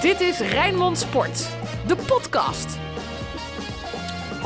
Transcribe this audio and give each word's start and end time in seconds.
Dit 0.00 0.20
is 0.20 0.38
Rijnmond 0.38 0.98
Sport, 0.98 1.48
de 1.86 1.96
podcast. 1.96 2.78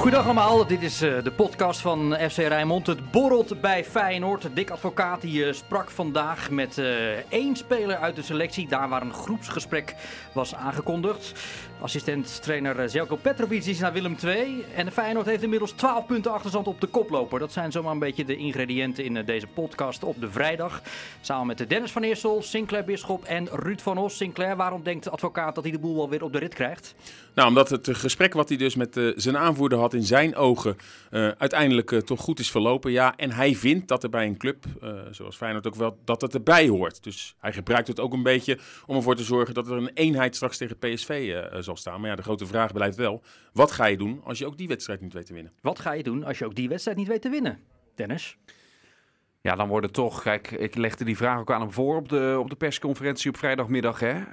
Goedendag 0.00 0.26
allemaal, 0.26 0.66
dit 0.66 0.82
is 0.82 1.02
uh, 1.02 1.22
de 1.22 1.30
podcast 1.30 1.80
van 1.80 2.16
FC 2.30 2.36
Rijnmond. 2.36 2.86
Het 2.86 3.10
borrelt 3.10 3.60
bij 3.60 3.84
Feyenoord. 3.84 4.48
Dick 4.54 4.70
Advocaat 4.70 5.20
die, 5.20 5.46
uh, 5.46 5.52
sprak 5.52 5.90
vandaag 5.90 6.50
met 6.50 6.78
uh, 6.78 6.86
één 7.32 7.56
speler 7.56 7.96
uit 7.96 8.16
de 8.16 8.22
selectie. 8.22 8.68
Daar 8.68 8.88
waar 8.88 9.02
een 9.02 9.12
groepsgesprek 9.12 9.94
was 10.32 10.54
aangekondigd. 10.54 11.32
Assistent-trainer 11.80 12.90
Zelko 12.90 13.16
Petrovic 13.16 13.64
is 13.64 13.78
naar 13.78 13.92
Willem 13.92 14.16
II. 14.24 14.64
En 14.74 14.92
Feyenoord 14.92 15.26
heeft 15.26 15.42
inmiddels 15.42 15.70
12 15.70 16.06
punten 16.06 16.32
achterstand 16.32 16.66
op 16.66 16.80
de 16.80 16.86
koploper. 16.86 17.38
Dat 17.38 17.52
zijn 17.52 17.72
zomaar 17.72 17.92
een 17.92 17.98
beetje 17.98 18.24
de 18.24 18.36
ingrediënten 18.36 19.04
in 19.04 19.24
deze 19.24 19.46
podcast 19.46 20.04
op 20.04 20.20
de 20.20 20.30
vrijdag. 20.30 20.82
Samen 21.20 21.46
met 21.46 21.68
Dennis 21.68 21.92
van 21.92 22.02
Eersel, 22.02 22.42
Sinclair 22.42 22.84
Bisschop 22.84 23.24
en 23.24 23.48
Ruud 23.52 23.80
van 23.80 23.98
Os. 23.98 24.16
Sinclair, 24.16 24.56
waarom 24.56 24.82
denkt 24.82 25.04
de 25.04 25.10
advocaat 25.10 25.54
dat 25.54 25.64
hij 25.64 25.72
de 25.72 25.78
boel 25.78 25.96
wel 25.96 26.08
weer 26.08 26.22
op 26.22 26.32
de 26.32 26.38
rit 26.38 26.54
krijgt? 26.54 26.94
Nou, 27.34 27.48
omdat 27.48 27.68
het 27.68 27.88
gesprek 27.92 28.32
wat 28.32 28.48
hij 28.48 28.58
dus 28.58 28.74
met 28.74 29.00
zijn 29.16 29.38
aanvoerder 29.38 29.78
had 29.78 29.89
in 29.94 30.02
zijn 30.02 30.36
ogen 30.36 30.76
uh, 31.10 31.28
uiteindelijk 31.28 31.90
uh, 31.90 32.00
toch 32.00 32.20
goed 32.20 32.38
is 32.38 32.50
verlopen. 32.50 32.90
Ja, 32.90 33.16
en 33.16 33.30
hij 33.30 33.54
vindt 33.54 33.88
dat 33.88 34.02
er 34.02 34.10
bij 34.10 34.26
een 34.26 34.36
club, 34.36 34.64
uh, 34.82 35.00
zoals 35.10 35.36
Feyenoord 35.36 35.66
ook 35.66 35.74
wel, 35.74 35.98
dat 36.04 36.20
het 36.20 36.34
erbij 36.34 36.68
hoort. 36.68 37.02
Dus 37.02 37.34
hij 37.38 37.52
gebruikt 37.52 37.88
het 37.88 38.00
ook 38.00 38.12
een 38.12 38.22
beetje 38.22 38.58
om 38.86 38.96
ervoor 38.96 39.16
te 39.16 39.24
zorgen 39.24 39.54
dat 39.54 39.66
er 39.66 39.76
een 39.76 39.90
eenheid 39.94 40.34
straks 40.36 40.56
tegen 40.56 40.78
PSV 40.78 41.42
zal 41.58 41.76
staan. 41.76 42.00
Maar 42.00 42.10
ja, 42.10 42.16
de 42.16 42.22
grote 42.22 42.46
vraag 42.46 42.72
blijft 42.72 42.96
wel, 42.96 43.22
wat 43.52 43.70
ga 43.70 43.84
je 43.84 43.96
doen 43.96 44.20
als 44.24 44.38
je 44.38 44.46
ook 44.46 44.58
die 44.58 44.68
wedstrijd 44.68 45.00
niet 45.00 45.12
weet 45.12 45.26
te 45.26 45.34
winnen? 45.34 45.52
Wat 45.60 45.78
ga 45.78 45.92
je 45.92 46.02
doen 46.02 46.24
als 46.24 46.38
je 46.38 46.44
ook 46.44 46.54
die 46.54 46.68
wedstrijd 46.68 46.96
niet 46.96 47.08
weet 47.08 47.22
te 47.22 47.28
winnen, 47.28 47.58
Dennis? 47.94 48.36
Ja, 49.42 49.54
dan 49.56 49.68
wordt 49.68 49.86
het 49.86 49.94
toch. 49.94 50.22
Kijk, 50.22 50.50
ik 50.50 50.74
legde 50.74 51.04
die 51.04 51.16
vraag 51.16 51.38
ook 51.38 51.50
aan 51.50 51.60
hem 51.60 51.72
voor 51.72 51.96
op 51.96 52.08
de, 52.08 52.36
op 52.38 52.50
de 52.50 52.56
persconferentie 52.56 53.30
op 53.30 53.36
vrijdagmiddag. 53.36 54.00
Hè. 54.00 54.14
Uh, 54.14 54.24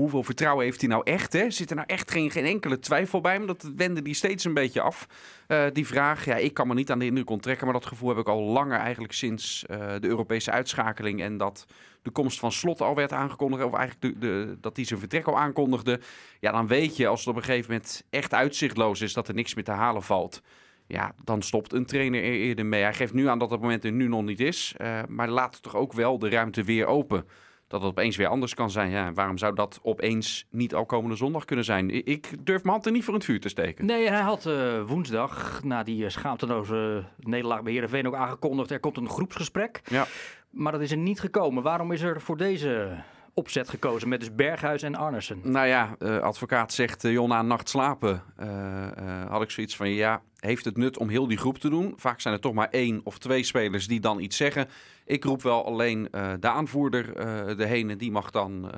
hoeveel 0.00 0.22
vertrouwen 0.22 0.64
heeft 0.64 0.80
hij 0.80 0.90
nou 0.90 1.02
echt? 1.04 1.32
Hè? 1.32 1.50
Zit 1.50 1.70
er 1.70 1.76
nou 1.76 1.88
echt 1.88 2.10
geen, 2.10 2.30
geen 2.30 2.44
enkele 2.44 2.78
twijfel 2.78 3.20
bij 3.20 3.32
hem? 3.32 3.46
Dat 3.46 3.70
wende 3.76 4.02
die 4.02 4.14
steeds 4.14 4.44
een 4.44 4.54
beetje 4.54 4.80
af. 4.80 5.06
Uh, 5.48 5.64
die 5.72 5.86
vraag, 5.86 6.24
ja, 6.24 6.36
ik 6.36 6.54
kan 6.54 6.68
me 6.68 6.74
niet 6.74 6.90
aan 6.90 6.98
de 6.98 7.04
indruk 7.04 7.30
onttrekken, 7.30 7.64
maar 7.64 7.74
dat 7.74 7.86
gevoel 7.86 8.08
heb 8.08 8.18
ik 8.18 8.28
al 8.28 8.42
langer 8.42 8.78
eigenlijk 8.78 9.12
sinds 9.12 9.64
de 9.68 10.08
Europese 10.08 10.50
uitschakeling 10.50 11.22
en 11.22 11.36
dat 11.36 11.66
de 12.02 12.10
komst 12.10 12.38
van 12.38 12.52
Slot 12.52 12.80
al 12.80 12.94
werd 12.94 13.12
aangekondigd, 13.12 13.64
of 13.64 13.74
eigenlijk 13.74 14.20
de, 14.20 14.26
de, 14.26 14.56
dat 14.60 14.76
hij 14.76 14.84
zijn 14.84 15.00
vertrek 15.00 15.26
al 15.26 15.38
aankondigde. 15.38 16.00
Ja, 16.40 16.52
dan 16.52 16.66
weet 16.66 16.96
je 16.96 17.06
als 17.06 17.20
het 17.20 17.28
op 17.28 17.36
een 17.36 17.42
gegeven 17.42 17.70
moment 17.70 18.04
echt 18.10 18.34
uitzichtloos 18.34 19.00
is 19.00 19.12
dat 19.12 19.28
er 19.28 19.34
niks 19.34 19.54
meer 19.54 19.64
te 19.64 19.70
halen 19.70 20.02
valt 20.02 20.42
ja, 20.90 21.14
dan 21.24 21.42
stopt 21.42 21.72
een 21.72 21.86
trainer 21.86 22.22
er 22.22 22.30
eerder 22.30 22.66
mee. 22.66 22.82
Hij 22.82 22.94
geeft 22.94 23.12
nu 23.12 23.28
aan 23.28 23.38
dat 23.38 23.50
het 23.50 23.60
moment 23.60 23.84
er 23.84 23.92
nu 23.92 24.08
nog 24.08 24.22
niet 24.22 24.40
is. 24.40 24.74
Uh, 24.80 25.00
maar 25.08 25.28
laat 25.28 25.62
toch 25.62 25.76
ook 25.76 25.92
wel 25.92 26.18
de 26.18 26.28
ruimte 26.28 26.62
weer 26.62 26.86
open. 26.86 27.24
Dat 27.70 27.80
het 27.80 27.90
opeens 27.90 28.16
weer 28.16 28.26
anders 28.26 28.54
kan 28.54 28.70
zijn. 28.70 28.90
Ja, 28.90 29.12
waarom 29.12 29.38
zou 29.38 29.54
dat 29.54 29.78
opeens 29.82 30.46
niet 30.50 30.74
al 30.74 30.86
komende 30.86 31.16
zondag 31.16 31.44
kunnen 31.44 31.64
zijn? 31.64 32.06
Ik 32.06 32.44
durf 32.44 32.62
mijn 32.62 32.72
hand 32.72 32.86
er 32.86 32.92
niet 32.92 33.04
voor 33.04 33.12
in 33.12 33.18
het 33.18 33.28
vuur 33.28 33.40
te 33.40 33.48
steken. 33.48 33.86
Nee, 33.86 34.08
hij 34.08 34.20
had 34.20 34.46
uh, 34.46 34.82
woensdag 34.82 35.60
na 35.64 35.82
die 35.82 36.04
uh, 36.04 36.08
schaamteloze 36.08 37.04
nederlaag 37.16 37.62
bij 37.62 37.72
Heerenveen 37.72 38.06
ook 38.06 38.14
aangekondigd... 38.14 38.70
er 38.70 38.80
komt 38.80 38.96
een 38.96 39.08
groepsgesprek. 39.08 39.80
Ja. 39.84 40.06
Maar 40.50 40.72
dat 40.72 40.80
is 40.80 40.90
er 40.90 40.96
niet 40.96 41.20
gekomen. 41.20 41.62
Waarom 41.62 41.92
is 41.92 42.00
er 42.00 42.20
voor 42.20 42.36
deze 42.36 43.02
opzet 43.34 43.68
gekozen 43.68 44.08
met 44.08 44.20
dus 44.20 44.34
Berghuis 44.34 44.82
en 44.82 44.94
Arnesen? 44.94 45.40
Nou 45.42 45.66
ja, 45.66 45.96
uh, 45.98 46.18
advocaat 46.18 46.72
zegt 46.72 47.04
uh, 47.04 47.12
Jonna 47.12 47.42
nacht 47.42 47.68
slapen. 47.68 48.22
Uh, 48.40 49.26
had 49.28 49.42
ik 49.42 49.50
zoiets 49.50 49.76
van 49.76 49.90
ja, 49.90 50.22
heeft 50.38 50.64
het 50.64 50.76
nut 50.76 50.98
om 50.98 51.08
heel 51.08 51.26
die 51.26 51.38
groep 51.38 51.58
te 51.58 51.68
doen? 51.68 51.92
Vaak 51.96 52.20
zijn 52.20 52.34
er 52.34 52.40
toch 52.40 52.54
maar 52.54 52.68
één 52.70 53.00
of 53.04 53.18
twee 53.18 53.42
spelers 53.42 53.86
die 53.86 54.00
dan 54.00 54.20
iets 54.20 54.36
zeggen. 54.36 54.68
Ik 55.10 55.24
roep 55.24 55.42
wel 55.42 55.64
alleen 55.64 56.08
de 56.40 56.48
aanvoerder 56.48 57.14
deheen 57.56 57.98
die 57.98 58.10
mag 58.10 58.30
dan 58.30 58.70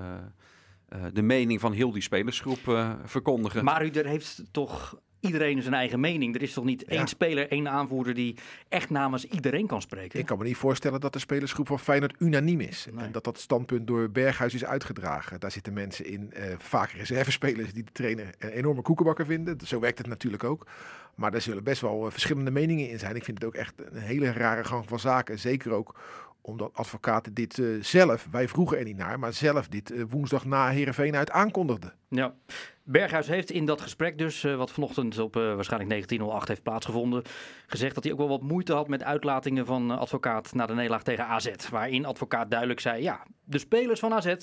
de 1.13 1.23
mening 1.23 1.61
van 1.61 1.73
heel 1.73 1.93
die 1.93 2.03
spelersgroep 2.03 2.97
verkondigen. 3.05 3.65
Maar 3.65 3.85
u 3.85 3.91
heeft 3.93 4.43
toch 4.51 5.01
iedereen 5.23 5.63
zijn 5.63 5.75
eigen 5.75 6.01
mening. 6.01 6.35
Er 6.35 6.43
is 6.43 6.53
toch 6.53 6.65
niet 6.65 6.85
één 6.85 7.07
speler, 7.07 7.51
één 7.51 7.69
aanvoerder 7.69 8.15
die 8.15 8.37
echt 8.69 8.91
namens 8.91 9.25
iedereen 9.25 9.67
kan 9.67 9.83
spreken? 9.83 10.19
Ik 10.19 10.27
kan 10.27 10.39
me 10.39 10.45
niet 10.45 10.57
voorstellen 10.57 11.01
dat 11.01 11.13
de 11.13 11.19
spelersgroep 11.19 11.67
van 11.67 11.79
Feyenoord 11.79 12.15
unaniem 12.19 12.61
is. 12.61 12.87
Nee. 12.93 13.05
En 13.05 13.13
dat 13.13 13.25
dat 13.25 13.39
standpunt 13.39 13.87
door 13.87 14.11
Berghuis 14.11 14.55
is 14.55 14.65
uitgedragen. 14.65 15.41
Daar 15.41 15.51
zitten 15.51 15.73
mensen 15.73 16.07
in, 16.07 16.33
uh, 16.37 16.45
vaak 16.59 16.91
reservespelers 16.91 17.73
die 17.73 17.85
de 17.85 17.93
trainer 17.93 18.35
een 18.39 18.51
enorme 18.51 18.83
koekenbakker 18.83 19.27
vinden. 19.27 19.57
Zo 19.65 19.81
werkt 19.81 19.99
het 19.99 20.07
natuurlijk 20.07 20.45
ook. 20.45 20.67
Maar 21.15 21.31
daar 21.31 21.41
zullen 21.41 21.65
best 21.65 21.81
wel 21.81 22.11
verschillende 22.11 22.51
meningen 22.51 22.89
in 22.89 22.99
zijn. 22.99 23.17
Ik 23.17 23.25
vind 23.25 23.39
het 23.39 23.47
ook 23.47 23.55
echt 23.55 23.75
een 23.77 24.01
hele 24.01 24.33
rare 24.33 24.65
gang 24.65 24.89
van 24.89 25.01
zaken. 25.01 25.39
Zeker 25.39 25.73
ook 25.73 25.95
omdat 26.43 26.71
advocaten 26.75 27.35
dit 27.35 27.59
uh, 27.59 27.83
zelf, 27.83 28.29
wij 28.31 28.49
vroegen 28.49 28.79
er 28.79 28.85
niet 28.85 28.97
naar, 28.97 29.19
maar 29.19 29.33
zelf 29.33 29.69
dit 29.69 29.91
uh, 29.91 30.05
woensdag 30.09 30.45
na 30.45 30.69
Heerenveen 30.69 31.17
uit 31.17 31.31
aankondigden. 31.31 31.93
Ja, 32.09 32.35
Berghuis 32.83 33.27
heeft 33.27 33.51
in 33.51 33.67
dat 33.67 33.81
gesprek 33.81 34.19
dus, 34.19 34.45
uh, 34.45 34.57
wat 34.57 34.71
vanochtend 34.71 35.19
op 35.19 35.35
waarschijnlijk 35.35 35.91
1908 35.91 36.49
heeft 36.49 36.63
plaatsgevonden, 36.63 37.23
gezegd 37.67 37.95
dat 37.95 38.05
hij 38.05 38.13
ook 38.13 38.19
wel 38.19 38.29
wat 38.29 38.43
moeite 38.43 38.73
had 38.73 38.89
met 38.89 39.03
uitlatingen 39.03 39.67
van 39.67 39.91
advocaat 39.91 40.55
na 40.55 40.67
de 40.67 40.75
nederlaag 40.75 41.03
tegen 41.03 41.27
AZ. 41.27 41.51
Waarin 41.71 42.05
advocaat 42.05 42.51
duidelijk 42.51 42.81
zei, 42.81 43.03
ja, 43.03 43.27
de 43.45 43.59
spelers 43.59 44.01
van 44.01 44.13
AZ 44.13 44.35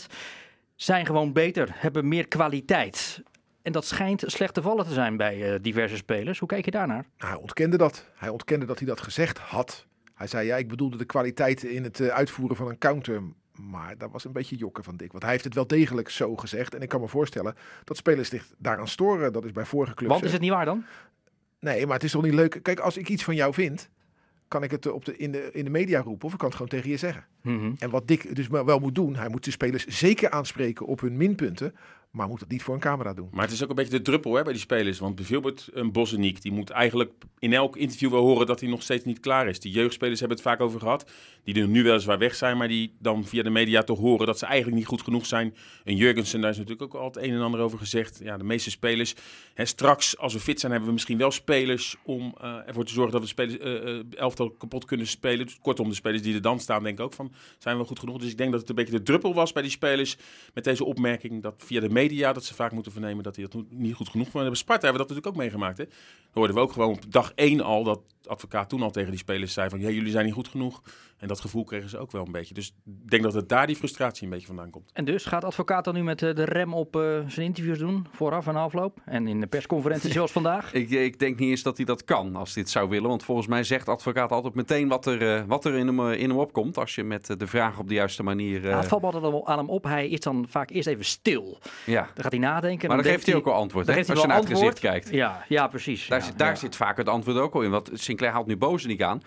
zijn 0.75 1.05
gewoon 1.05 1.33
beter, 1.33 1.69
hebben 1.73 2.07
meer 2.07 2.27
kwaliteit. 2.27 3.23
En 3.61 3.71
dat 3.71 3.85
schijnt 3.85 4.23
slecht 4.25 4.53
te 4.53 4.61
vallen 4.61 4.85
te 4.85 4.93
zijn 4.93 5.17
bij 5.17 5.59
diverse 5.61 5.95
spelers. 5.95 6.39
Hoe 6.39 6.47
kijk 6.47 6.65
je 6.65 6.71
daarnaar? 6.71 7.05
Nou, 7.17 7.31
hij 7.31 7.41
ontkende 7.41 7.77
dat. 7.77 8.09
Hij 8.15 8.29
ontkende 8.29 8.65
dat 8.65 8.77
hij 8.77 8.87
dat 8.87 9.01
gezegd 9.01 9.37
had. 9.37 9.87
Hij 10.19 10.27
zei, 10.27 10.47
ja, 10.47 10.57
ik 10.57 10.67
bedoelde 10.67 10.97
de 10.97 11.05
kwaliteit 11.05 11.63
in 11.63 11.83
het 11.83 11.99
uh, 11.99 12.07
uitvoeren 12.07 12.55
van 12.55 12.69
een 12.69 12.77
counter. 12.77 13.21
Maar 13.53 13.97
dat 13.97 14.11
was 14.11 14.25
een 14.25 14.31
beetje 14.31 14.55
jokken 14.55 14.83
van 14.83 14.97
Dick. 14.97 15.11
Want 15.11 15.23
hij 15.23 15.31
heeft 15.31 15.43
het 15.43 15.53
wel 15.53 15.67
degelijk 15.67 16.09
zo 16.09 16.35
gezegd. 16.35 16.75
En 16.75 16.81
ik 16.81 16.89
kan 16.89 17.01
me 17.01 17.07
voorstellen 17.07 17.55
dat 17.83 17.97
spelers 17.97 18.29
zich 18.29 18.47
daaraan 18.57 18.87
storen. 18.87 19.33
Dat 19.33 19.45
is 19.45 19.51
bij 19.51 19.65
vorige 19.65 19.93
clubs. 19.93 20.11
Want 20.11 20.25
is 20.25 20.31
het 20.31 20.41
niet 20.41 20.49
waar 20.49 20.65
dan? 20.65 20.85
Nee, 21.59 21.85
maar 21.85 21.95
het 21.95 22.03
is 22.03 22.11
toch 22.11 22.23
niet 22.23 22.33
leuk. 22.33 22.59
Kijk, 22.61 22.79
als 22.79 22.97
ik 22.97 23.09
iets 23.09 23.23
van 23.23 23.35
jou 23.35 23.53
vind, 23.53 23.89
kan 24.47 24.63
ik 24.63 24.71
het 24.71 24.91
op 24.91 25.05
de, 25.05 25.17
in, 25.17 25.31
de, 25.31 25.49
in 25.51 25.63
de 25.63 25.69
media 25.69 26.01
roepen 26.01 26.25
of 26.25 26.31
ik 26.31 26.37
kan 26.37 26.47
het 26.47 26.57
gewoon 26.57 26.71
tegen 26.71 26.89
je 26.89 26.97
zeggen. 26.97 27.25
Mm 27.41 27.59
-hmm. 27.59 27.75
En 27.79 27.89
wat 27.89 28.07
Dick 28.07 28.35
dus 28.35 28.47
wel 28.47 28.79
moet 28.79 28.95
doen, 28.95 29.15
hij 29.15 29.29
moet 29.29 29.43
de 29.43 29.51
spelers 29.51 29.85
zeker 29.85 30.29
aanspreken 30.29 30.85
op 30.85 30.99
hun 30.99 31.17
minpunten. 31.17 31.75
Maar 32.09 32.27
moet 32.27 32.39
het 32.39 32.49
niet 32.49 32.63
voor 32.63 32.73
een 32.73 32.79
camera 32.79 33.13
doen. 33.13 33.29
Maar 33.31 33.43
het 33.43 33.53
is 33.53 33.63
ook 33.63 33.69
een 33.69 33.75
beetje 33.75 33.97
de 33.97 34.01
druppel 34.01 34.35
hè, 34.35 34.43
bij 34.43 34.53
die 34.53 34.61
spelers. 34.61 34.99
Want 34.99 35.15
bijvoorbeeld 35.15 35.67
een 35.71 35.91
Boseniek, 35.91 36.41
die 36.41 36.51
moet 36.51 36.69
eigenlijk 36.69 37.11
in 37.39 37.53
elk 37.53 37.75
interview 37.75 38.11
wel 38.11 38.21
horen 38.21 38.47
dat 38.47 38.59
hij 38.59 38.69
nog 38.69 38.81
steeds 38.81 39.05
niet 39.05 39.19
klaar 39.19 39.47
is. 39.47 39.59
Die 39.59 39.71
jeugdspelers 39.71 40.19
hebben 40.19 40.37
het 40.37 40.47
vaak 40.47 40.61
over 40.61 40.79
gehad. 40.79 41.11
Die 41.43 41.61
er 41.61 41.67
nu 41.67 41.83
weliswaar 41.83 42.17
weg 42.17 42.35
zijn, 42.35 42.57
maar 42.57 42.67
die 42.67 42.95
dan 42.99 43.25
via 43.25 43.43
de 43.43 43.49
media 43.49 43.83
toch 43.83 43.99
horen 43.99 44.25
dat 44.25 44.39
ze 44.39 44.45
eigenlijk 44.45 44.77
niet 44.77 44.85
goed 44.87 45.01
genoeg 45.01 45.25
zijn. 45.25 45.55
En 45.83 45.95
Jurgensen, 45.95 46.41
daar 46.41 46.49
is 46.49 46.57
natuurlijk 46.57 46.83
ook 46.83 47.01
al 47.01 47.07
het 47.07 47.17
een 47.17 47.33
en 47.33 47.41
ander 47.41 47.59
over 47.59 47.77
gezegd. 47.77 48.19
Ja, 48.23 48.37
de 48.37 48.43
meeste 48.43 48.69
spelers. 48.69 49.15
Hè, 49.53 49.65
straks, 49.65 50.17
als 50.17 50.33
we 50.33 50.39
fit 50.39 50.59
zijn, 50.59 50.71
hebben 50.71 50.89
we 50.89 50.95
misschien 50.95 51.17
wel 51.17 51.31
spelers 51.31 51.95
om 52.03 52.35
uh, 52.41 52.67
ervoor 52.67 52.85
te 52.85 52.93
zorgen 52.93 53.11
dat 53.11 53.21
we 53.21 53.27
spelers, 53.27 53.57
uh, 53.57 54.19
elftal 54.19 54.49
kapot 54.51 54.85
kunnen 54.85 55.07
spelen. 55.07 55.45
Dus 55.45 55.57
kortom, 55.61 55.89
de 55.89 55.95
spelers 55.95 56.21
die 56.21 56.33
er 56.35 56.41
dan 56.41 56.59
staan, 56.59 56.83
denk 56.83 56.99
ik 56.99 57.05
ook 57.05 57.13
van, 57.13 57.31
zijn 57.57 57.77
we 57.77 57.83
goed 57.83 57.99
genoeg. 57.99 58.17
Dus 58.17 58.31
ik 58.31 58.37
denk 58.37 58.51
dat 58.51 58.59
het 58.59 58.69
een 58.69 58.75
beetje 58.75 58.97
de 58.97 59.03
druppel 59.03 59.33
was 59.33 59.51
bij 59.51 59.61
die 59.61 59.71
spelers 59.71 60.17
met 60.53 60.63
deze 60.63 60.85
opmerking 60.85 61.41
dat 61.41 61.53
via 61.57 61.79
de 61.79 61.89
media 61.89 61.98
dat 62.07 62.45
ze 62.45 62.53
vaak 62.53 62.71
moeten 62.71 62.91
vernemen 62.91 63.23
dat 63.23 63.35
hij 63.35 63.47
dat 63.49 63.63
niet 63.69 63.95
goed 63.95 64.09
genoeg 64.09 64.29
vond. 64.29 64.45
Bij 64.45 64.55
Sparta 64.55 64.87
hebben 64.87 65.01
we 65.01 65.07
dat 65.07 65.17
natuurlijk 65.17 65.27
ook 65.27 65.41
meegemaakt. 65.43 65.77
Hè? 65.77 65.85
Dan 65.85 65.93
hoorden 66.33 66.55
we 66.55 66.61
ook 66.61 66.71
gewoon 66.71 66.93
op 66.93 67.11
dag 67.11 67.31
één 67.35 67.61
al 67.61 67.83
dat 67.83 68.01
advocaat 68.25 68.69
toen 68.69 68.81
al 68.81 68.91
tegen 68.91 69.09
die 69.09 69.19
spelers 69.19 69.53
zei 69.53 69.69
van 69.69 69.79
ja, 69.79 69.89
jullie 69.89 70.11
zijn 70.11 70.25
niet 70.25 70.33
goed 70.33 70.47
genoeg. 70.47 70.81
En 71.17 71.27
dat 71.27 71.39
gevoel 71.39 71.63
kregen 71.63 71.89
ze 71.89 71.97
ook 71.97 72.11
wel 72.11 72.25
een 72.25 72.31
beetje. 72.31 72.53
Dus 72.53 72.73
ik 72.85 73.09
denk 73.09 73.23
dat 73.23 73.33
het 73.33 73.49
daar 73.49 73.67
die 73.67 73.75
frustratie 73.75 74.23
een 74.23 74.29
beetje 74.29 74.47
vandaan 74.47 74.69
komt. 74.69 74.89
En 74.93 75.05
dus 75.05 75.25
gaat 75.25 75.43
advocaat 75.43 75.83
dan 75.83 75.93
nu 75.93 76.03
met 76.03 76.19
de 76.19 76.43
rem 76.43 76.73
op 76.73 76.95
uh, 76.95 77.19
zijn 77.27 77.45
interviews 77.45 77.77
doen, 77.77 78.07
vooraf 78.11 78.47
en 78.47 78.55
afloop? 78.55 78.97
En 79.05 79.27
in 79.27 79.39
de 79.39 79.47
persconferentie 79.47 80.11
zoals 80.19 80.31
vandaag? 80.31 80.73
ik, 80.73 80.89
ik, 80.89 81.19
denk 81.19 81.39
niet 81.39 81.49
eens 81.49 81.63
dat 81.63 81.77
hij 81.77 81.85
dat 81.85 82.03
kan 82.03 82.35
als 82.35 82.53
dit 82.53 82.69
zou 82.69 82.89
willen. 82.89 83.09
Want 83.09 83.23
volgens 83.23 83.47
mij 83.47 83.63
zegt 83.63 83.89
advocaat 83.89 84.31
altijd 84.31 84.53
meteen 84.53 84.87
wat 84.87 85.05
er, 85.05 85.21
uh, 85.21 85.43
wat 85.47 85.65
er 85.65 85.75
in, 85.75 85.87
hem, 85.87 85.99
uh, 85.99 86.19
in 86.19 86.29
hem 86.29 86.39
opkomt. 86.39 86.77
Als 86.77 86.95
je 86.95 87.03
met 87.03 87.39
de 87.39 87.47
vraag 87.47 87.79
op 87.79 87.87
de 87.87 87.93
juiste 87.93 88.23
manier... 88.23 88.67
Ja, 88.67 88.77
het 88.77 88.87
valt 88.87 89.03
altijd 89.03 89.45
aan 89.45 89.57
hem 89.57 89.69
op. 89.69 89.83
Hij 89.83 90.09
is 90.09 90.19
dan 90.19 90.45
vaak 90.49 90.69
eerst 90.69 90.87
even 90.87 91.05
stil. 91.05 91.59
Ja. 91.89 92.01
Dan 92.13 92.23
gaat 92.23 92.31
hij 92.31 92.41
nadenken. 92.41 92.87
Maar 92.87 92.97
dan, 92.97 93.05
dan 93.05 93.15
geeft 93.15 93.25
hij 93.25 93.35
ook 93.35 93.47
al 93.47 93.53
antwoord. 93.53 93.87
Als 93.89 94.07
je 94.07 94.27
naar 94.27 94.37
het 94.37 94.47
gezicht 94.47 94.79
kijkt. 94.79 95.09
Ja, 95.09 95.45
ja 95.47 95.67
precies. 95.67 96.07
Daar, 96.07 96.19
ja, 96.19 96.25
zit, 96.25 96.37
daar 96.37 96.57
zit 96.57 96.75
vaak 96.75 96.97
het 96.97 97.09
antwoord 97.09 97.37
ook 97.37 97.53
al 97.53 97.61
in. 97.61 97.71
Want 97.71 97.89
Sinclair 97.93 98.31
haalt 98.31 98.47
nu 98.47 98.57
boze 98.57 98.87
niet 98.87 99.03
aan. 99.03 99.21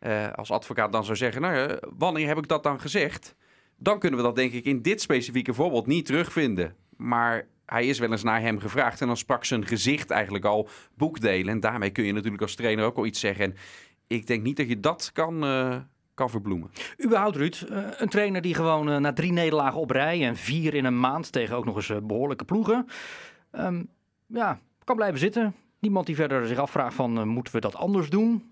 Uh, 0.00 0.32
als 0.32 0.50
advocaat 0.50 0.92
dan 0.92 1.04
zou 1.04 1.16
zeggen, 1.16 1.42
nou, 1.42 1.70
uh, 1.70 1.76
wanneer 1.98 2.26
heb 2.26 2.38
ik 2.38 2.48
dat 2.48 2.62
dan 2.62 2.80
gezegd? 2.80 3.34
Dan 3.78 3.98
kunnen 3.98 4.18
we 4.18 4.24
dat 4.24 4.36
denk 4.36 4.52
ik 4.52 4.64
in 4.64 4.82
dit 4.82 5.00
specifieke 5.00 5.54
voorbeeld 5.54 5.86
niet 5.86 6.06
terugvinden. 6.06 6.74
Maar 6.96 7.46
hij 7.66 7.86
is 7.86 7.98
wel 7.98 8.10
eens 8.10 8.22
naar 8.22 8.40
hem 8.40 8.58
gevraagd 8.58 9.00
en 9.00 9.06
dan 9.06 9.16
sprak 9.16 9.44
zijn 9.44 9.66
gezicht 9.66 10.10
eigenlijk 10.10 10.44
al 10.44 10.68
boekdelen. 10.94 11.48
En 11.48 11.60
daarmee 11.60 11.90
kun 11.90 12.04
je 12.04 12.12
natuurlijk 12.12 12.42
als 12.42 12.54
trainer 12.54 12.84
ook 12.84 12.96
al 12.96 13.06
iets 13.06 13.20
zeggen. 13.20 13.44
En 13.44 13.54
ik 14.06 14.26
denk 14.26 14.42
niet 14.42 14.56
dat 14.56 14.68
je 14.68 14.80
dat 14.80 15.10
kan, 15.12 15.44
uh, 15.44 15.76
kan 16.16 16.30
verbloemen. 16.30 16.70
Überhaupt 17.04 17.36
Ruud, 17.36 17.64
een 17.96 18.08
trainer 18.08 18.40
die 18.40 18.54
gewoon 18.54 19.02
na 19.02 19.12
drie 19.12 19.32
nederlagen 19.32 19.80
op 19.80 19.90
rij 19.90 20.26
en 20.26 20.36
vier 20.36 20.74
in 20.74 20.84
een 20.84 21.00
maand 21.00 21.32
tegen 21.32 21.56
ook 21.56 21.64
nog 21.64 21.76
eens 21.76 21.92
behoorlijke 22.02 22.44
ploegen. 22.44 22.86
Um, 23.52 23.88
ja, 24.26 24.60
kan 24.84 24.96
blijven 24.96 25.18
zitten. 25.18 25.54
Niemand 25.78 26.06
die 26.06 26.14
verder 26.14 26.46
zich 26.46 26.58
afvraagt 26.58 26.94
van, 26.94 27.28
moeten 27.28 27.52
we 27.52 27.60
dat 27.60 27.74
anders 27.74 28.10
doen? 28.10 28.50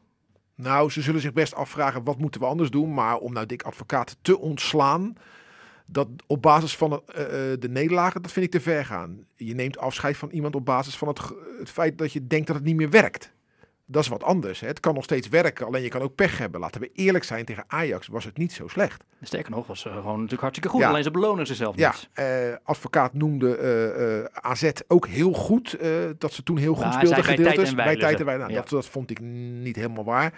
Nou, 0.55 0.91
ze 0.91 1.03
zullen 1.03 1.21
zich 1.21 1.33
best 1.33 1.55
afvragen 1.55 2.05
wat 2.05 2.19
moeten 2.19 2.41
we 2.41 2.47
anders 2.47 2.71
doen. 2.71 2.95
Maar 2.95 3.17
om 3.17 3.33
nou 3.33 3.47
Dick 3.47 3.63
Advocaat 3.63 4.17
te 4.23 4.39
ontslaan, 4.39 5.15
dat 5.87 6.09
op 6.27 6.43
basis 6.43 6.77
van 6.77 6.93
het, 6.93 7.11
eh, 7.11 7.53
eh, 7.53 7.61
de 7.61 7.69
nederlagen, 7.69 8.23
dat 8.23 8.33
vind 8.33 8.47
ik 8.47 8.53
te 8.53 8.61
ver 8.61 8.85
gaan. 8.85 9.25
Je 9.35 9.55
neemt 9.55 9.79
afscheid 9.79 10.17
van 10.17 10.31
iemand 10.31 10.55
op 10.55 10.65
basis 10.65 10.97
van 10.97 11.09
het 11.09 11.71
feit 11.71 11.99
dat 11.99 12.13
je 12.13 12.27
denkt 12.27 12.47
dat 12.47 12.57
het 12.57 12.65
niet 12.65 12.77
meer 12.77 12.91
werkt. 12.91 13.33
Dat 13.87 14.03
is 14.03 14.09
wat 14.09 14.23
anders. 14.23 14.61
Hè. 14.61 14.67
Het 14.67 14.81
kan 14.81 14.95
nog 14.95 15.05
steeds 15.05 15.29
werken, 15.29 15.67
alleen 15.67 15.83
je 15.83 15.89
kan 15.89 16.01
ook 16.03 16.15
pech 16.15 16.39
hebben. 16.39 16.61
Laten 16.61 16.81
we 16.81 16.91
eerlijk 16.95 17.25
zijn, 17.25 17.45
tegen 17.45 17.65
Ajax 17.67 18.07
was 18.07 18.25
het 18.25 18.37
niet 18.37 18.53
zo 18.53 18.69
slecht. 18.69 19.05
Sterker 19.23 19.51
nog, 19.51 19.67
was 19.67 19.87
eh, 19.87 19.93
gewoon 19.95 20.15
natuurlijk 20.15 20.41
hartstikke 20.41 20.69
goed. 20.69 20.81
Ja. 20.81 20.89
Alleen 20.89 21.03
ze 21.03 21.11
belonen 21.11 21.47
zichzelf 21.47 21.77
Ja, 21.77 21.91
niet. 21.91 22.09
eh, 22.13 22.27
advocaat 22.63 23.13
noemde 23.15 23.57
eh, 23.57 24.41
AZ 24.51 24.71
ook 24.89 25.07
heel 25.07 25.33
goed. 25.33 25.79
dat 26.19 26.33
ze 26.33 26.43
toen 26.43 26.57
heel 26.57 26.75
goed 26.75 26.85
Maar 26.85 26.93
speelden 26.93 27.25
gedeeltes. 27.25 27.55
tijd 27.55 27.69
en 27.69 27.77
wijle, 27.77 27.91
bij 27.93 28.01
tijd 28.01 28.19
ze- 28.19 28.25
en. 28.31 28.39
Nou, 28.39 28.51
ja. 28.51 28.57
dat, 28.57 28.69
dat 28.69 28.87
vond 28.87 29.11
ik 29.11 29.21
niet 29.21 29.77
helemaal 29.77 30.05
waar. 30.05 30.33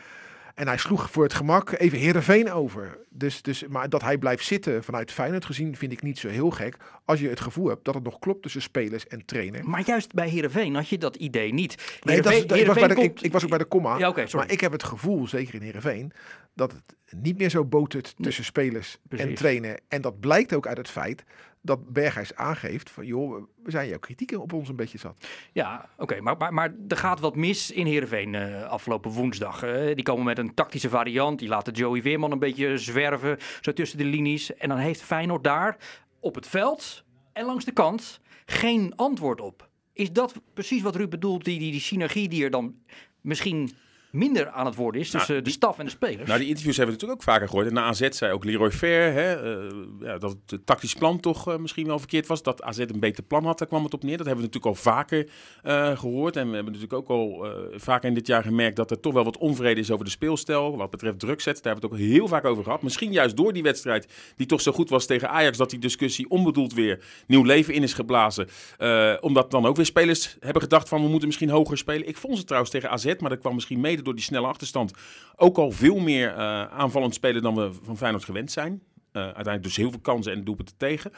En 0.57 0.67
hij 0.67 0.77
sloeg 0.77 1.11
voor 1.11 1.23
het 1.23 1.35
gemak 1.35 1.73
even 1.79 1.99
Heerenveen 1.99 2.53
over. 2.53 2.99
Dus, 3.09 3.43
dus, 3.43 3.67
maar 3.67 3.89
dat 3.89 4.03
hij 4.03 4.19
blijft 4.19 4.45
zitten 4.45 4.85
vanuit 4.85 5.13
Feyenoord 5.13 5.45
gezien 5.45 5.77
vind 5.77 5.93
ik 5.93 6.03
niet 6.03 6.19
zo 6.19 6.29
heel 6.29 6.51
gek. 6.51 6.77
Als 7.05 7.21
je 7.21 7.29
het 7.29 7.41
gevoel 7.41 7.69
hebt 7.69 7.85
dat 7.85 7.95
het 7.95 8.05
nog 8.05 8.19
klopt 8.19 8.43
tussen 8.43 8.63
spelers 8.63 9.07
en 9.07 9.25
trainer. 9.25 9.69
Maar 9.69 9.83
juist 9.87 10.13
bij 10.13 10.29
Heerenveen 10.29 10.75
had 10.75 10.89
je 10.89 10.99
dat 10.99 11.17
idee 11.17 11.53
niet. 11.53 12.01
Nee, 12.03 12.23
dat 12.23 12.33
ik, 12.33 12.39
was 12.39 12.47
bij 12.47 12.65
de, 12.65 12.75
Heerenveen 12.75 13.05
ik, 13.05 13.21
ik 13.21 13.33
was 13.33 13.43
ook 13.43 13.49
bij 13.49 13.59
de 13.59 13.69
comma. 13.69 13.99
Ja, 13.99 14.15
maar 14.33 14.51
ik 14.51 14.61
heb 14.61 14.73
het 14.73 14.85
gevoel, 14.85 15.27
zeker 15.27 15.55
in 15.55 15.63
Heerenveen, 15.63 16.13
dat 16.57 16.73
het 16.73 16.95
niet 17.23 17.39
meer 17.39 17.51
zo 17.51 17.65
botert 17.65 18.15
tussen 18.17 18.45
spelers 18.45 18.99
en 19.09 19.35
trainer. 19.35 19.81
En 19.89 20.01
dat 20.01 20.21
blijkt 20.21 20.55
ook 20.55 20.67
uit 20.67 20.77
het 20.77 20.89
feit 20.91 21.25
dat 21.63 21.93
Berghuis 21.93 22.35
aangeeft 22.35 22.91
van 22.91 23.07
joh, 23.07 23.43
we 23.63 23.71
zijn 23.71 23.89
jouw 23.89 23.99
kritiek 23.99 24.33
op 24.33 24.53
ons 24.53 24.69
een 24.69 24.77
beetje 24.77 24.99
zat. 24.99 25.27
Ja, 25.53 25.89
oké, 25.97 26.21
maar, 26.21 26.37
maar, 26.37 26.55
maar 26.55 26.75
er 26.89 26.97
gaat 26.97 27.21
wat 27.21 27.37
mis 27.37 27.71
in 27.71 27.87
Heerenveen 27.87 28.35
eh, 28.35 28.63
afgelopen 28.63 29.11
woensdag. 29.11 29.63
eh. 29.63 29.95
die 29.95 30.05
komen 30.05 30.25
met 30.25 30.39
een 30.39 30.55
tactische 30.55 30.89
variant, 30.89 31.39
die 31.39 31.49
laten 31.49 31.73
Joey 31.73 32.03
Weerman 32.03 32.33
een 32.33 32.39
beetje 32.39 32.79
zwerven, 32.79 33.39
zo 33.61 33.73
tussen 33.73 33.99
de 33.99 34.05
linies. 34.05 34.55
En 34.55 34.69
dan 34.69 34.79
heeft 34.79 35.03
Feyenoord 35.03 35.45
daar 35.45 35.77
op 36.21 36.35
het 36.35 36.47
veld 36.47 37.05
en 37.33 37.45
langs 37.45 37.65
de 37.65 37.73
kant 37.73 38.21
geen 38.47 38.93
antwoord 38.97 39.41
op. 39.41 39.69
Is 39.93 40.13
dat 40.13 40.35
precies 40.55 40.83
wat 40.83 40.97
Ruud 40.97 41.11
bedoelt, 41.11 41.45
die, 41.45 41.59
die, 41.59 41.71
die 41.71 41.81
synergie 41.81 42.29
die 42.29 42.45
er 42.45 42.51
dan 42.51 42.75
misschien 43.21 43.71
minder 44.11 44.49
aan 44.49 44.67
het 44.67 44.75
worden 44.75 45.01
is 45.01 45.11
tussen 45.11 45.45
de 45.45 45.51
staf 45.51 45.79
en 45.79 45.85
de 45.85 45.91
spelers? 45.91 46.29
Nou, 46.29 46.39
die 46.39 46.49
interviews 46.49 46.77
hebben 46.77 46.95
we 46.95 47.01
natuurlijk 47.01 47.29
ook 47.29 47.35
vaker 47.35 47.49
gehoord. 47.49 47.67
En 47.67 47.75
na 47.75 47.83
AZ 47.83 48.09
zei 48.09 48.33
ook 48.33 48.45
Leroy 48.45 48.71
Fair 48.71 49.13
hè, 49.13 49.35
eh, 49.35 49.75
ja, 50.01 50.19
dat 50.19 50.37
het 50.47 50.67
tactisch 50.67 50.95
plan 50.95 51.21
toch 51.21 51.49
eh, 51.49 51.57
misschien 51.57 51.87
wel 51.87 51.99
verkeerd 51.99 52.27
was. 52.27 52.43
Dat 52.43 52.63
AZ 52.63 52.79
een 52.79 53.01
beter 53.01 53.23
plan 53.23 53.45
had, 53.45 53.59
daar 53.59 53.69
kwam 53.69 53.85
het 53.85 53.95
op 53.95 54.03
neer. 54.03 54.17
Dat 54.17 54.27
hebben 54.27 54.45
we 54.45 54.51
natuurlijk 54.53 54.77
al 54.77 54.93
vaker 54.93 55.29
eh, 55.63 55.99
gehoord. 55.99 56.37
En 56.37 56.49
we 56.49 56.55
hebben 56.55 56.73
natuurlijk 56.73 57.01
ook 57.01 57.09
al 57.09 57.45
eh, 57.45 57.79
vaker 57.79 58.09
in 58.09 58.15
dit 58.15 58.27
jaar 58.27 58.43
gemerkt 58.43 58.77
dat 58.77 58.91
er 58.91 59.01
toch 59.01 59.13
wel 59.13 59.25
wat 59.25 59.39
onvrede 59.39 59.81
is 59.81 59.91
over 59.91 60.05
de 60.05 60.11
speelstijl. 60.11 60.77
Wat 60.77 60.91
betreft 60.91 61.19
drukzet. 61.19 61.63
Daar 61.63 61.73
hebben 61.73 61.91
we 61.91 61.97
het 61.97 62.05
ook 62.05 62.11
heel 62.13 62.29
vaak 62.29 62.45
over 62.45 62.65
gehad. 62.65 62.83
Misschien 62.83 63.13
juist 63.13 63.37
door 63.37 63.53
die 63.53 63.63
wedstrijd 63.63 64.09
die 64.37 64.47
toch 64.47 64.61
zo 64.61 64.73
goed 64.73 64.89
was 64.89 65.07
tegen 65.07 65.31
Ajax. 65.31 65.57
Dat 65.57 65.71
die 65.71 65.79
discussie 65.79 66.31
onbedoeld 66.31 66.75
weer 66.75 67.05
nieuw 67.27 67.43
leven 67.43 67.75
in 67.75 67.83
is 67.83 67.93
geblazen. 67.93 68.49
Eh, 68.79 69.15
omdat 69.21 69.51
dan 69.51 69.67
ook 69.67 69.77
weer 69.77 69.85
spelers 69.85 70.37
hebben 70.41 70.63
gedacht 70.63 70.89
van 70.89 71.03
we 71.03 71.09
moeten 71.09 71.29
misschien 71.29 71.51
hoger 71.51 71.79
spelen. 71.79 72.09
Ik 72.09 72.17
vond 72.17 72.39
ze 72.39 72.45
trouwens 72.45 72.73
tegen 72.73 72.91
AZ, 72.91 73.15
maar 73.19 73.31
dat 73.31 73.39
kwam 73.39 73.55
misschien 73.55 73.81
door 74.05 74.15
die 74.15 74.25
snelle 74.25 74.47
achterstand. 74.47 74.93
Ook 75.37 75.59
al 75.59 75.71
veel 75.71 75.99
meer 75.99 76.29
eh, 76.29 76.63
aanvallend 76.65 77.15
spelen 77.15 77.43
dan 77.43 77.55
we 77.55 77.71
van 77.83 77.97
Feyenoord 77.97 78.25
gewend 78.25 78.53
zijn. 78.53 78.83
Eh, 79.13 79.23
uiteindelijk 79.23 79.63
dus 79.63 79.77
heel 79.77 79.91
veel 79.91 80.01
kansen 80.01 80.33
en 80.33 80.45
doelpunten 80.45 80.77
tegen. 80.77 81.13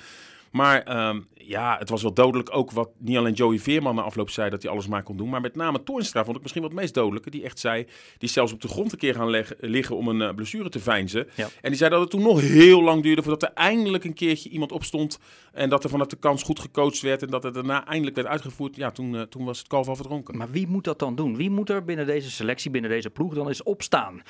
Maar 0.50 0.82
ehm, 0.82 1.20
ja, 1.34 1.76
het 1.78 1.88
was 1.88 2.02
wel 2.02 2.12
dodelijk 2.12 2.56
ook 2.56 2.70
wat 2.70 2.90
niet 2.98 3.16
alleen 3.16 3.32
Joey 3.32 3.58
Veerman 3.58 3.94
na 3.94 4.02
afloop 4.02 4.30
zei 4.30 4.50
dat 4.50 4.62
hij 4.62 4.70
alles 4.70 4.86
maar 4.86 5.02
kon 5.02 5.16
doen. 5.16 5.28
Maar 5.28 5.40
met 5.40 5.54
name 5.56 5.82
Toornstra 5.82 6.24
vond 6.24 6.36
ik 6.36 6.42
misschien 6.42 6.62
wat 6.62 6.70
het 6.70 6.80
meest 6.80 6.94
dodelijke. 6.94 7.30
Die 7.30 7.42
echt 7.44 7.58
zei, 7.58 7.86
die 8.18 8.28
zelfs 8.28 8.52
op 8.52 8.60
de 8.60 8.68
grond 8.68 8.92
een 8.92 8.98
keer 8.98 9.14
gaan 9.14 9.30
leg- 9.30 9.52
liggen 9.58 9.96
om 9.96 10.08
een 10.08 10.22
eh, 10.22 10.34
blessure 10.34 10.68
te 10.68 10.80
veinzen. 10.80 11.28
Ja. 11.34 11.48
En 11.60 11.68
die 11.68 11.78
zei 11.78 11.90
dat 11.90 12.00
het 12.00 12.10
toen 12.10 12.22
nog 12.22 12.40
heel 12.40 12.82
lang 12.82 13.02
duurde 13.02 13.22
voordat 13.22 13.42
er 13.42 13.54
eindelijk 13.54 14.04
een 14.04 14.14
keertje 14.14 14.48
iemand 14.48 14.72
opstond. 14.72 15.18
En 15.52 15.68
dat 15.68 15.84
er 15.84 15.90
vanuit 15.90 16.10
de 16.10 16.16
kans 16.16 16.42
goed 16.42 16.58
gecoacht 16.60 17.00
werd 17.00 17.22
en 17.22 17.28
dat 17.30 17.42
het 17.42 17.54
daarna 17.54 17.86
eindelijk 17.86 18.16
werd 18.16 18.28
uitgevoerd. 18.28 18.76
Ja, 18.76 18.90
toen, 18.90 19.16
eh, 19.16 19.22
toen 19.22 19.44
was 19.44 19.58
het 19.58 19.66
kalf 19.66 19.88
al 19.88 19.96
verdronken. 19.96 20.36
Maar 20.36 20.50
wie 20.50 20.66
moet 20.66 20.84
dat 20.84 20.98
dan 20.98 21.14
doen? 21.14 21.36
Wie 21.36 21.50
moet 21.50 21.70
er 21.70 21.84
binnen 21.84 22.06
deze 22.06 22.30
selectie, 22.30 22.70
binnen 22.70 22.90
deze 22.90 23.10
ploeg 23.10 23.34
dan 23.34 23.48
eens 23.48 23.62
opstaan? 23.62 24.22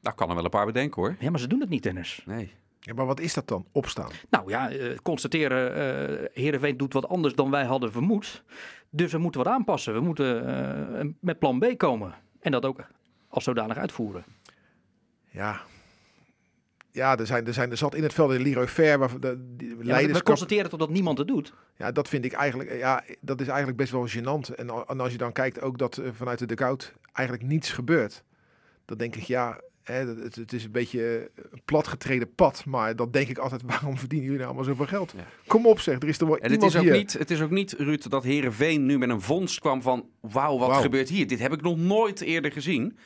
Daar 0.00 0.14
kan 0.14 0.28
er 0.28 0.34
wel 0.34 0.44
een 0.44 0.50
paar 0.50 0.66
bedenken 0.66 1.02
hoor. 1.02 1.16
Ja, 1.20 1.30
maar 1.30 1.40
ze 1.40 1.46
doen 1.48 1.60
het 1.60 1.68
niet, 1.68 1.82
Dennis. 1.82 2.22
Nee. 2.26 2.50
Ja, 2.84 2.94
maar 2.94 3.06
wat 3.06 3.20
is 3.20 3.34
dat 3.34 3.48
dan? 3.48 3.66
Opstaan. 3.72 4.10
Nou 4.30 4.50
ja, 4.50 4.70
eh, 4.70 4.96
constateren, 5.02 5.74
eh 5.74 6.28
Heerenveen 6.32 6.76
doet 6.76 6.92
wat 6.92 7.08
anders 7.08 7.34
dan 7.34 7.50
wij 7.50 7.64
hadden 7.64 7.92
vermoed. 7.92 8.42
Dus 8.90 9.12
we 9.12 9.18
moeten 9.18 9.44
wat 9.44 9.52
aanpassen. 9.52 9.94
We 9.94 10.00
moeten 10.00 10.46
eh, 10.98 11.06
met 11.20 11.38
plan 11.38 11.58
B 11.58 11.78
komen. 11.78 12.14
En 12.40 12.50
dat 12.50 12.64
ook 12.64 12.80
als 13.28 13.44
zodanig 13.44 13.76
uitvoeren. 13.76 14.24
Ja. 15.30 15.60
Ja, 16.90 17.18
er 17.18 17.26
zijn 17.26 17.46
er, 17.46 17.54
zijn 17.54 17.70
er 17.70 17.76
zat 17.76 17.94
in 17.94 18.02
het 18.02 18.12
veld 18.12 18.32
in 18.32 18.42
Leroy 18.42 18.68
Fair. 18.68 18.98
Waar 18.98 19.20
de, 19.20 19.56
die 19.56 19.68
Ja, 19.68 19.84
leiders 19.84 20.18
we 20.18 20.24
constateren 20.24 20.70
toch 20.70 20.78
dat 20.78 20.90
niemand 20.90 21.18
het 21.18 21.28
doet? 21.28 21.54
Ja, 21.76 21.92
dat 21.92 22.08
vind 22.08 22.24
ik 22.24 22.32
eigenlijk, 22.32 22.72
ja, 22.72 23.04
dat 23.20 23.40
is 23.40 23.46
eigenlijk 23.46 23.76
best 23.76 23.92
wel 23.92 24.08
gênant. 24.08 24.54
En, 24.54 24.68
en 24.86 25.00
als 25.00 25.12
je 25.12 25.18
dan 25.18 25.32
kijkt 25.32 25.60
ook 25.60 25.78
dat 25.78 26.00
vanuit 26.12 26.38
de 26.38 26.46
dugout 26.46 26.94
eigenlijk 27.12 27.48
niets 27.48 27.70
gebeurt. 27.72 28.24
Dan 28.84 28.98
denk 28.98 29.16
ik, 29.16 29.22
ja, 29.22 29.60
het, 29.84 30.34
het 30.34 30.52
is 30.52 30.64
een 30.64 30.70
beetje 30.70 31.30
een 31.50 31.62
platgetreden 31.64 32.34
pad. 32.34 32.64
Maar 32.64 32.96
dan 32.96 33.10
denk 33.10 33.28
ik 33.28 33.38
altijd, 33.38 33.62
waarom 33.72 33.98
verdienen 33.98 34.26
jullie 34.26 34.44
nou 34.44 34.54
allemaal 34.54 34.74
zoveel 34.74 34.98
geld? 34.98 35.12
Ja. 35.16 35.26
Kom 35.46 35.66
op 35.66 35.80
zeg, 35.80 36.02
er 36.02 36.08
is 36.08 36.18
toch 36.18 36.28
wel 36.28 36.38
En 36.38 36.42
het 36.42 36.52
iemand 36.52 36.72
is, 36.72 36.78
ook 36.78 36.84
hier. 36.84 36.92
niet, 36.92 37.12
het 37.12 37.30
is 37.30 37.40
ook 37.40 37.50
niet, 37.50 37.72
Ruud, 37.78 38.10
dat 38.10 38.24
Herenveen 38.24 38.86
nu 38.86 38.98
met 38.98 39.08
een 39.08 39.20
vondst 39.20 39.60
kwam 39.60 39.82
van... 39.82 40.08
wauw, 40.20 40.58
wat 40.58 40.76
gebeurt 40.76 41.08
hier? 41.08 41.26
Dit 41.26 41.38
heb 41.38 41.52
ik 41.52 41.62
nog 41.62 41.76
nooit 41.76 42.20
eerder 42.20 42.52
gezien. 42.52 42.96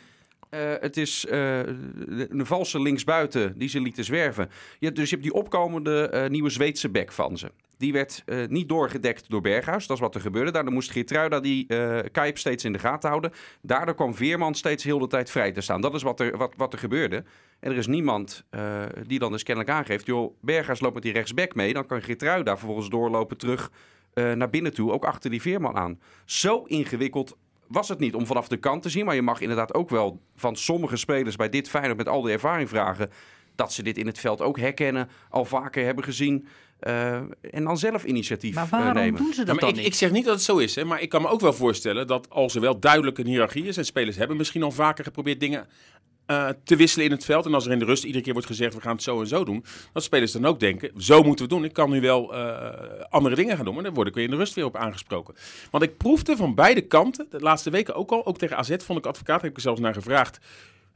Eh, 0.50 0.61
het 0.81 0.97
is 0.97 1.27
eh, 1.27 1.59
een 1.59 2.47
valse 2.47 2.81
linksbuiten 2.81 3.59
die 3.59 3.69
ze 3.69 3.81
lieten 3.81 4.05
zwerven. 4.05 4.50
Je 4.79 4.93
dus 4.93 5.11
je 5.11 5.17
hebt 5.17 5.27
die 5.29 5.39
opkomende 5.39 6.09
eh, 6.09 6.31
nieuwe 6.31 6.50
Zweedse 6.50 6.89
bek 6.89 7.12
van 7.12 7.39
ze. 7.39 7.50
Die 7.79 7.93
werd 7.93 8.23
eh, 8.27 8.47
niet 8.49 8.69
doorgedekt 8.69 9.31
door 9.31 9.41
Berghuis. 9.41 9.87
Dat 9.87 9.97
is 9.97 10.03
wat 10.03 10.15
er 10.15 10.21
gebeurde. 10.21 10.50
Daardoor 10.50 10.73
moest 10.73 10.91
Geertruida 10.91 11.41
die 11.41 11.67
eh 11.67 11.99
Kuip 12.12 12.39
steeds 12.39 12.65
in 12.65 12.73
de 12.73 12.79
gaten 12.79 13.09
houden. 13.09 13.33
Daardoor 13.62 13.95
kwam 13.95 14.15
Veerman 14.15 14.55
steeds 14.55 14.85
heel 14.85 14.99
de 14.99 15.06
tijd 15.06 15.31
vrij 15.31 15.53
te 15.53 15.61
staan. 15.61 15.81
Dat 15.81 15.95
is 15.95 16.03
wat 16.03 16.21
er, 16.21 16.37
wat, 16.37 16.55
wat 16.56 16.73
er 16.73 16.79
gebeurde. 16.79 17.25
En 17.61 17.71
er 17.71 17.77
is 17.77 17.87
niemand 17.87 18.44
eh, 18.51 18.83
die 19.06 19.19
dan 19.19 19.33
dus 19.33 19.43
kennelijk 19.43 19.75
aangeeft... 19.75 20.06
joh, 20.06 20.35
Berghuis 20.41 20.81
loopt 20.81 20.94
met 20.94 21.03
die 21.03 21.12
rechtsback 21.12 21.55
mee. 21.55 21.73
Dan 21.73 21.87
kan 21.87 22.03
Geertruida 22.03 22.56
vervolgens 22.56 22.89
doorlopen 22.89 23.37
terug 23.37 23.71
eh, 24.12 24.33
naar 24.33 24.51
binnen 24.51 24.75
toe. 24.75 24.93
Ook 24.93 25.05
achter 25.05 25.31
die 25.31 25.43
Veerman 25.43 25.77
aan. 25.77 26.01
Zo 26.25 26.62
ingewikkeld 26.62 27.37
was 27.69 27.88
het 27.88 27.99
niet 27.99 28.15
om 28.15 28.26
vanaf 28.26 28.49
de 28.49 28.56
kant 28.56 28.82
te 28.82 28.88
zien. 28.88 29.05
Maar 29.05 29.15
je 29.15 29.23
mag 29.23 29.41
inderdaad 29.41 29.75
ook 29.75 29.91
wel 29.91 30.20
van 30.37 30.56
sommige 30.56 30.97
spelers 30.97 31.37
bij 31.37 31.49
dit 31.49 31.69
Feyenoord 31.69 31.97
met 31.97 32.09
al 32.09 32.23
die 32.23 32.32
ervaring 32.32 32.69
vragen... 32.69 33.11
dat 33.55 33.73
ze 33.73 33.82
dit 33.82 33.99
in 33.99 34.06
het 34.06 34.19
veld 34.19 34.41
ook 34.43 34.59
herkennen, 34.59 35.09
al 35.31 35.44
vaker 35.44 35.85
hebben 35.85 36.05
gezien... 36.05 36.47
eh, 36.79 37.15
en 37.41 37.65
dan 37.65 37.79
zelf 37.79 38.05
initiatief 38.05 38.55
Maar 38.55 38.65
eh, 38.65 38.70
waarom 38.70 38.94
nemen. 38.94 39.22
doen 39.22 39.32
ze 39.32 39.41
Ja, 39.41 39.46
dat 39.46 39.55
maar 39.55 39.65
dan 39.65 39.70
ik, 39.70 39.77
niet? 39.77 39.87
ik 39.87 39.94
zeg 39.94 40.10
niet 40.10 40.25
dat 40.25 40.34
het 40.34 40.43
zo 40.43 40.56
is, 40.56 40.75
hè, 40.75 40.84
maar 40.84 41.01
ik 41.01 41.08
kan 41.08 41.22
me 41.22 41.29
ook 41.29 41.41
wel 41.41 41.53
voorstellen 41.53 42.06
dat 42.06 42.31
als 42.31 42.55
er 42.55 42.60
wel 42.60 42.79
duidelijk 42.81 43.19
een 43.19 43.27
hiërarchie 43.27 43.65
is 43.65 43.77
en 43.77 43.84
spelers 43.84 44.17
hebben 44.17 44.37
misschien 44.37 44.63
al 44.63 44.70
vaker 44.70 45.05
geprobeerd 45.05 45.41
dingen 45.41 45.67
eh, 46.29 46.49
te 46.65 46.77
wisselen 46.77 47.06
in 47.06 47.13
het 47.13 47.25
veld 47.25 47.47
en 47.47 47.55
als 47.55 47.67
er 47.67 47.73
in 47.73 47.79
de 47.79 47.85
rust 47.85 48.05
iedere 48.05 48.25
keer 48.25 48.32
wordt 48.32 48.49
gezegd 48.49 48.75
we 48.75 48.81
gaan 48.81 48.93
het 48.93 49.03
zo 49.03 49.20
en 49.20 49.27
zo 49.27 49.44
doen, 49.44 49.65
dat 49.93 50.03
spelers 50.03 50.32
dan 50.32 50.47
ook 50.47 50.61
denken 50.61 50.91
zo 50.97 51.23
moeten 51.23 51.44
we 51.44 51.51
doen. 51.51 51.65
Ik 51.65 51.73
kan 51.73 51.91
nu 51.91 52.01
wel 52.01 52.35
eh, 52.35 53.05
andere 53.08 53.35
dingen 53.35 53.56
gaan 53.56 53.65
doen, 53.65 53.75
maar 53.75 53.82
dan 53.82 53.94
word 53.94 54.08
ik 54.08 54.15
weer 54.15 54.25
in 54.25 54.31
de 54.31 54.37
rust 54.37 54.55
weer 54.55 54.65
op 54.65 54.77
aangesproken. 54.77 55.35
Want 55.70 55.85
ik 55.85 55.97
proefde 55.97 56.37
van 56.37 56.55
beide 56.55 56.81
kanten, 56.81 57.27
de 57.31 57.41
laatste 57.41 57.70
weken 57.70 57.94
ook 57.94 58.11
al, 58.11 58.27
ook 58.27 58.39
tegen 58.39 58.56
AZ 58.56 58.77
vond 58.79 58.99
ik 58.99 59.06
advocaat, 59.06 59.41
heb 59.41 59.51
ik 59.51 59.56
er 59.56 59.63
zelfs 59.63 59.81
naar 59.81 59.94
gevraagd 59.94 60.39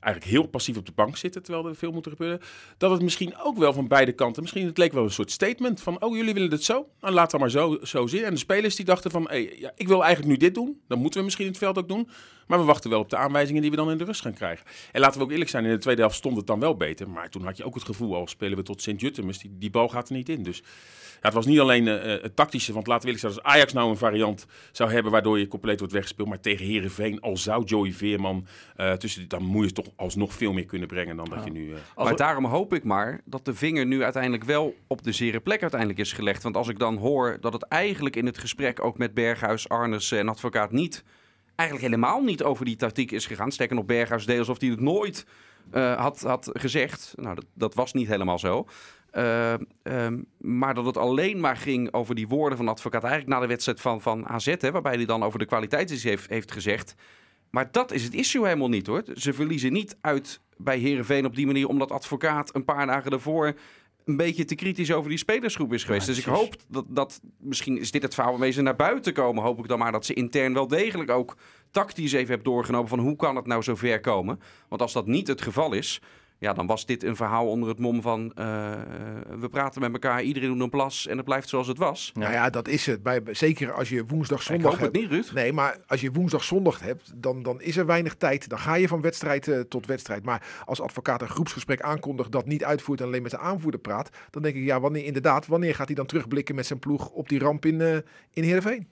eigenlijk 0.02 0.34
heel 0.34 0.46
passief 0.46 0.76
op 0.76 0.86
de 0.86 0.92
bank 0.94 1.16
zitten, 1.16 1.42
terwijl 1.42 1.66
er 1.66 1.76
veel 1.76 1.92
moet 1.92 2.06
gebeuren. 2.06 2.40
Dat 2.78 2.90
het 2.90 3.02
misschien 3.02 3.38
ook 3.38 3.58
wel 3.58 3.72
van 3.72 3.88
beide 3.88 4.12
kanten, 4.12 4.42
misschien 4.42 4.66
het 4.66 4.78
leek 4.78 4.92
wel 4.92 5.04
een 5.04 5.10
soort 5.10 5.30
statement 5.30 5.80
van, 5.80 6.02
oh 6.02 6.16
jullie 6.16 6.34
willen 6.34 6.50
het 6.50 6.64
zo, 6.64 6.88
nou 7.00 7.14
laat 7.14 7.30
dan 7.30 7.40
maar 7.40 7.50
zo, 7.50 7.78
zo 7.82 8.06
zitten. 8.06 8.28
En 8.28 8.34
de 8.34 8.40
spelers 8.40 8.76
die 8.76 8.84
dachten 8.84 9.10
van, 9.10 9.28
ja, 9.58 9.72
ik 9.76 9.88
wil 9.88 10.04
eigenlijk 10.04 10.32
nu 10.32 10.46
dit 10.46 10.54
doen, 10.54 10.80
dan 10.88 10.98
moeten 10.98 11.18
we 11.18 11.24
misschien 11.24 11.46
het 11.46 11.58
veld 11.58 11.78
ook 11.78 11.88
doen. 11.88 12.08
Maar 12.46 12.58
we 12.58 12.64
wachten 12.64 12.90
wel 12.90 13.00
op 13.00 13.10
de 13.10 13.16
aanwijzingen 13.16 13.62
die 13.62 13.70
we 13.70 13.76
dan 13.76 13.90
in 13.90 13.98
de 13.98 14.04
rust 14.04 14.20
gaan 14.20 14.34
krijgen. 14.34 14.66
En 14.92 15.00
laten 15.00 15.18
we 15.18 15.24
ook 15.24 15.30
eerlijk 15.30 15.50
zijn, 15.50 15.64
in 15.64 15.70
de 15.70 15.78
tweede 15.78 16.00
helft 16.00 16.16
stond 16.16 16.36
het 16.36 16.46
dan 16.46 16.60
wel 16.60 16.76
beter. 16.76 17.10
Maar 17.10 17.30
toen 17.30 17.44
had 17.44 17.56
je 17.56 17.64
ook 17.64 17.74
het 17.74 17.84
gevoel, 17.84 18.14
al 18.14 18.26
spelen 18.26 18.56
we 18.56 18.62
tot 18.62 18.82
Sint-Juttemus, 18.82 19.38
die, 19.38 19.50
die 19.58 19.70
bal 19.70 19.88
gaat 19.88 20.08
er 20.08 20.14
niet 20.14 20.28
in. 20.28 20.42
Dus 20.42 20.62
het 21.22 21.34
was 21.34 21.46
niet 21.46 21.60
alleen 21.60 21.88
eh, 21.88 22.22
het 22.22 22.36
tactische, 22.36 22.72
want 22.72 22.86
laten 22.86 23.08
we 23.08 23.14
eerlijk 23.14 23.32
zijn, 23.34 23.44
als 23.44 23.54
Ajax 23.54 23.72
nou 23.72 23.90
een 23.90 23.96
variant 23.96 24.46
zou 24.72 24.92
hebben 24.92 25.12
waardoor 25.12 25.38
je 25.38 25.48
compleet 25.48 25.78
wordt 25.78 25.94
weggespeeld. 25.94 26.28
Maar 26.28 26.40
tegen 26.40 26.66
Herenveen, 26.66 27.20
al 27.20 27.36
zou 27.36 27.64
Joey 27.64 27.92
Veerman 27.92 28.46
eh, 28.76 28.92
tussen, 28.92 29.28
dan 29.28 29.42
moet 29.42 29.64
je 29.64 29.72
toch 29.72 29.86
alsnog 29.96 30.32
veel 30.32 30.52
meer 30.52 30.66
kunnen 30.66 30.88
brengen 30.88 31.16
dan 31.16 31.28
dat 31.30 31.44
je 31.44 31.50
nu... 31.50 31.70
eh, 31.72 31.78
Als 31.94 32.08
maar 32.08 32.16
daarom 32.16 32.44
hoop 32.44 32.74
ik 32.74 32.84
maar 32.84 33.20
dat 33.24 33.44
de 33.44 33.54
vinger 33.54 33.86
nu 33.86 34.02
uiteindelijk 34.02 34.44
wel 34.44 34.74
op 34.86 35.02
de 35.02 35.12
zere 35.12 35.40
plek 35.40 35.60
uiteindelijk 35.60 36.00
is 36.00 36.12
gelegd. 36.12 36.42
Want 36.42 36.56
als 36.56 36.68
ik 36.68 36.78
dan 36.78 36.96
hoor 36.96 37.36
dat 37.40 37.52
het 37.52 37.62
eigenlijk 37.62 38.16
in 38.16 38.26
het 38.26 38.38
gesprek 38.38 38.84
ook 38.84 38.98
met 38.98 39.14
Berghuis, 39.14 39.68
Arnes 39.68 40.12
en 40.12 40.28
advocaat 40.28 40.72
niet, 40.72 41.04
eigenlijk 41.54 41.90
helemaal 41.90 42.22
niet 42.22 42.42
over 42.42 42.64
die 42.64 42.76
tactiek 42.76 43.10
is 43.10 43.26
gegaan. 43.26 43.52
Sterker 43.52 43.76
nog, 43.76 43.84
Berghuis 43.84 44.26
deed 44.26 44.38
alsof 44.38 44.60
hij 44.60 44.68
het 44.68 44.80
nooit 44.80 45.26
eh, 45.70 46.00
had, 46.00 46.20
had 46.20 46.50
gezegd. 46.52 47.14
Nou, 47.16 47.34
dat, 47.34 47.44
dat 47.54 47.74
was 47.74 47.92
niet 47.92 48.08
helemaal 48.08 48.38
zo. 48.38 48.66
Eh, 49.12 49.54
ehm, 49.82 50.22
maar 50.38 50.74
dat 50.74 50.86
het 50.86 50.96
alleen 50.96 51.40
maar 51.40 51.56
ging 51.56 51.92
over 51.92 52.14
die 52.14 52.28
woorden 52.28 52.56
van 52.56 52.66
de 52.66 52.72
advocaat. 52.72 53.02
Eigenlijk 53.02 53.34
na 53.34 53.40
de 53.40 53.46
wedstrijd 53.46 53.80
van, 53.80 54.00
van 54.00 54.28
AZ, 54.28 54.54
hè, 54.58 54.70
waarbij 54.70 54.94
hij 54.94 55.04
dan 55.04 55.22
over 55.22 55.38
de 55.38 55.46
kwaliteit 55.46 55.90
iets 55.90 56.02
heeft, 56.02 56.28
heeft 56.28 56.52
gezegd. 56.52 56.94
Maar 57.50 57.68
dat 57.70 57.92
is 57.92 58.04
het 58.04 58.14
issue 58.14 58.44
helemaal 58.44 58.68
niet 58.68 58.86
hoor. 58.86 59.02
Ze 59.14 59.32
verliezen 59.32 59.72
niet 59.72 59.96
uit 60.00 60.40
bij 60.56 60.78
Herenveen 60.78 61.26
op 61.26 61.34
die 61.34 61.46
manier 61.46 61.68
omdat 61.68 61.90
advocaat 61.90 62.54
een 62.54 62.64
paar 62.64 62.86
dagen 62.86 63.10
daarvoor 63.10 63.54
een 64.04 64.16
beetje 64.16 64.44
te 64.44 64.54
kritisch 64.54 64.92
over 64.92 65.08
die 65.08 65.18
spelersgroep 65.18 65.72
is 65.72 65.84
geweest. 65.84 66.06
Ja, 66.06 66.12
dus 66.12 66.22
ik 66.22 66.32
hoop 66.32 66.56
dat, 66.68 66.84
dat 66.88 67.20
misschien 67.38 67.78
is 67.78 67.90
dit 67.90 68.02
het 68.02 68.14
verhaal 68.14 68.32
waarmee 68.32 68.50
ze 68.50 68.62
naar 68.62 68.76
buiten 68.76 69.12
komen. 69.12 69.42
Hoop 69.42 69.58
ik 69.58 69.68
dan 69.68 69.78
maar 69.78 69.92
dat 69.92 70.06
ze 70.06 70.14
intern 70.14 70.54
wel 70.54 70.68
degelijk 70.68 71.10
ook 71.10 71.36
tactisch 71.70 72.12
even 72.12 72.28
hebben 72.28 72.52
doorgenomen 72.52 72.88
van 72.88 72.98
hoe 72.98 73.16
kan 73.16 73.36
het 73.36 73.46
nou 73.46 73.62
zo 73.62 73.74
ver 73.74 74.00
komen. 74.00 74.40
Want 74.68 74.82
als 74.82 74.92
dat 74.92 75.06
niet 75.06 75.28
het 75.28 75.42
geval 75.42 75.72
is, 75.72 76.00
ja, 76.42 76.52
dan 76.52 76.66
was 76.66 76.86
dit 76.86 77.04
een 77.04 77.16
verhaal 77.16 77.48
onder 77.48 77.68
het 77.68 77.78
mom 77.78 78.02
van 78.02 78.32
eh, 78.34 78.72
we 79.38 79.48
praten 79.50 79.80
met 79.80 79.92
elkaar, 79.92 80.22
iedereen 80.22 80.48
doet 80.48 80.60
een 80.60 80.70
plas 80.70 81.06
en 81.06 81.16
het 81.16 81.24
blijft 81.24 81.48
zoals 81.48 81.66
het 81.66 81.78
was. 81.78 82.10
Nou 82.14 82.32
ja, 82.32 82.50
dat 82.50 82.68
is 82.68 82.86
het. 82.86 83.02
Bij, 83.02 83.20
zeker 83.30 83.72
als 83.72 83.88
je 83.88 84.06
woensdag, 84.06 84.40
Ik 84.40 84.46
zondag 84.46 84.70
hoop 84.70 84.80
het 84.80 84.80
hebt. 84.80 84.96
niet, 84.96 85.10
Ruud. 85.10 85.34
Nee, 85.34 85.52
maar 85.52 85.76
als 85.86 86.00
je 86.00 86.12
woensdag, 86.12 86.44
zondag 86.44 86.80
hebt, 86.80 87.12
dan, 87.16 87.42
dan 87.42 87.60
is 87.60 87.76
er 87.76 87.86
weinig 87.86 88.14
tijd. 88.14 88.48
Dan 88.48 88.58
ga 88.58 88.74
je 88.74 88.88
van 88.88 89.00
wedstrijd 89.00 89.48
eh, 89.48 89.60
tot 89.60 89.86
wedstrijd. 89.86 90.24
Maar 90.24 90.46
als 90.64 90.80
advocaat 90.80 91.22
een 91.22 91.28
groepsgesprek 91.28 91.80
aankondigt, 91.80 92.32
dat 92.32 92.46
niet 92.46 92.64
uitvoert 92.64 93.00
en 93.00 93.06
alleen 93.06 93.22
met 93.22 93.30
de 93.30 93.38
aanvoerder 93.38 93.80
praat, 93.80 94.10
dan 94.30 94.42
denk 94.42 94.54
ik, 94.54 94.64
ja, 94.64 94.80
wanneer 94.80 95.04
inderdaad, 95.04 95.46
wanneer 95.46 95.74
gaat 95.74 95.86
hij 95.86 95.96
dan 95.96 96.06
terugblikken 96.06 96.54
met 96.54 96.66
zijn 96.66 96.78
ploeg 96.78 97.10
op 97.10 97.28
die 97.28 97.38
ramp 97.38 97.66
in, 97.66 97.80
eh 97.80 97.96
in 98.32 98.42
Heerenveen? 98.42 98.88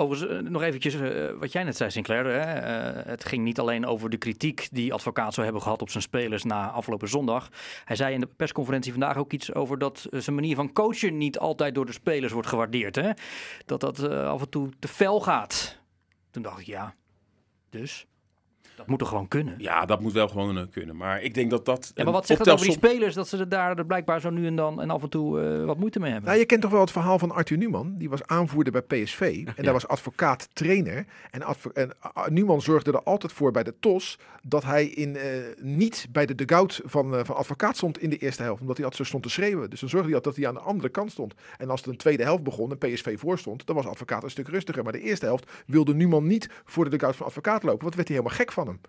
Overigens, 0.00 0.38
eh, 0.38 0.50
nog 0.50 0.62
eventjes 0.62 0.94
eh, 0.94 1.30
wat 1.38 1.52
jij 1.52 1.64
net 1.64 1.76
zei, 1.76 1.90
Sinclair. 1.90 2.24
Hè? 2.24 2.40
Eh, 2.40 3.06
het 3.06 3.24
ging 3.24 3.44
niet 3.44 3.58
alleen 3.58 3.86
over 3.86 4.10
de 4.10 4.16
kritiek 4.16 4.68
die 4.72 4.92
advocaat 4.92 5.34
zou 5.34 5.44
hebben 5.44 5.62
gehad 5.62 5.82
op 5.82 5.90
zijn 5.90 6.02
spelers 6.02 6.44
na 6.44 6.70
afgelopen 6.70 7.08
zondag. 7.08 7.48
Hij 7.84 7.96
zei 7.96 8.14
in 8.14 8.20
de 8.20 8.28
persconferentie 8.36 8.92
vandaag 8.92 9.16
ook 9.16 9.32
iets 9.32 9.54
over 9.54 9.78
dat 9.78 10.06
zijn 10.10 10.34
manier 10.34 10.56
van 10.56 10.72
coachen 10.72 11.18
niet 11.18 11.38
altijd 11.38 11.74
door 11.74 11.86
de 11.86 11.92
spelers 11.92 12.32
wordt 12.32 12.48
gewaardeerd. 12.48 12.96
Hè? 12.96 13.10
Dat 13.66 13.80
dat 13.80 14.08
af 14.08 14.40
en 14.40 14.48
toe 14.48 14.68
te 14.78 14.88
fel 14.88 15.20
gaat. 15.20 15.78
Toen 16.30 16.42
dacht 16.42 16.60
ik, 16.60 16.66
ja, 16.66 16.94
dus 17.70 18.06
dat 18.80 18.88
moet 18.88 19.00
er 19.00 19.06
gewoon 19.06 19.28
kunnen. 19.28 19.54
Ja, 19.58 19.68
Ja, 19.80 19.86
dat 19.86 20.00
moet 20.00 20.12
wel 20.12 20.28
gewoon 20.28 20.58
eh, 20.58 20.64
kunnen. 20.70 20.96
Maar 20.96 21.22
ik 21.22 21.34
denk 21.34 21.50
dat 21.50 21.64
dat... 21.64 21.92
maar 21.96 22.06
een 22.06 22.12
wat 22.12 22.26
zegt 22.26 22.38
het 22.40 22.48
over 22.48 22.64
die 22.66 22.74
spelers 22.74 23.14
dat 23.14 23.28
ze 23.28 23.36
er 23.38 23.48
daar 23.48 23.78
er 23.78 23.86
blijkbaar 23.86 24.20
zo 24.20 24.30
nu 24.30 24.46
en 24.46 24.56
dan 24.56 24.80
en 24.80 24.90
af 24.90 25.02
en 25.02 25.08
toe 25.08 25.40
eh, 25.40 25.64
wat 25.64 25.78
moeite 25.78 25.98
mee 26.00 26.10
hebben? 26.10 26.28
Nou, 26.28 26.40
je 26.40 26.46
kent 26.46 26.62
toch 26.62 26.70
wel 26.70 26.80
het 26.80 26.90
verhaal 26.90 27.18
van 27.18 27.30
Arthur 27.30 27.58
Newman. 27.58 27.94
Die 27.96 28.08
was 28.10 28.26
aanvoerder 28.26 28.72
bij 28.72 29.02
PSV. 29.02 29.20
En 29.20 29.52
Ja. 29.56 29.62
daar 29.62 29.72
was 29.72 29.88
advocaat 29.88 30.48
trainer. 30.52 31.06
En, 31.30 31.42
advo- 31.42 31.70
en 31.74 31.92
uh, 32.16 32.26
Newman 32.26 32.62
zorgde 32.62 32.92
er 32.92 33.02
altijd 33.02 33.32
voor 33.32 33.50
bij 33.52 33.62
de 33.62 33.74
TOS 33.80 34.18
dat 34.42 34.64
hij 34.64 34.86
in, 34.86 35.16
eh, 35.16 35.30
niet 35.58 36.06
bij 36.10 36.26
de 36.26 36.34
dugout 36.34 36.80
van, 36.84 37.14
eh, 37.16 37.24
van 37.24 37.36
advocaat 37.36 37.76
stond 37.76 37.98
in 37.98 38.10
de 38.10 38.16
eerste 38.18 38.42
helft. 38.42 38.60
Omdat 38.60 38.76
hij 38.76 38.84
altijd 38.84 39.02
zo 39.02 39.08
stond 39.08 39.22
te 39.22 39.30
schreeuwen. 39.30 39.70
Dus 39.70 39.80
dan 39.80 39.88
zorgde 39.88 40.08
hij 40.08 40.16
altijd 40.16 40.34
dat 40.34 40.44
hij 40.44 40.52
aan 40.54 40.62
de 40.62 40.68
andere 40.70 40.88
kant 40.88 41.10
stond. 41.10 41.34
En 41.58 41.70
als 41.70 41.86
een 41.86 41.96
tweede 41.96 42.22
helft 42.22 42.42
begon 42.42 42.70
en 42.70 42.78
PSV 42.78 43.18
voor 43.18 43.38
stond, 43.38 43.66
dan 43.66 43.76
was 43.76 43.86
advocaat 43.86 44.22
een 44.22 44.30
stuk 44.30 44.48
rustiger. 44.48 44.82
Maar 44.82 44.92
de 44.92 45.00
eerste 45.00 45.24
helft 45.26 45.50
wilde 45.66 45.94
Newman 45.94 46.26
niet 46.26 46.48
voor 46.64 46.84
de 46.84 46.90
dugout 46.90 47.16
van 47.16 47.26
advocaat 47.26 47.62
lopen. 47.62 47.82
Want 47.82 47.94
werd 47.94 48.08
hij 48.08 48.16
helemaal 48.16 48.38
gek 48.38 48.52
van 48.52 48.66
hem. 48.70 48.80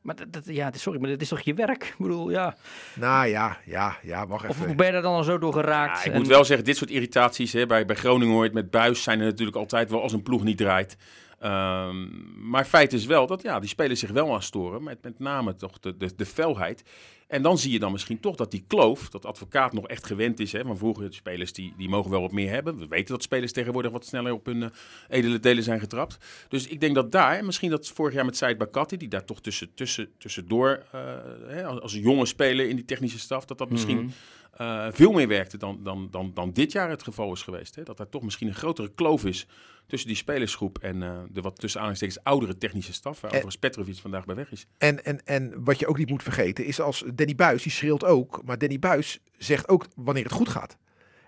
Maar 0.00 0.16
dat, 0.16 0.32
dat- 0.32 0.46
ja, 0.46 0.70
sorry, 0.74 1.00
maar 1.00 1.08
dit 1.10 1.22
is 1.22 1.28
toch 1.28 1.40
je 1.40 1.54
werk? 1.54 1.84
Ik 1.84 1.94
bedoel, 1.98 2.30
ja. 2.30 2.56
Nou 2.94 3.26
ja, 3.26 3.58
ja, 3.64 3.96
ja, 4.02 4.26
wacht 4.26 4.48
Of 4.48 4.60
even. 4.62 4.76
ben 4.76 4.86
je 4.86 4.92
daar 4.92 5.02
dan 5.02 5.24
zo 5.24 5.38
door 5.38 5.52
geraakt? 5.52 5.98
Ja, 5.98 6.04
ik 6.04 6.12
En- 6.12 6.18
moet 6.18 6.26
wel 6.28 6.44
zeggen, 6.44 6.64
dit 6.64 6.76
soort 6.76 6.90
irritaties 6.90 7.52
hè, 7.52 7.66
bij, 7.66 7.84
bij 7.84 7.96
Groningen 7.96 8.32
hoor 8.32 8.42
je 8.42 8.48
het 8.50 8.58
met 8.58 8.70
Buis 8.70 9.02
zijn 9.02 9.20
er 9.20 9.26
natuurlijk 9.26 9.56
altijd 9.56 9.90
wel 9.90 10.02
als 10.02 10.12
een 10.12 10.22
ploeg 10.22 10.42
niet 10.42 10.56
draait. 10.58 10.96
Ehm, 11.38 12.06
maar 12.48 12.64
feit 12.64 12.92
is 12.92 13.06
wel 13.06 13.26
dat 13.26 13.42
ja, 13.42 13.60
die 13.60 13.68
spelers 13.68 14.00
zich 14.00 14.10
wel 14.10 14.34
aan 14.34 14.42
storen, 14.42 14.82
met, 14.82 15.02
met 15.02 15.18
name 15.18 15.54
toch 15.54 15.78
de, 15.80 15.96
de, 15.96 16.10
de 16.16 16.26
felheid. 16.26 16.82
En 17.26 17.42
dan 17.42 17.58
zie 17.58 17.72
je 17.72 17.78
dan 17.78 17.92
misschien 17.92 18.20
toch 18.20 18.36
dat 18.36 18.50
die 18.50 18.64
kloof, 18.66 19.08
dat 19.08 19.26
advocaat 19.26 19.72
nog 19.72 19.86
echt 19.86 20.06
gewend 20.06 20.40
is. 20.40 20.52
Hè, 20.52 20.62
van 20.62 20.76
vroeger, 20.76 21.08
de 21.08 21.14
spelers 21.14 21.52
die, 21.52 21.74
die 21.76 21.88
mogen 21.88 22.10
wel 22.10 22.20
wat 22.20 22.32
meer 22.32 22.50
hebben. 22.50 22.78
We 22.78 22.86
weten 22.86 23.14
dat 23.14 23.22
spelers 23.22 23.52
tegenwoordig 23.52 23.92
wat 23.92 24.06
sneller 24.06 24.32
op 24.32 24.46
hun 24.46 24.62
eh, 24.62 24.68
edele 25.08 25.40
delen 25.40 25.62
zijn 25.62 25.80
getrapt. 25.80 26.18
Dus 26.48 26.66
ik 26.66 26.80
denk 26.80 26.94
dat 26.94 27.12
daar, 27.12 27.44
misschien 27.44 27.70
dat 27.70 27.88
vorig 27.88 28.14
jaar 28.14 28.24
met 28.24 28.36
Said 28.36 28.58
Bakati, 28.58 28.96
die 28.96 29.08
daar 29.08 29.24
toch 29.24 29.40
tussen, 29.40 29.74
tussen, 29.74 30.08
tussendoor, 30.18 30.82
eh, 30.92 31.00
hè, 31.46 31.64
als, 31.66 31.94
jonge 31.94 32.26
speler 32.26 32.68
in 32.68 32.76
die 32.76 32.84
technische 32.84 33.18
staf, 33.18 33.44
dat 33.44 33.58
dat 33.58 33.70
misschien 33.70 33.98
Mhm. 33.98 34.10
Eh, 34.56 34.86
veel 34.90 35.12
meer 35.12 35.28
werkte 35.28 35.56
dan, 35.56 35.78
dan, 35.82 36.08
dan, 36.10 36.30
dan 36.34 36.52
dit 36.52 36.72
jaar 36.72 36.90
het 36.90 37.02
geval 37.02 37.32
is 37.32 37.42
geweest. 37.42 37.74
Hè? 37.74 37.82
Dat 37.82 37.98
er 37.98 38.08
toch 38.08 38.22
misschien 38.22 38.48
een 38.48 38.54
grotere 38.54 38.92
kloof 38.94 39.24
is 39.24 39.46
tussen 39.86 40.08
die 40.08 40.16
spelersgroep 40.16 40.78
en 40.78 41.02
eh, 41.02 41.10
de 41.30 41.40
wat 41.40 41.58
tussen 41.58 41.80
aanhalingstekens 41.80 42.24
oudere 42.24 42.58
technische 42.58 42.92
staf, 42.92 43.14
waar 43.20 43.30
En- 43.30 43.36
overigens 43.36 43.58
Petrovic 43.58 43.96
vandaag 43.96 44.24
bij 44.24 44.34
weg 44.34 44.52
is. 44.52 44.66
En, 44.78 45.04
en, 45.04 45.24
en 45.26 45.64
wat 45.64 45.78
je 45.78 45.86
ook 45.86 45.98
niet 45.98 46.08
moet 46.10 46.22
vergeten 46.22 46.64
is 46.64 46.80
als 46.80 47.04
Danny 47.14 47.34
Buis, 47.34 47.62
die 47.62 47.72
schreeuwt 47.72 48.04
ook. 48.04 48.40
Maar 48.44 48.58
Danny 48.58 48.78
Buis 48.78 49.20
zegt 49.38 49.68
ook 49.68 49.86
wanneer 49.96 50.22
het 50.24 50.32
goed 50.32 50.48
gaat. 50.48 50.76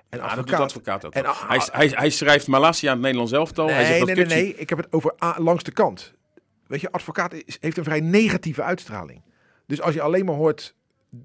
En 0.09 0.19
Ja, 0.19 0.27
dat 0.27 0.37
doet 0.37 0.49
de 0.49 0.57
advocaat 0.57 1.05
ook. 1.05 1.13
en 1.13 1.25
hij, 1.27 1.61
hij, 1.73 1.89
hij 1.89 2.11
schrijft 2.11 2.47
Malassia 2.47 2.89
aan 2.89 2.95
het 2.95 3.03
Nederlands 3.05 3.33
elftal. 3.33 3.69
hij 3.69 3.85
zegt 3.85 4.05
Nee, 4.07 4.15
nee, 4.15 4.25
nee, 4.27 4.43
nee. 4.43 4.55
Ik 4.55 4.69
heb 4.69 4.79
het 4.79 4.93
over 4.93 5.15
a- 5.25 5.37
langs 5.41 5.63
de 5.65 5.71
kant. 5.73 6.15
Weet 6.67 6.81
je, 6.81 6.93
advocaat 6.93 7.33
is, 7.33 7.57
heeft 7.61 7.77
een 7.77 7.85
vrij 7.85 8.01
negatieve 8.01 8.63
uitstraling. 8.63 9.23
Dus 9.67 9.81
als 9.81 9.95
je 9.95 10.01
alleen 10.03 10.25
maar 10.25 10.35
hoort 10.35 10.75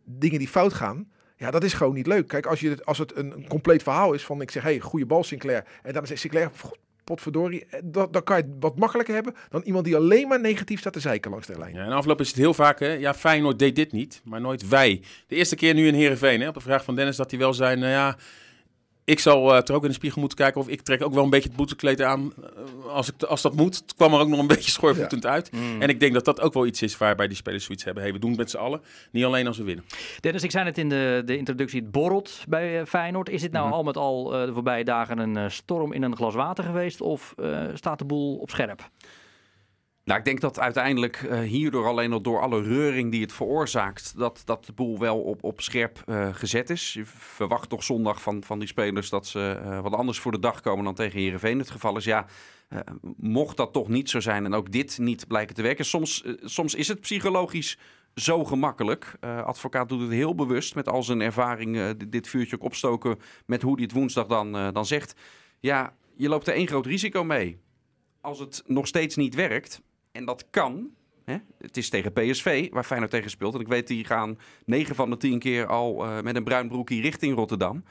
dingen 0.05 0.39
die 0.39 0.47
fout 0.47 0.73
gaan, 0.73 1.11
ja, 1.37 1.51
dat 1.51 1.63
is 1.63 1.73
gewoon 1.73 1.93
niet 1.93 2.07
leuk. 2.07 2.27
Kijk, 2.27 2.45
als, 2.45 2.59
je, 2.59 2.69
het- 2.69 2.85
als 2.85 2.97
het 2.97 3.15
een, 3.17 3.45
compleet 3.47 3.83
verhaal 3.83 4.13
is 4.13 4.25
van 4.25 4.41
ik 4.41 4.51
zeg, 4.51 4.63
hey, 4.63 4.79
goede 4.79 5.05
bal 5.05 5.23
Sinclair. 5.23 5.63
En 5.83 5.93
dan 5.93 6.07
zegt 6.07 6.19
Sinclair, 6.21 6.49
"God, 6.59 6.77
potverdorie, 7.03 7.65
eh, 7.69 7.79
dan, 7.83 8.23
kan 8.23 8.37
je 8.37 8.43
het 8.43 8.51
wat 8.59 8.77
makkelijker 8.77 9.13
hebben 9.13 9.35
dan 9.49 9.61
iemand 9.61 9.85
die 9.85 9.95
alleen 9.95 10.27
maar 10.27 10.39
negatief 10.39 10.79
staat 10.79 10.93
te 10.93 10.99
zeiken 10.99 11.31
langs 11.31 11.47
de 11.47 11.57
lijn. 11.57 11.75
Ja, 11.75 11.85
de 11.87 11.93
afloop 11.93 12.19
is 12.19 12.27
het 12.27 12.37
heel 12.37 12.53
vaak, 12.53 12.79
hè, 12.79 12.87
ja, 12.93 13.13
Feyenoord 13.13 13.59
deed 13.59 13.75
dit 13.75 13.91
niet, 13.91 14.21
maar 14.23 14.41
nooit 14.41 14.67
wij. 14.67 15.01
De 15.27 15.35
eerste 15.35 15.55
keer 15.55 15.73
nu 15.73 15.87
in 15.87 15.93
Heerenveen, 15.93 16.41
hè, 16.41 16.47
op 16.47 16.53
de 16.53 16.59
vraag 16.59 16.83
van 16.83 16.95
Dennis, 16.95 17.15
dat 17.15 17.29
hij 17.31 17.39
wel 17.39 17.53
zei, 17.53 17.75
nou 17.75 17.91
ja, 17.91 18.17
ik 19.05 19.19
zal 19.19 19.51
eh, 19.55 19.61
er 19.67 19.73
ook 19.73 19.81
in 19.83 19.87
de 19.89 19.95
spiegel 19.95 20.19
moeten 20.19 20.37
kijken 20.37 20.61
of 20.61 20.67
ik 20.67 20.81
trek 20.81 21.03
ook 21.03 21.13
wel 21.13 21.23
een 21.23 21.29
beetje 21.29 21.47
het 21.47 21.57
boetekleed 21.57 22.01
aan 22.01 22.33
eh, 22.43 22.91
als, 22.93 23.09
ik, 23.11 23.23
als 23.23 23.41
dat 23.41 23.55
moet. 23.55 23.75
Het 23.75 23.95
kwam 23.95 24.13
er 24.13 24.19
ook 24.19 24.27
nog 24.27 24.39
een 24.39 24.47
beetje 24.55 24.71
schoorvoetend 24.71 25.25
uit. 25.25 25.51
Mm. 25.51 25.81
En 25.81 25.89
ik 25.89 25.99
denk 25.99 26.13
dat 26.13 26.25
dat 26.25 26.41
ook 26.41 26.53
wel 26.53 26.65
iets 26.65 26.81
is 26.81 26.97
waarbij 26.97 27.27
die 27.27 27.37
spelers 27.37 27.65
zoiets 27.65 27.83
hebben. 27.83 28.03
Hey, 28.03 28.13
we 28.13 28.19
doen 28.19 28.29
het 28.29 28.39
met 28.39 28.49
z'n 28.49 28.57
allen, 28.57 28.81
niet 29.11 29.23
alleen 29.23 29.47
als 29.47 29.57
we 29.57 29.63
winnen. 29.63 29.85
Dennis, 30.19 30.43
ik 30.43 30.51
zei 30.51 30.65
het 30.65 30.77
in 30.77 30.89
de, 30.89 31.21
de 31.25 31.37
introductie, 31.37 31.81
het 31.81 31.91
borrelt 31.91 32.43
bij 32.47 32.79
eh, 32.79 32.85
Feyenoord. 32.85 33.29
Is 33.29 33.41
dit 33.41 33.51
nou 33.51 33.65
Mhm. 33.65 33.73
al 33.75 33.83
met 33.83 33.97
al 33.97 34.33
eh, 34.35 34.45
de 34.45 34.53
voorbije 34.53 34.83
dagen 34.83 35.17
een 35.17 35.51
storm 35.51 35.93
in 35.93 36.03
een 36.03 36.15
glas 36.15 36.33
water 36.35 36.63
geweest? 36.63 37.01
Of 37.01 37.33
eh, 37.37 37.61
staat 37.73 37.99
de 37.99 38.05
boel 38.05 38.35
op 38.37 38.49
scherp? 38.49 38.89
Nou, 40.03 40.19
ik 40.19 40.25
denk 40.25 40.41
dat 40.41 40.59
uiteindelijk 40.59 41.15
eh, 41.15 41.39
hierdoor 41.39 41.87
alleen 41.87 42.13
al 42.13 42.21
door 42.21 42.41
alle 42.41 42.61
reuring 42.61 43.11
die 43.11 43.21
het 43.21 43.33
veroorzaakt, 43.33 44.17
dat, 44.17 44.41
dat 44.45 44.65
de 44.65 44.73
boel 44.73 44.99
wel 44.99 45.21
op, 45.21 45.43
op 45.43 45.61
scherp 45.61 46.01
eh, 46.05 46.33
gezet 46.33 46.69
is. 46.69 46.93
Je 46.93 47.05
verwacht 47.05 47.69
toch 47.69 47.83
zondag 47.83 48.21
van, 48.21 48.43
van 48.43 48.59
die 48.59 48.67
spelers 48.67 49.09
dat 49.09 49.27
ze 49.27 49.59
eh, 49.63 49.81
wat 49.81 49.93
anders 49.93 50.19
voor 50.19 50.31
de 50.31 50.39
dag 50.39 50.61
komen 50.61 50.83
dan 50.83 50.95
tegen 50.95 51.19
Herenveen 51.19 51.59
het 51.59 51.71
geval 51.71 51.97
is. 51.97 52.03
Ja, 52.03 52.25
mocht 53.17 53.57
dat 53.57 53.73
toch 53.73 53.87
niet 53.87 54.09
zo 54.09 54.19
zijn 54.19 54.45
en 54.45 54.53
ook 54.53 54.71
dit 54.71 54.97
niet 54.97 55.27
blijken 55.27 55.55
te 55.55 55.61
werken. 55.61 55.85
Soms, 55.85 56.23
soms 56.41 56.75
is 56.75 56.87
het 56.87 56.99
psychologisch 56.99 57.77
zo 58.15 58.43
gemakkelijk. 58.43 59.15
Advocaat 59.21 59.89
doet 59.89 60.01
het 60.01 60.11
heel 60.11 60.35
bewust 60.35 60.75
met 60.75 60.89
al 60.89 61.03
zijn 61.03 61.21
ervaring 61.21 61.97
dit, 62.07 62.27
vuurtje 62.27 62.55
ook 62.55 62.63
opstoken 62.63 63.19
met 63.45 63.61
hoe 63.61 63.73
hij 63.73 63.83
het 63.83 63.91
woensdag 63.91 64.27
dan, 64.27 64.51
dan 64.51 64.85
zegt. 64.85 65.15
Ja, 65.59 65.95
je 66.15 66.29
loopt 66.29 66.47
er 66.47 66.53
één 66.53 66.67
groot 66.67 66.85
risico 66.85 67.23
mee. 67.23 67.59
Als 68.21 68.39
het 68.39 68.63
nog 68.65 68.87
steeds 68.87 69.15
niet 69.15 69.35
werkt, 69.35 69.81
en 70.13 70.25
dat 70.25 70.45
kan. 70.49 70.89
Hè? 71.25 71.37
Het 71.59 71.77
is 71.77 71.89
tegen 71.89 72.13
PSV, 72.13 72.69
waar 72.71 72.83
Feyenoord 72.83 73.11
tegen 73.11 73.29
speelt. 73.29 73.53
En 73.53 73.59
ik 73.59 73.67
weet, 73.67 73.87
die 73.87 74.05
gaan 74.05 74.37
9 74.65 74.95
van 74.95 75.09
de 75.09 75.17
10 75.17 75.39
keer 75.39 75.65
al 75.67 76.03
eh, 76.05 76.21
met 76.21 76.35
een 76.35 76.43
bruin 76.43 76.67
broekje 76.67 77.01
richting 77.01 77.35
Rotterdam. 77.35 77.83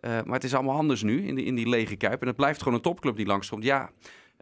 Eh, 0.00 0.10
maar 0.10 0.34
het 0.34 0.44
is 0.44 0.54
allemaal 0.54 0.76
anders 0.76 1.02
nu 1.02 1.26
in, 1.26 1.34
die- 1.34 1.44
in 1.44 1.54
die 1.54 1.68
lege 1.68 1.96
kuip. 1.96 2.20
En 2.20 2.26
het 2.26 2.36
blijft 2.36 2.58
gewoon 2.62 2.74
een 2.74 2.82
topclub 2.84 3.16
die 3.16 3.26
langskomt. 3.26 3.64
Ja, 3.64 3.90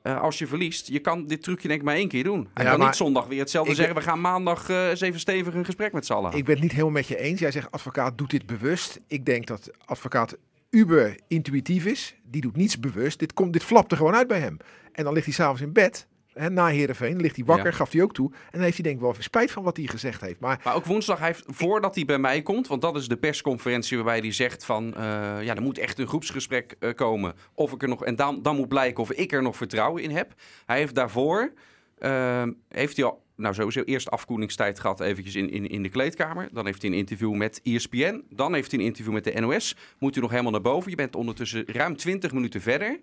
eh, 0.02 0.20
als 0.20 0.38
je 0.38 0.46
verliest, 0.46 0.88
je 0.88 0.98
kan 0.98 1.26
dit 1.26 1.42
trucje 1.42 1.68
denk 1.68 1.80
ik 1.80 1.86
maar 1.86 1.94
één 1.96 2.08
keer 2.08 2.24
doen. 2.24 2.48
Hij 2.54 2.64
Ja, 2.64 2.70
kan 2.70 2.78
maar 2.78 2.88
niet 2.88 2.96
zondag 2.96 3.26
weer 3.26 3.38
hetzelfde 3.40 3.74
zeggen. 3.74 3.94
We 3.94 4.00
gaan 4.02 4.20
maandag 4.20 4.68
eh, 4.68 4.88
eens 4.88 5.00
even 5.00 5.20
stevig 5.20 5.54
een 5.54 5.64
gesprek 5.64 5.92
met 5.92 6.06
z'n 6.06 6.12
allen. 6.12 6.32
Ik 6.32 6.44
ben 6.44 6.54
het 6.54 6.62
niet 6.62 6.72
helemaal 6.72 6.92
met 6.92 7.06
je 7.08 7.18
eens. 7.18 7.40
Jij 7.40 7.50
zegt 7.50 7.70
advocaat 7.70 8.18
doet 8.18 8.30
dit 8.30 8.46
bewust. 8.46 9.00
Ik 9.06 9.24
denk 9.26 9.46
dat 9.46 9.70
advocaat 9.84 10.36
uber 10.70 11.18
intuïtief 11.28 11.86
is. 11.86 12.14
Die 12.24 12.40
doet 12.40 12.56
niets 12.56 12.80
bewust. 12.80 13.18
Dit, 13.18 13.32
komt, 13.32 13.52
dit 13.52 13.64
flapt 13.64 13.90
er 13.90 13.96
gewoon 13.96 14.14
uit 14.14 14.28
bij 14.28 14.40
hem. 14.40 14.56
En 14.92 15.04
dan 15.04 15.12
ligt 15.12 15.24
hij 15.26 15.34
s'avonds 15.34 15.60
in 15.60 15.72
bed. 15.72 16.06
Na 16.34 16.66
Heerenveen 16.66 17.20
ligt 17.20 17.36
hij 17.36 17.44
wakker, 17.44 17.66
Ja. 17.66 17.72
gaf 17.72 17.92
hij 17.92 18.02
ook 18.02 18.14
toe. 18.14 18.30
En 18.32 18.38
dan 18.50 18.60
heeft 18.60 18.74
hij 18.74 18.82
denk 18.82 18.94
ik 18.94 19.00
wel 19.00 19.10
even 19.10 19.22
spijt 19.22 19.50
van 19.50 19.62
wat 19.62 19.76
hij 19.76 19.86
gezegd 19.86 20.20
heeft. 20.20 20.40
Maar 20.40 20.60
Maar 20.64 20.74
ook 20.74 20.84
woensdag, 20.84 21.18
hij 21.18 21.26
heeft, 21.26 21.44
voordat 21.46 21.94
hij 21.94 22.04
bij 22.04 22.18
mij 22.18 22.42
komt, 22.42 22.66
want 22.66 22.82
dat 22.82 22.96
is 22.96 23.08
de 23.08 23.16
persconferentie 23.16 23.96
waarbij 23.96 24.18
hij 24.18 24.32
zegt 24.32 24.64
van, 24.64 24.94
eh, 24.94 25.02
ja, 25.42 25.54
er 25.54 25.62
moet 25.62 25.78
echt 25.78 25.98
een 25.98 26.06
groepsgesprek 26.06 26.76
eh, 26.78 26.90
komen. 26.94 27.34
Of 27.54 27.72
ik 27.72 27.82
er 27.82 27.88
nog, 27.88 28.04
en 28.04 28.16
dan, 28.16 28.42
dan 28.42 28.56
moet 28.56 28.68
blijken 28.68 29.02
of 29.02 29.12
ik 29.12 29.32
er 29.32 29.42
nog 29.42 29.56
vertrouwen 29.56 30.02
in 30.02 30.10
heb. 30.10 30.34
Hij 30.66 30.78
heeft 30.78 30.94
daarvoor, 30.94 31.52
eh, 31.98 32.42
heeft 32.68 32.96
hij 32.96 33.06
al, 33.06 33.22
nou 33.36 33.54
sowieso 33.54 33.82
eerst 33.82 34.10
afkoelingstijd 34.10 34.80
gehad 34.80 35.00
eventjes 35.00 35.34
in, 35.34 35.50
in, 35.50 35.66
in 35.66 35.82
de 35.82 35.88
kleedkamer. 35.88 36.48
Dan 36.52 36.66
heeft 36.66 36.82
hij 36.82 36.90
een 36.90 36.96
interview 36.96 37.34
met 37.34 37.60
ESPN. 37.62 38.22
Dan 38.30 38.54
heeft 38.54 38.70
hij 38.70 38.80
een 38.80 38.86
interview 38.86 39.12
met 39.12 39.24
de 39.24 39.40
NOS. 39.40 39.76
Moet 39.98 40.12
hij 40.14 40.22
nog 40.22 40.30
helemaal 40.30 40.52
naar 40.52 40.60
boven. 40.60 40.90
Je 40.90 40.96
bent 40.96 41.16
ondertussen 41.16 41.64
ruim 41.66 41.96
20 41.96 42.32
minuten 42.32 42.60
verder. 42.60 43.00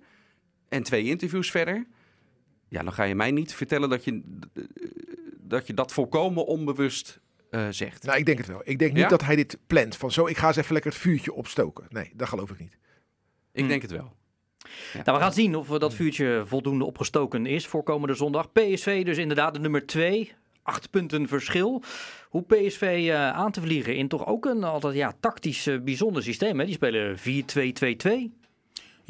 En 0.69 0.83
twee 0.83 1.03
interviews 1.03 1.51
verder. 1.51 1.85
Ja, 2.71 2.83
dan 2.83 2.93
ga 2.93 3.03
je 3.03 3.15
mij 3.15 3.31
niet 3.31 3.53
vertellen 3.53 3.89
dat 3.89 4.03
je 4.03 4.21
dat, 5.37 5.67
je 5.67 5.73
dat 5.73 5.91
volkomen 5.93 6.45
onbewust 6.45 7.19
eh, 7.49 7.67
zegt. 7.69 8.03
nou, 8.03 8.17
ik 8.19 8.25
denk 8.25 8.37
het 8.37 8.47
wel. 8.47 8.61
Ik 8.63 8.79
denk 8.79 8.91
niet 8.93 9.01
Ja? 9.01 9.07
dat 9.09 9.23
hij 9.23 9.35
dit 9.35 9.57
plant. 9.67 9.95
Van 9.95 10.11
zo, 10.11 10.27
ik 10.27 10.37
ga 10.37 10.47
eens 10.47 10.55
even 10.55 10.73
lekker 10.73 10.91
het 10.91 10.99
vuurtje 11.01 11.33
opstoken. 11.33 11.85
Nee, 11.89 12.11
dat 12.15 12.27
geloof 12.27 12.49
ik 12.51 12.59
niet. 12.59 12.77
Ik 13.53 13.63
Hm. 13.63 13.67
denk 13.69 13.81
het 13.81 13.91
wel. 13.91 14.13
Nou, 15.03 15.17
we 15.17 15.23
gaan 15.23 15.33
zien 15.33 15.55
of 15.55 15.67
dat 15.67 15.93
vuurtje 15.93 16.43
voldoende 16.45 16.85
opgestoken 16.85 17.45
is 17.45 17.67
voor 17.67 17.83
komende 17.83 18.13
zondag. 18.15 18.51
PSV 18.51 19.05
dus 19.05 19.17
inderdaad 19.17 19.53
de 19.53 19.59
nummer 19.59 19.85
2. 19.85 20.31
Acht 20.63 20.89
punten 20.89 21.27
verschil. 21.27 21.83
Hoe 22.29 22.43
PSV 22.43 22.81
uh, 23.07 23.29
aan 23.29 23.51
te 23.51 23.61
vliegen 23.61 23.95
in 23.95 24.07
toch 24.07 24.25
ook 24.25 24.45
een 24.45 24.63
altijd 24.63 24.95
ja, 24.95 25.13
tactisch 25.19 25.67
uh, 25.67 25.81
bijzonder 25.81 26.23
systeem. 26.23 26.59
Hè? 26.59 26.65
Die 26.65 26.73
spelen 26.73 27.17
4-2-2-2. 27.19 28.40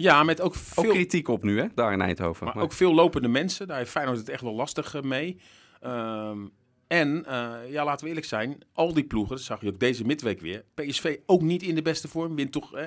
Ja, 0.01 0.23
met 0.23 0.41
ook 0.41 0.55
veel... 0.55 0.83
Ook 0.83 0.89
kritiek 0.89 1.27
op 1.27 1.43
nu, 1.43 1.59
hè, 1.59 1.65
daar 1.75 1.93
in 1.93 2.01
Eindhoven. 2.01 2.45
Maar, 2.45 2.55
maar... 2.55 2.63
ook 2.63 2.73
veel 2.73 2.93
lopende 2.93 3.27
mensen. 3.27 3.67
Daar 3.67 3.77
heeft 3.77 3.91
Feyenoord 3.91 4.17
het 4.17 4.29
echt 4.29 4.41
wel 4.41 4.53
lastig 4.53 4.95
uh, 4.95 5.01
mee. 5.01 5.37
Um, 5.85 6.51
en 6.91 7.25
uh, 7.27 7.53
ja, 7.69 7.83
laten 7.83 8.03
we 8.03 8.07
eerlijk 8.07 8.27
zijn, 8.27 8.57
al 8.73 8.93
die 8.93 9.03
ploegen, 9.03 9.35
dat 9.35 9.45
zag 9.45 9.61
je 9.61 9.67
ook 9.67 9.79
deze 9.79 10.05
midweek 10.05 10.41
weer. 10.41 10.63
PSV 10.73 11.17
ook 11.25 11.41
niet 11.41 11.63
in 11.63 11.75
de 11.75 11.81
beste 11.81 12.07
vorm, 12.07 12.35
wint 12.35 12.51
toch 12.51 12.75
eh, 12.75 12.85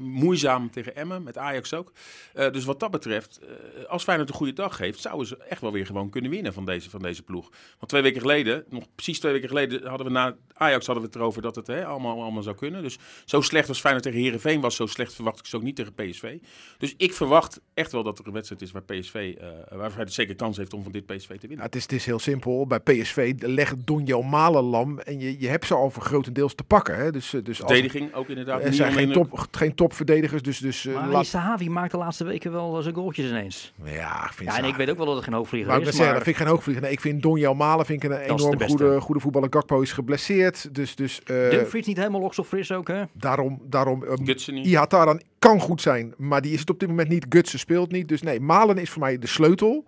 moeizaam 0.00 0.70
tegen 0.70 0.96
Emmen, 0.96 1.22
met 1.22 1.38
Ajax 1.38 1.74
ook. 1.74 1.92
Uh, 2.34 2.50
dus 2.50 2.64
wat 2.64 2.80
dat 2.80 2.90
betreft, 2.90 3.40
als 3.88 4.04
Feyenoord 4.04 4.28
een 4.28 4.34
goede 4.34 4.52
dag 4.52 4.78
heeft, 4.78 5.00
zouden 5.00 5.26
ze 5.26 5.36
echt 5.36 5.60
wel 5.60 5.72
weer 5.72 5.86
gewoon 5.86 6.10
kunnen 6.10 6.30
winnen 6.30 6.52
van 6.52 6.64
deze, 6.64 6.90
van 6.90 7.02
deze 7.02 7.22
ploeg. 7.22 7.50
Want 7.78 7.88
twee 7.88 8.02
weken 8.02 8.20
geleden, 8.20 8.64
nog 8.68 8.84
precies 8.94 9.18
twee 9.20 9.32
weken 9.32 9.48
geleden, 9.48 9.86
hadden 9.86 10.06
we 10.06 10.12
na 10.12 10.36
Ajax 10.52 10.86
hadden 10.86 11.04
we 11.04 11.10
het 11.10 11.18
erover 11.18 11.42
dat 11.42 11.56
het 11.56 11.66
hè, 11.66 11.84
allemaal, 11.84 12.22
allemaal 12.22 12.42
zou 12.42 12.56
kunnen. 12.56 12.82
Dus 12.82 12.98
zo 13.24 13.40
slecht 13.40 13.68
als 13.68 13.80
Feyenoord 13.80 14.04
tegen 14.04 14.20
Herenveen 14.20 14.60
was, 14.60 14.76
zo 14.76 14.86
slecht 14.86 15.14
verwacht 15.14 15.38
ik 15.38 15.46
ze 15.46 15.56
ook 15.56 15.62
niet 15.62 15.76
tegen 15.76 15.94
PSV. 15.94 16.38
Dus 16.78 16.94
ik 16.96 17.12
verwacht 17.12 17.60
echt 17.74 17.92
wel 17.92 18.02
dat 18.02 18.18
er 18.18 18.26
een 18.26 18.32
wedstrijd 18.32 18.62
is 18.62 18.70
waar 18.70 18.82
PSV, 18.82 19.34
waar 19.68 19.90
Feyenoord 19.90 20.12
zeker 20.12 20.34
kans 20.34 20.56
heeft 20.56 20.72
om 20.72 20.82
van 20.82 20.92
dit 20.92 21.06
PSV 21.06 21.28
te 21.28 21.46
winnen. 21.46 21.58
Ja, 21.58 21.62
het, 21.62 21.74
is, 21.74 21.82
het 21.82 21.92
is 21.92 22.06
heel 22.06 22.18
simpel. 22.18 22.66
Bij 22.66 22.80
PSV 22.80 23.34
leg 23.38 23.74
Donjel 23.84 24.22
Malenlam 24.22 24.98
en 24.98 25.20
je, 25.20 25.40
je 25.40 25.48
hebt 25.48 25.66
ze 25.66 25.74
al 25.74 25.90
voor 25.90 26.02
grotendeels 26.02 26.54
te 26.54 26.64
pakken. 26.64 26.96
Hè? 26.96 27.10
Dus, 27.10 27.34
dus 27.42 27.56
Verdediging 27.56 28.14
ook 28.14 28.28
inderdaad. 28.28 28.64
Er 28.64 28.74
zijn 28.74 28.92
geen, 28.92 29.12
top, 29.12 29.48
geen 29.50 29.74
topverdedigers. 29.74 30.42
Dus, 30.42 30.58
dus, 30.58 30.84
maar 30.84 31.08
laat... 31.08 31.26
Sahavi 31.26 31.70
maakt 31.70 31.90
de 31.90 31.96
laatste 31.96 32.24
weken 32.24 32.52
wel 32.52 32.82
zijn 32.82 32.94
goaltjes 32.94 33.30
ineens. 33.30 33.72
Ja, 33.84 34.24
ik 34.24 34.32
vind 34.32 34.50
ja 34.50 34.58
en 34.58 34.64
ik 34.64 34.74
weet 34.74 34.90
ook 34.90 34.96
wel 34.96 35.06
dat 35.06 35.14
het 35.14 35.24
geen 35.24 35.34
hoogvlieger 35.34 35.70
maar 35.70 35.78
is. 35.78 35.84
Maar... 35.84 35.94
Zeggen, 35.94 36.14
dat 36.14 36.22
vind 36.22 36.36
ik 36.36 36.42
geen 36.42 36.52
hoogvlieger. 36.52 36.82
Nee, 36.82 36.92
ik 36.92 37.00
vind 37.00 37.22
Donjel 37.22 37.54
Malen 37.54 37.86
vind 37.86 38.02
ik 38.02 38.10
een 38.10 38.18
enorm 38.18 38.62
goede, 38.62 39.00
goede 39.00 39.20
voetballer. 39.20 39.48
Gakpo 39.50 39.80
is 39.80 39.92
geblesseerd. 39.92 40.74
Dus, 40.74 40.94
dus, 40.94 41.20
uh, 41.26 41.50
Dumfries 41.50 41.86
niet 41.86 41.96
helemaal 41.96 42.20
los 42.20 42.38
of 42.38 42.48
fris 42.48 42.72
ook, 42.72 42.88
hè? 42.88 43.02
Daarom, 43.12 43.60
daarom 43.62 44.02
um, 44.02 44.26
Gutsen 44.26 44.54
niet. 44.54 44.66
Ihataran 44.66 45.20
kan 45.38 45.60
goed 45.60 45.80
zijn, 45.80 46.14
maar 46.16 46.42
die 46.42 46.52
is 46.52 46.60
het 46.60 46.70
op 46.70 46.80
dit 46.80 46.88
moment 46.88 47.08
niet. 47.08 47.26
Gutsen 47.28 47.58
speelt 47.58 47.92
niet. 47.92 48.08
Dus 48.08 48.22
nee, 48.22 48.40
Malen 48.40 48.78
is 48.78 48.90
voor 48.90 49.02
mij 49.02 49.18
de 49.18 49.26
sleutel. 49.26 49.84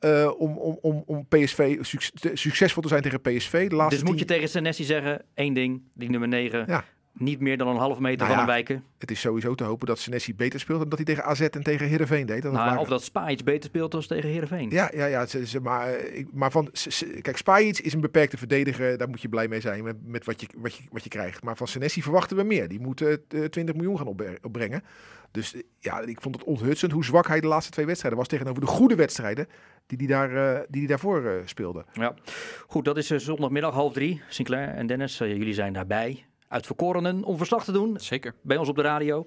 Uh, 0.00 0.40
om, 0.40 0.58
om, 0.58 0.78
om, 0.80 1.02
om 1.06 1.26
PSV 1.28 1.78
suc 1.80 2.10
succesvol 2.32 2.82
te 2.82 2.88
zijn 2.88 3.02
tegen 3.02 3.20
PSV. 3.20 3.68
De 3.68 3.76
laatste 3.76 4.00
dus 4.00 4.10
moet 4.10 4.18
je 4.18 4.24
tegen 4.24 4.48
Senesi 4.48 4.84
zeggen, 4.84 5.22
één 5.34 5.54
ding, 5.54 5.82
die 5.94 6.10
nummer 6.10 6.28
9, 6.28 6.64
ja. 6.66 6.84
Niet 7.18 7.40
meer 7.40 7.58
dan 7.58 7.68
een 7.68 7.76
half 7.76 7.98
meter 7.98 8.26
nou 8.26 8.28
van 8.28 8.30
ja, 8.30 8.36
hem 8.36 8.46
wijken. 8.46 8.84
Het 8.98 9.10
is 9.10 9.20
sowieso 9.20 9.54
te 9.54 9.64
hopen 9.64 9.86
dat 9.86 9.98
Senesi 9.98 10.34
beter 10.34 10.60
speelt 10.60 10.78
dan 10.78 10.88
dat 10.88 10.98
hij 10.98 11.06
tegen 11.06 11.24
AZ 11.24 11.40
en 11.40 11.62
tegen 11.62 11.86
Heerenveen 11.86 12.26
deed. 12.26 12.42
Dat 12.42 12.52
nou, 12.52 12.78
of 12.78 12.88
dat 12.88 13.02
Spajic 13.02 13.44
beter 13.44 13.68
speelt 13.68 13.90
dan 13.90 14.00
tegen 14.00 14.30
Heerenveen. 14.30 14.70
Ja, 14.70 14.90
ja, 14.94 15.06
ja 15.06 15.26
ze, 15.26 15.60
maar, 15.60 15.98
ik, 15.98 16.28
maar 16.32 16.50
van, 16.50 16.70
kijk, 17.20 17.36
Spajic 17.36 17.78
is 17.78 17.92
een 17.92 18.00
beperkte 18.00 18.36
verdediger, 18.36 18.98
daar 18.98 19.08
moet 19.08 19.22
je 19.22 19.28
blij 19.28 19.48
mee 19.48 19.60
zijn 19.60 19.84
met, 19.84 19.96
met 20.06 20.24
wat, 20.24 20.40
je, 20.40 20.46
wat, 20.56 20.74
je, 20.74 20.82
wat 20.90 21.02
je 21.02 21.10
krijgt. 21.10 21.42
Maar 21.42 21.56
van 21.56 21.68
Senesi 21.68 22.02
verwachten 22.02 22.36
we 22.36 22.42
meer. 22.42 22.68
Die 22.68 22.80
moet 22.80 23.00
uh, 23.00 23.14
20 23.50 23.74
miljoen 23.74 23.98
gaan 23.98 24.38
opbrengen. 24.42 24.82
Dus 25.30 25.54
ja, 25.78 26.00
ik 26.00 26.20
vond 26.20 26.34
het 26.34 26.44
onthutsend 26.44 26.92
hoe 26.92 27.04
zwak 27.04 27.26
hij 27.26 27.40
de 27.40 27.46
laatste 27.46 27.72
twee 27.72 27.86
wedstrijden 27.86 28.18
was 28.18 28.28
tegenover 28.28 28.60
de 28.60 28.66
goede 28.66 28.94
wedstrijden 28.94 29.48
die 29.86 29.98
hij 29.98 30.06
daar, 30.06 30.32
uh, 30.32 30.60
die 30.68 30.80
die 30.80 30.86
daarvoor 30.86 31.22
uh, 31.22 31.32
speelde. 31.44 31.84
Ja, 31.92 32.14
goed, 32.66 32.84
dat 32.84 32.96
is 32.96 33.06
zondagmiddag 33.06 33.74
half 33.74 33.92
drie. 33.92 34.22
Sinclair 34.28 34.68
en 34.68 34.86
Dennis, 34.86 35.18
jullie 35.18 35.54
zijn 35.54 35.72
daarbij. 35.72 36.27
Uitverkorenen 36.48 37.24
om 37.24 37.36
verslag 37.36 37.64
te 37.64 37.72
doen. 37.72 37.96
Zeker. 38.00 38.34
Bij 38.42 38.56
ons 38.56 38.68
op 38.68 38.76
de 38.76 38.82
radio. 38.82 39.24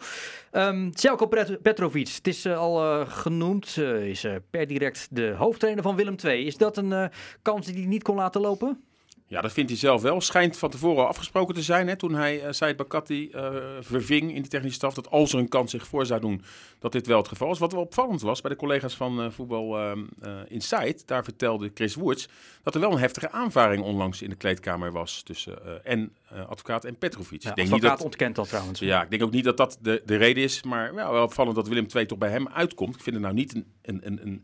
Um, 0.51 0.89
Celko 0.93 1.27
Petrovic, 1.61 2.07
het 2.07 2.27
is 2.27 2.47
al 2.47 3.05
genoemd, 3.05 3.77
is 3.77 4.25
per 4.49 4.67
direct 4.67 5.07
de 5.11 5.33
hoofdtrainer 5.37 5.83
van 5.83 5.95
Willem 5.95 6.15
II. 6.23 6.45
Is 6.45 6.57
dat 6.57 6.77
een 6.77 7.11
kans 7.41 7.65
die 7.65 7.75
hij 7.75 7.85
niet 7.85 8.03
kon 8.03 8.15
laten 8.15 8.41
lopen? 8.41 8.83
Ja, 9.31 9.41
dat 9.41 9.51
vindt 9.51 9.69
hij 9.69 9.79
zelf 9.79 10.01
wel. 10.01 10.21
Schijnt 10.21 10.57
van 10.57 10.69
tevoren 10.69 11.03
al 11.03 11.07
afgesproken 11.07 11.55
te 11.55 11.61
zijn. 11.61 11.87
Hè, 11.87 11.95
toen 11.95 12.13
hij 12.13 12.43
uh, 12.43 12.51
Said 12.51 12.77
Bakati 12.77 13.29
uh, 13.35 13.53
verving 13.79 14.33
in 14.33 14.41
die 14.41 14.51
technische 14.51 14.75
staf. 14.75 14.93
Dat 14.93 15.09
als 15.09 15.33
er 15.33 15.39
een 15.39 15.49
kans 15.49 15.71
zich 15.71 15.87
voor 15.87 16.05
zou 16.05 16.21
doen, 16.21 16.43
dat 16.79 16.91
dit 16.91 17.07
wel 17.07 17.17
het 17.17 17.27
geval 17.27 17.51
is. 17.51 17.59
Wat 17.59 17.71
wel 17.71 17.81
opvallend 17.81 18.21
was 18.21 18.41
bij 18.41 18.51
de 18.51 18.57
collega's 18.57 18.95
van 18.95 19.23
uh, 19.23 19.31
Voetbal 19.31 19.95
Insight. 20.47 21.07
Daar 21.07 21.23
vertelde 21.23 21.71
Chris 21.73 21.95
Woerts 21.95 22.27
dat 22.63 22.73
er 22.73 22.79
wel 22.79 22.91
een 22.91 22.97
heftige 22.97 23.31
aanvaring 23.31 23.83
onlangs 23.83 24.21
in 24.21 24.29
de 24.29 24.35
kleedkamer 24.35 24.91
was. 24.91 25.21
Tussen 25.23 25.85
en 25.85 26.15
advocaat 26.47 26.85
en 26.85 26.97
Petrovic. 26.97 27.43
Ja, 27.43 27.49
ik 27.49 27.55
denk 27.55 27.67
advocaat 27.67 27.89
niet 27.89 27.97
dat, 27.97 28.05
ontkent 28.05 28.35
dat 28.35 28.47
trouwens. 28.47 28.79
Ja, 28.79 29.03
ik 29.03 29.09
denk 29.09 29.23
ook 29.23 29.31
niet 29.31 29.43
dat 29.43 29.57
dat 29.57 29.77
de, 29.81 30.01
de 30.05 30.15
reden 30.15 30.43
is. 30.43 30.63
Maar 30.63 30.93
ja, 30.93 31.11
wel 31.11 31.23
opvallend 31.23 31.55
dat 31.55 31.67
Willem 31.67 31.85
II 31.95 32.05
toch 32.05 32.17
bij 32.17 32.29
hem 32.29 32.47
uitkomt. 32.47 32.95
Ik 32.95 33.01
vind 33.01 33.15
het 33.15 33.25
nou 33.25 33.35
niet 33.35 33.55
een... 33.55 33.65
een, 33.81 34.01
een, 34.03 34.19
een 34.21 34.43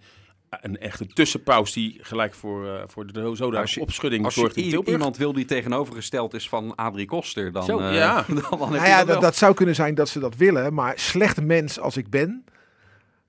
een 0.49 0.77
echte 0.77 1.07
tussenpaus 1.07 1.73
die 1.73 1.97
gelijk 2.01 2.33
voor, 2.33 2.65
uh, 2.65 2.81
voor 2.85 3.11
de 3.11 3.35
zodanige 3.35 3.79
opschudding 3.79 4.25
als 4.25 4.33
zorgt 4.33 4.55
in 4.55 4.69
Tilburg. 4.69 4.87
iemand 4.87 5.17
wil 5.17 5.33
die 5.33 5.45
tegenovergesteld 5.45 6.33
is 6.33 6.49
van 6.49 6.75
Adrie 6.75 7.05
Koster, 7.05 7.51
dan, 7.51 7.63
Zo, 7.63 7.79
uh, 7.79 7.93
ja. 7.93 8.25
dan, 8.27 8.59
dan 8.59 8.71
nou 8.71 8.85
ja, 8.85 9.05
dat, 9.05 9.21
dat, 9.21 9.35
zou 9.35 9.53
kunnen 9.53 9.75
zijn 9.75 9.95
dat 9.95 10.09
ze 10.09 10.19
dat 10.19 10.35
willen, 10.35 10.73
maar 10.73 10.99
slecht 10.99 11.41
mens 11.41 11.79
als 11.79 11.97
ik 11.97 12.09
ben, 12.09 12.43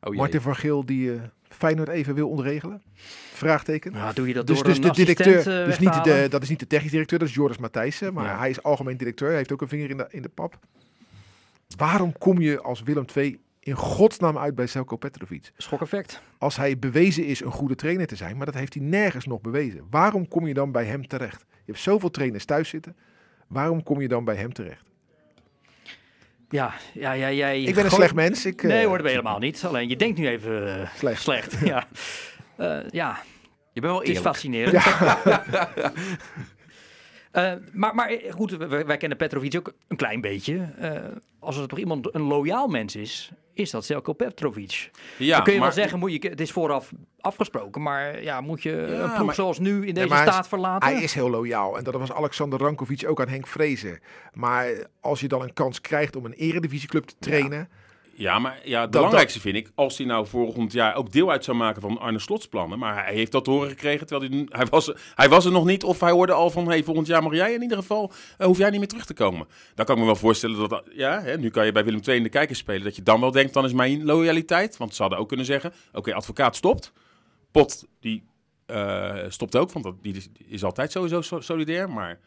oh, 0.00 0.16
Martin 0.16 0.40
van 0.40 0.56
Geel 0.56 0.86
die 0.86 1.14
uh, 1.14 1.20
Feyenoord 1.48 1.88
even 1.88 2.14
wil 2.14 2.28
ontregelen? 2.28 2.82
Vraagteken. 3.32 3.92
Ja, 3.92 4.12
doe 4.12 4.28
je 4.28 4.34
dat 4.34 4.46
dus, 4.46 4.56
door 4.56 4.64
dus 4.64 4.76
een 4.76 4.82
de 4.82 4.90
directeur, 4.90 5.44
dus 5.44 5.78
niet 5.78 6.04
de, 6.04 6.26
dat 6.30 6.42
is 6.42 6.48
niet 6.48 6.60
de 6.60 6.66
technisch 6.66 6.90
directeur, 6.90 7.18
dat 7.18 7.28
is 7.28 7.34
Joris 7.34 7.58
Matthijssen, 7.58 8.14
maar 8.14 8.24
Ja. 8.24 8.38
hij 8.38 8.50
is 8.50 8.62
algemeen 8.62 8.96
directeur, 8.96 9.28
hij 9.28 9.36
heeft 9.36 9.52
ook 9.52 9.60
een 9.60 9.68
vinger 9.68 9.90
in 9.90 9.96
de, 9.96 10.06
in 10.10 10.22
de 10.22 10.28
pap. 10.28 10.58
Waarom 11.76 12.18
kom 12.18 12.40
je 12.40 12.60
als 12.60 12.82
Willem 12.82 13.04
II 13.14 13.38
in 13.68 13.74
godsnaam 13.74 14.38
uit 14.38 14.54
bij 14.54 14.66
Selko 14.66 14.96
Petrovic? 14.96 15.52
Schokeffect. 15.56 16.22
Als 16.38 16.56
hij 16.56 16.78
bewezen 16.78 17.24
is 17.24 17.40
een 17.40 17.50
goede 17.50 17.74
trainer 17.74 18.06
te 18.06 18.16
zijn, 18.16 18.36
maar 18.36 18.46
dat 18.46 18.54
heeft 18.54 18.74
hij 18.74 18.82
nergens 18.82 19.26
nog 19.26 19.40
bewezen. 19.40 19.86
Waarom 19.90 20.28
kom 20.28 20.46
je 20.46 20.54
dan 20.54 20.72
bij 20.72 20.84
hem 20.84 21.06
terecht? 21.08 21.44
Je 21.48 21.72
hebt 21.72 21.78
zoveel 21.78 22.10
trainers 22.10 22.44
thuis 22.44 22.68
zitten. 22.68 22.96
Waarom 23.46 23.82
kom 23.82 24.00
je 24.00 24.08
dan 24.08 24.24
bij 24.24 24.34
hem 24.36 24.52
terecht? 24.52 24.82
Ja, 26.50 26.74
ja, 26.92 27.12
ja, 27.12 27.32
jij... 27.32 27.62
Ik 27.62 27.74
ben 27.74 27.84
een 27.84 27.90
slecht 27.90 28.14
mens. 28.14 28.46
Ik, 28.46 28.62
eh, 28.62 28.68
Nee 28.68 28.86
hoor, 28.86 28.94
dat 28.94 29.02
ben 29.02 29.10
je 29.12 29.18
helemaal 29.18 29.38
niet. 29.38 29.64
Alleen 29.64 29.88
je 29.88 29.96
denkt 29.96 30.18
nu 30.18 30.28
even 30.28 30.80
eh, 30.80 30.88
Slecht. 30.94 31.22
slecht. 31.22 31.58
ja. 31.64 31.88
Eh, 32.56 32.78
ja, 32.90 33.18
Je 33.72 33.80
bent 33.80 33.92
wel 33.92 33.98
het 34.00 34.08
is 34.08 34.18
fascinerend. 34.18 34.84
Eh, 37.30 37.52
maar, 37.72 37.94
maar 37.94 38.08
eh, 38.08 38.32
goed, 38.32 38.50
wij, 38.50 38.86
wij 38.86 38.96
kennen 38.96 39.18
Petrovic 39.18 39.56
ook 39.56 39.72
een 39.88 39.96
klein 39.96 40.20
beetje. 40.20 40.68
Eh, 40.78 41.02
als 41.38 41.56
er 41.56 41.68
toch 41.68 41.78
iemand 41.78 42.14
een 42.14 42.22
loyaal 42.22 42.68
mens 42.68 42.96
is, 42.96 43.32
is 43.58 43.70
dat 43.70 43.84
Zelko 43.84 44.12
Petrovic. 44.12 44.90
Ja, 45.18 45.34
Dan 45.34 45.44
kun 45.44 45.52
je 45.52 45.58
maar, 45.58 45.68
wel 45.68 45.78
zeggen, 45.78 45.98
moet 45.98 46.12
je, 46.22 46.28
het 46.28 46.40
is 46.40 46.52
vooraf 46.52 46.92
afgesproken, 47.20 47.82
maar 47.82 48.22
ja, 48.22 48.40
moet 48.40 48.62
je 48.62 48.72
een 48.72 49.12
ploeg 49.12 49.26
maar- 49.26 49.34
zoals 49.34 49.58
nu 49.58 49.86
in 49.86 49.94
deze 49.94 50.14
is- 50.14 50.20
staat 50.20 50.48
verlaten? 50.48 50.88
Hij 50.88 51.02
is 51.02 51.14
heel 51.14 51.30
loyaal. 51.30 51.78
En 51.78 51.84
dat 51.84 51.94
was 51.94 52.12
Alexander 52.12 52.58
Rankovic 52.58 53.08
ook 53.08 53.20
aan 53.20 53.28
Henk 53.28 53.46
Vrezen. 53.46 53.98
Maar 54.32 54.66
als 55.00 55.20
je 55.20 55.28
dan 55.28 55.42
een 55.42 55.52
kans 55.52 55.80
krijgt 55.80 56.16
om 56.16 56.24
een 56.24 56.32
eredivisieclub 56.32 57.04
te 57.04 57.14
trainen... 57.18 57.58
Ja, 57.58 57.68
maar 58.18 58.60
ja, 58.64 58.80
het 58.80 58.90
belangrijkste 58.90 59.40
vind 59.40 59.56
ik, 59.56 59.70
als 59.74 59.98
hij 59.98 60.06
nou 60.06 60.26
volgend 60.26 60.72
jaar 60.72 60.94
ook 60.94 61.12
deel 61.12 61.30
uit 61.30 61.44
zou 61.44 61.56
maken 61.56 61.82
van 61.82 61.98
Arne 61.98 62.18
Slots 62.18 62.48
plannen. 62.48 62.78
Maar 62.78 63.04
hij 63.04 63.14
heeft 63.14 63.32
dat 63.32 63.44
te 63.44 63.50
horen 63.50 63.68
gekregen, 63.68 64.06
terwijl 64.06 64.30
hij, 64.30 64.46
hij, 64.48 64.66
was, 64.66 64.92
hij 65.14 65.28
was 65.28 65.44
er 65.44 65.52
nog 65.52 65.64
niet. 65.64 65.84
Of 65.84 66.00
hij 66.00 66.10
hoorde 66.10 66.32
al 66.32 66.50
van, 66.50 66.68
hey, 66.68 66.82
volgend 66.84 67.06
jaar 67.06 67.22
mag 67.22 67.32
jij 67.32 67.54
in 67.54 67.62
ieder 67.62 67.76
geval, 67.76 68.12
eh, 68.38 68.46
hoef 68.46 68.58
jij 68.58 68.70
niet 68.70 68.78
meer 68.78 68.88
terug 68.88 69.04
te 69.04 69.14
komen. 69.14 69.46
Dan 69.74 69.84
kan 69.84 69.94
ik 69.94 70.00
me 70.00 70.06
wel 70.06 70.16
voorstellen 70.16 70.68
dat, 70.68 70.82
ja, 70.92 71.22
hè, 71.22 71.38
nu 71.38 71.50
kan 71.50 71.66
je 71.66 71.72
bij 71.72 71.84
Willem 71.84 72.00
II 72.06 72.16
in 72.16 72.22
de 72.22 72.28
kijkers 72.28 72.58
spelen, 72.58 72.84
dat 72.84 72.96
je 72.96 73.02
dan 73.02 73.20
wel 73.20 73.30
denkt, 73.30 73.52
dan 73.52 73.64
is 73.64 73.72
mijn 73.72 74.04
loyaliteit. 74.04 74.76
Want 74.76 74.94
ze 74.94 75.02
hadden 75.02 75.20
ook 75.20 75.28
kunnen 75.28 75.46
zeggen, 75.46 75.72
oké, 75.92 76.14
advocaat 76.14 76.56
stopt. 76.56 76.92
Pot, 77.50 77.86
die 78.00 78.24
eh, 78.66 79.16
stopt 79.28 79.56
ook, 79.56 79.72
want 79.72 79.84
dat, 79.84 79.94
die 80.02 80.16
is, 80.16 80.28
is 80.46 80.64
altijd 80.64 80.92
sowieso 80.92 81.20
so- 81.20 81.40
solidair. 81.40 81.90
Maar 81.90 82.18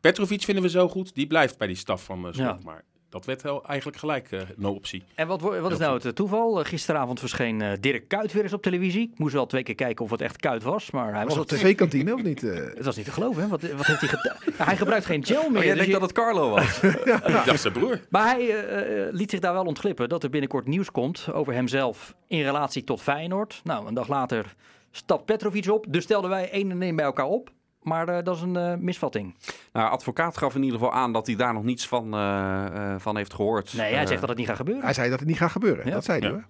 Petrovic 0.00 0.42
vinden 0.42 0.62
we 0.62 0.70
zo 0.70 0.88
goed, 0.88 1.14
die 1.14 1.26
blijft 1.26 1.58
bij 1.58 1.66
die 1.66 1.76
staf 1.76 2.04
van 2.04 2.18
uh, 2.18 2.32
Slot. 2.32 2.36
Ja. 2.36 2.58
Maar 2.64 2.84
dat 3.12 3.24
werd 3.24 3.42
wel 3.42 3.64
eigenlijk 3.64 3.98
gelijk 3.98 4.30
eh 4.32 4.40
no 4.56 4.70
optie. 4.72 5.02
En 5.14 5.26
wat, 5.26 5.40
wat 5.40 5.72
is 5.72 5.78
nou 5.78 5.94
het 5.94 6.04
eh, 6.04 6.12
toeval? 6.12 6.58
Eh, 6.60 6.64
gisteravond 6.66 7.20
verscheen 7.20 7.60
eh, 7.62 7.72
Dirk 7.80 8.08
Kuyt 8.08 8.32
weer 8.32 8.42
eens 8.42 8.52
op 8.52 8.62
televisie. 8.62 9.10
Ik 9.12 9.18
moest 9.18 9.32
wel 9.34 9.46
twee 9.46 9.62
keer 9.62 9.74
kijken 9.74 10.04
of 10.04 10.10
het 10.10 10.20
echt 10.20 10.36
Kuyt 10.36 10.62
was, 10.62 10.90
maar 10.90 11.14
hij 11.14 11.24
Was 11.24 11.36
was 11.36 11.46
dat 11.46 11.58
tv-kantine 11.58 12.14
of 12.14 12.22
niet? 12.22 12.42
eh? 12.42 12.54
Het 12.76 12.84
was 12.84 12.96
niet 12.96 13.04
te 13.04 13.12
geloven, 13.12 13.42
hè? 13.42 13.48
Wat, 13.48 13.62
wat 13.62 13.86
heeft 13.86 14.00
hij 14.00 14.08
gedaan? 14.08 14.36
Ja, 14.58 14.64
hij 14.70 14.76
gebruikt 14.76 15.06
geen 15.06 15.24
gel 15.24 15.48
meer. 15.50 15.58
Oh, 15.58 15.64
jij 15.64 15.74
dus 15.74 15.86
denkt 15.86 15.86
je- 15.86 15.92
dat 15.92 16.02
het 16.02 16.12
Carlo 16.12 16.50
was? 16.50 16.80
Ik 16.82 17.44
dacht 17.44 17.60
zijn 17.60 17.72
broer. 17.72 18.00
Maar 18.08 18.24
hij 18.24 19.08
liet 19.12 19.30
zich 19.30 19.40
daar 19.40 19.52
wel 19.52 19.64
ontglippen 19.64 20.08
dat 20.08 20.22
er 20.22 20.30
binnenkort 20.30 20.66
nieuws 20.66 20.90
komt 20.90 21.28
over 21.32 21.52
hemzelf 21.52 22.14
in 22.26 22.42
relatie 22.42 22.84
tot 22.84 23.00
Feyenoord. 23.02 23.60
Nou, 23.64 23.86
een 23.86 23.94
dag 23.94 24.08
later 24.08 24.54
stapt 24.90 25.24
Petrovic 25.24 25.68
op. 25.70 25.86
Dus 25.88 26.02
stelden 26.04 26.30
wij 26.30 26.50
één 26.50 26.70
en 26.70 26.82
één 26.82 26.96
bij 26.96 27.04
elkaar 27.04 27.26
op. 27.26 27.50
Maar 27.82 28.08
eh, 28.08 28.24
dat 28.24 28.36
is 28.36 28.42
een 28.42 28.56
eh, 28.56 28.74
misvatting. 28.76 29.34
nou, 29.72 29.90
advocaat 29.90 30.36
gaf 30.38 30.54
in 30.54 30.62
ieder 30.62 30.78
geval 30.78 30.94
aan 30.94 31.12
dat 31.12 31.26
hij 31.26 31.36
daar 31.36 31.52
nog 31.52 31.62
niets 31.64 31.88
van, 31.88 32.14
eh, 32.14 32.66
eh, 32.94 33.00
van 33.00 33.16
heeft 33.16 33.34
gehoord. 33.34 33.72
Nee, 33.76 33.94
hij 33.94 34.06
zegt 34.06 34.20
dat 34.20 34.28
het 34.28 34.38
niet 34.38 34.46
gaat 34.48 34.56
gebeuren. 34.56 34.84
Hij 34.84 34.92
zei 34.94 35.10
dat 35.10 35.18
het 35.18 35.28
niet 35.28 35.38
gaat 35.38 35.50
gebeuren. 35.50 35.86
Ja. 35.86 35.92
Dat 35.92 36.04
zei 36.04 36.18
hij 36.20 36.28
Ja. 36.28 36.34
hoor. 36.34 36.44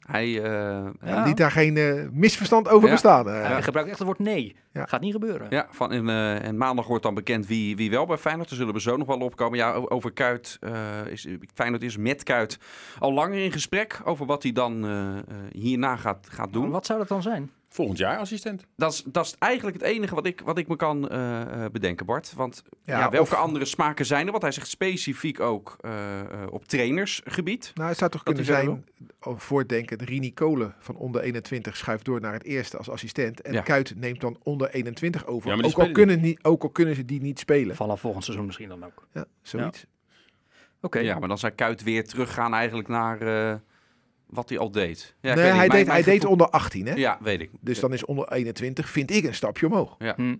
Hij, 0.00 0.26
uh, 0.28 0.86
Ja. 1.04 1.24
Liet 1.24 1.36
daar 1.36 1.50
geen 1.50 1.76
eh, 1.76 2.02
misverstand 2.12 2.68
over 2.68 2.86
Ja. 2.86 2.92
bestaan. 2.92 3.28
eh. 3.28 3.42
Hij 3.42 3.62
gebruikt 3.62 3.88
echt 3.90 3.98
het 3.98 4.06
woord 4.06 4.18
nee. 4.18 4.56
Ja. 4.72 4.84
Gaat 4.86 5.00
niet 5.00 5.12
gebeuren. 5.12 5.46
Ja, 5.50 5.66
van, 5.70 5.92
en, 5.92 6.08
eh, 6.08 6.44
en 6.44 6.56
maandag 6.56 6.86
wordt 6.86 7.02
dan 7.02 7.14
bekend 7.14 7.46
wie, 7.46 7.76
wie 7.76 7.90
wel 7.90 8.06
bij 8.06 8.16
Feyenoord. 8.16 8.48
Daar 8.48 8.58
zullen 8.58 8.74
we 8.74 8.80
zo 8.80 8.96
nog 8.96 9.06
wel 9.06 9.18
opkomen. 9.18 9.58
Ja, 9.58 9.72
over 9.72 10.12
Kuit. 10.12 10.56
eh, 10.60 10.72
is, 11.06 11.26
Feyenoord 11.54 11.82
is 11.82 11.96
met 11.96 12.22
Kuit 12.22 12.58
al 12.98 13.12
langer 13.12 13.38
in 13.44 13.52
gesprek 13.52 14.00
over 14.04 14.26
wat 14.26 14.42
hij 14.42 14.52
dan 14.52 14.84
eh, 14.84 15.16
eh, 15.18 15.22
hierna 15.52 15.96
gaat, 15.96 16.26
gaat 16.30 16.52
doen. 16.52 16.70
Wat 16.70 16.86
zou 16.86 16.98
dat 16.98 17.08
dan 17.08 17.22
zijn? 17.22 17.50
Volgend 17.76 17.98
jaar 17.98 18.18
assistent. 18.18 18.66
Dat 18.76 18.92
is, 18.92 19.02
dat 19.06 19.24
is 19.26 19.34
eigenlijk 19.38 19.76
het 19.76 19.86
enige 19.86 20.14
wat 20.14 20.26
ik, 20.26 20.40
wat 20.40 20.58
ik 20.58 20.68
me 20.68 20.76
kan 20.76 21.08
eh, 21.08 21.40
eh, 21.64 21.70
bedenken, 21.70 22.06
Bart. 22.06 22.32
Want 22.36 22.62
ja, 22.84 22.98
Ja, 22.98 23.10
welke 23.10 23.32
of- 23.32 23.38
andere 23.38 23.64
smaken 23.64 24.06
zijn 24.06 24.24
er? 24.24 24.30
Want 24.30 24.42
hij 24.42 24.52
zegt 24.52 24.68
specifiek 24.68 25.40
ook 25.40 25.76
eh, 25.80 26.20
eh, 26.20 26.26
op 26.50 26.64
trainersgebied. 26.64 27.70
Nou, 27.74 27.88
het 27.88 27.98
zou 27.98 28.10
toch 28.10 28.22
kunnen 28.22 28.44
zijn, 28.44 28.84
of 29.22 29.42
voordenken, 29.42 29.98
Rini 30.04 30.32
Kolen 30.34 30.74
van 30.78 30.96
onder 30.96 31.20
21 31.22 31.76
schuift 31.76 32.04
door 32.04 32.20
naar 32.20 32.32
het 32.32 32.44
eerste 32.44 32.76
als 32.76 32.90
assistent. 32.90 33.40
En 33.40 33.52
Ja. 33.52 33.60
Kuit 33.62 33.94
neemt 33.96 34.20
dan 34.20 34.36
onder 34.42 34.70
21 34.70 35.26
over. 35.26 35.56
Ja, 35.56 35.62
ook, 35.62 35.78
al 35.78 35.92
kunnen 35.92 36.20
niet, 36.20 36.44
ook 36.44 36.62
al 36.62 36.70
kunnen 36.70 36.94
ze 36.94 37.04
die 37.04 37.20
niet 37.20 37.38
spelen. 37.38 37.76
Vanaf 37.76 38.00
volgend 38.00 38.24
seizoen 38.24 38.46
misschien 38.46 38.68
dan 38.68 38.84
ook. 38.84 39.06
Ja, 39.12 39.24
zoiets. 39.42 39.86
Oké. 40.80 40.98
Ja, 40.98 41.18
maar 41.18 41.28
dan 41.28 41.38
zou 41.38 41.52
Kuit 41.52 41.82
weer 41.82 42.04
teruggaan 42.06 42.54
eigenlijk 42.54 42.88
naar 42.88 43.20
eh, 43.20 43.54
wat 44.26 44.48
hij 44.48 44.58
al 44.58 44.70
deed. 44.70 45.14
Ja, 45.20 45.30
ik 45.30 45.36
nee, 45.36 45.44
weet 45.44 45.52
niet, 45.52 45.60
hij, 45.60 45.68
deed, 45.68 45.86
hij 45.86 46.02
deed 46.02 46.24
onder 46.24 46.48
18, 46.50 46.86
hè? 46.86 46.94
Ja, 46.94 47.18
weet 47.20 47.40
ik. 47.40 47.50
Dus 47.60 47.80
dan 47.80 47.92
is 47.92 48.04
onder 48.04 48.32
21, 48.32 48.88
vind 48.88 49.10
ik, 49.10 49.24
een 49.24 49.34
stapje 49.34 49.66
omhoog. 49.66 49.96
Hm. 50.16 50.36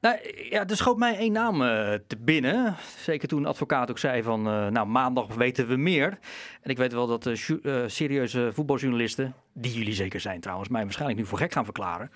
Nou, 0.00 0.18
ja, 0.50 0.66
er 0.66 0.76
schoot 0.76 0.98
mij 0.98 1.16
één 1.16 1.32
naam 1.32 1.62
eh, 1.62 1.94
te 2.06 2.16
binnen. 2.16 2.76
Zeker 2.98 3.28
toen 3.28 3.42
de 3.42 3.48
advocaat 3.48 3.90
ook 3.90 3.98
zei 3.98 4.22
van, 4.22 4.46
eh, 4.46 4.66
nou, 4.66 4.86
maandag 4.86 5.34
weten 5.34 5.66
we 5.66 5.76
meer. 5.76 6.18
En 6.60 6.70
ik 6.70 6.76
weet 6.76 6.92
wel 6.92 7.06
dat 7.06 7.26
eh, 7.26 7.84
serieuze 7.86 8.50
voetbaljournalisten, 8.52 9.34
die 9.52 9.72
jullie 9.72 9.94
zeker 9.94 10.20
zijn 10.20 10.40
trouwens, 10.40 10.68
mij 10.68 10.82
waarschijnlijk 10.82 11.20
nu 11.20 11.26
voor 11.26 11.38
gek 11.38 11.52
gaan 11.52 11.64
verklaren. 11.64 12.10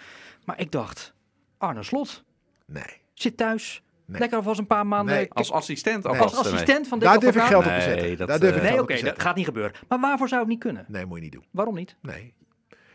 Maar 0.44 0.60
ik 0.60 0.72
dacht, 0.72 1.14
Arne 1.58 1.82
Slot 1.82 2.24
Nee. 2.66 3.00
zit 3.14 3.36
thuis. 3.36 3.82
Nee. 4.10 4.20
Lekker 4.20 4.38
alvast 4.38 4.58
een 4.58 4.66
paar 4.66 4.86
maanden 4.86 5.14
Nee. 5.14 5.32
Als 5.32 5.52
assistent 5.52 6.04
Nee. 6.04 6.20
als 6.20 6.34
assistent 6.36 6.88
van 6.88 6.98
de 6.98 7.04
Daar 7.04 7.18
durf 7.20 7.36
ik 7.36 7.42
geld 7.42 7.64
op 7.64 7.70
te 7.70 7.76
Nee, 7.76 7.80
zetten. 7.80 8.16
dat, 8.16 8.28
Daar 8.28 8.38
durf 8.40 8.50
eh, 8.50 8.56
ik 8.56 8.62
Nee, 8.62 8.70
geld 8.72 8.82
oké, 8.82 8.92
op 8.92 8.98
te 8.98 9.04
dat 9.04 9.22
gaat 9.22 9.36
niet 9.36 9.44
gebeuren. 9.44 9.72
Maar 9.88 10.00
waarvoor 10.00 10.28
zou 10.28 10.40
het 10.40 10.50
niet 10.50 10.58
kunnen? 10.60 10.84
Nee, 10.88 11.06
moet 11.06 11.16
je 11.16 11.22
niet 11.22 11.32
doen. 11.32 11.44
Waarom 11.50 11.74
niet? 11.74 11.96
Nee. 12.02 12.34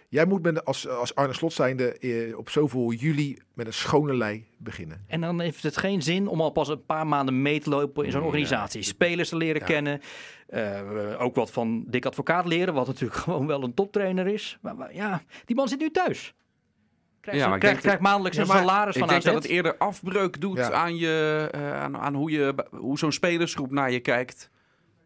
Jij 0.10 0.26
moet 0.26 0.42
met, 0.42 0.66
als, 0.66 0.88
als 0.88 1.16
Arne 1.16 1.34
Slot 1.34 1.54
zijnde 1.54 1.98
eh, 1.98 2.38
op 2.38 2.50
zoveel 2.50 2.92
juli 2.92 3.38
met 3.54 3.68
een 3.68 3.74
schone 3.74 4.16
lei 4.16 4.46
beginnen. 4.58 5.04
En 5.08 5.22
dan 5.22 5.40
heeft 5.40 5.64
het 5.64 5.78
geen 5.78 6.02
zin 6.02 6.28
om 6.28 6.42
al 6.42 6.50
pas 6.50 6.68
een 6.68 6.86
paar 6.86 7.08
maanden 7.08 7.42
mee 7.42 7.60
te 7.60 7.70
lopen 7.70 8.06
in 8.06 8.12
zo'n 8.12 8.24
organisatie. 8.24 8.82
Spelers 8.82 9.30
te 9.30 9.38
leren 9.38 9.60
Ja. 9.62 9.66
kennen. 9.68 10.02
eh, 10.48 10.82
ook 11.22 11.36
wat 11.36 11.52
van 11.52 11.84
Dick 11.88 12.06
Advocaat 12.06 12.46
leren, 12.48 12.74
wat 12.74 12.88
natuurlijk 12.88 13.20
gewoon 13.24 13.48
wel 13.48 13.64
een 13.64 13.74
toptrainer 13.74 14.28
is. 14.28 14.58
Maar, 14.62 14.76
maar 14.76 14.94
ja, 14.96 15.22
die 15.46 15.56
man 15.56 15.68
zit 15.68 15.80
nu 15.80 15.92
thuis. 15.92 16.34
Krijgt, 17.26 17.42
Ja, 17.44 17.48
maar 17.50 17.94
ik 17.96 18.00
maandelijks 18.00 18.38
Ja, 18.38 18.44
een 18.44 18.50
salaris 18.50 18.94
Ik 18.96 19.00
van 19.00 19.08
denk 19.10 19.20
AZ. 19.26 19.34
dat 19.34 19.44
het 19.44 19.52
eerder 19.52 19.78
afbreuk 19.78 20.42
doet 20.42 20.58
Ja. 20.58 20.72
aan, 20.72 20.96
je, 20.98 21.48
eh, 21.52 21.82
aan, 21.82 21.98
aan 21.98 22.14
hoe, 22.14 22.32
je, 22.32 22.56
hoe 22.72 22.98
zo'n 22.98 23.12
spelersgroep 23.12 23.72
naar 23.72 23.92
je 23.92 24.00
kijkt. 24.00 24.50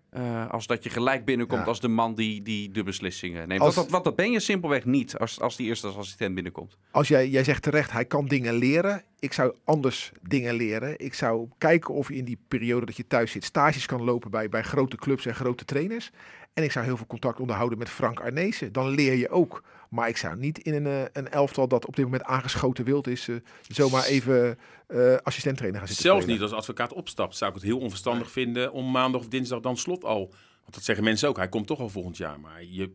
eh, 0.09 0.49
als 0.49 0.67
dat 0.67 0.83
je 0.83 0.89
gelijk 0.89 1.25
binnenkomt 1.25 1.59
Ja. 1.61 1.65
als 1.67 1.79
de 1.79 1.87
man 1.87 2.15
die, 2.15 2.41
die 2.41 2.71
de 2.71 2.83
beslissingen 2.83 3.47
neemt. 3.47 3.61
Als- 3.61 3.75
Want, 3.75 3.85
dat, 3.87 3.93
want 3.93 4.03
dat 4.03 4.15
ben 4.15 4.31
je 4.31 4.39
simpelweg 4.39 4.85
niet 4.85 5.17
als, 5.17 5.39
als 5.41 5.55
die 5.55 5.67
eerst 5.67 5.83
als 5.83 5.97
assistent 5.97 6.33
binnenkomt. 6.33 6.77
Als 6.91 7.07
jij, 7.07 7.29
jij 7.29 7.43
zegt 7.43 7.61
terecht, 7.63 7.91
hij 7.91 8.05
kan 8.05 8.25
dingen 8.25 8.53
leren. 8.53 9.03
Ik 9.19 9.33
zou 9.33 9.55
anders 9.63 10.11
dingen 10.21 10.53
leren. 10.53 10.99
Ik 10.99 11.13
zou 11.13 11.47
kijken 11.57 11.93
of 11.93 12.07
je 12.09 12.15
in 12.15 12.25
die 12.25 12.39
periode 12.47 12.85
dat 12.85 12.95
je 12.97 13.07
thuis 13.07 13.31
zit 13.31 13.43
stages 13.43 13.85
kan 13.85 14.03
lopen 14.03 14.31
bij, 14.31 14.49
bij 14.49 14.61
grote 14.63 14.95
clubs 14.95 15.25
en 15.25 15.35
grote 15.35 15.65
trainers. 15.65 16.11
En 16.53 16.63
ik 16.63 16.71
zou 16.71 16.85
heel 16.85 16.97
veel 16.97 17.07
contact 17.07 17.39
onderhouden 17.39 17.77
met 17.77 17.89
Frank 17.89 18.19
Arnezen. 18.19 18.71
Dan 18.71 18.89
leer 18.89 19.13
je 19.13 19.29
ook. 19.29 19.63
Maar 19.89 20.09
ik 20.09 20.17
zou 20.17 20.37
niet 20.37 20.57
in 20.57 20.73
een, 20.73 20.85
eh, 20.85 21.01
een 21.13 21.29
elftal 21.29 21.67
dat 21.67 21.85
op 21.85 21.95
dit 21.95 22.05
moment 22.05 22.23
aangeschoten 22.23 22.85
wild 22.85 23.07
is, 23.07 23.27
eh, 23.27 23.35
zomaar 23.67 24.03
even 24.05 24.57
eh 24.87 25.15
assistent 25.23 25.57
trainer 25.57 25.79
gaan 25.79 25.87
zitten 25.87 26.05
Zelfs 26.05 26.23
spelen. 26.23 26.41
niet 26.41 26.49
als 26.49 26.59
advocaat 26.59 26.93
opstapt, 26.93 27.37
zou 27.37 27.49
ik 27.49 27.55
het 27.55 27.65
heel 27.65 27.79
onverstandig 27.79 28.31
vinden 28.31 28.71
om 28.71 28.91
maandag 28.91 29.21
of 29.21 29.27
dinsdag 29.27 29.59
dan 29.59 29.77
slot 29.77 30.03
al. 30.03 30.19
Want 30.61 30.73
dat 30.73 30.83
zeggen 30.83 31.03
mensen 31.03 31.29
ook, 31.29 31.37
hij 31.37 31.49
komt 31.49 31.67
toch 31.67 31.79
al 31.79 31.89
volgend 31.89 32.17
jaar. 32.17 32.39
Maar 32.39 32.63
je, 32.63 32.91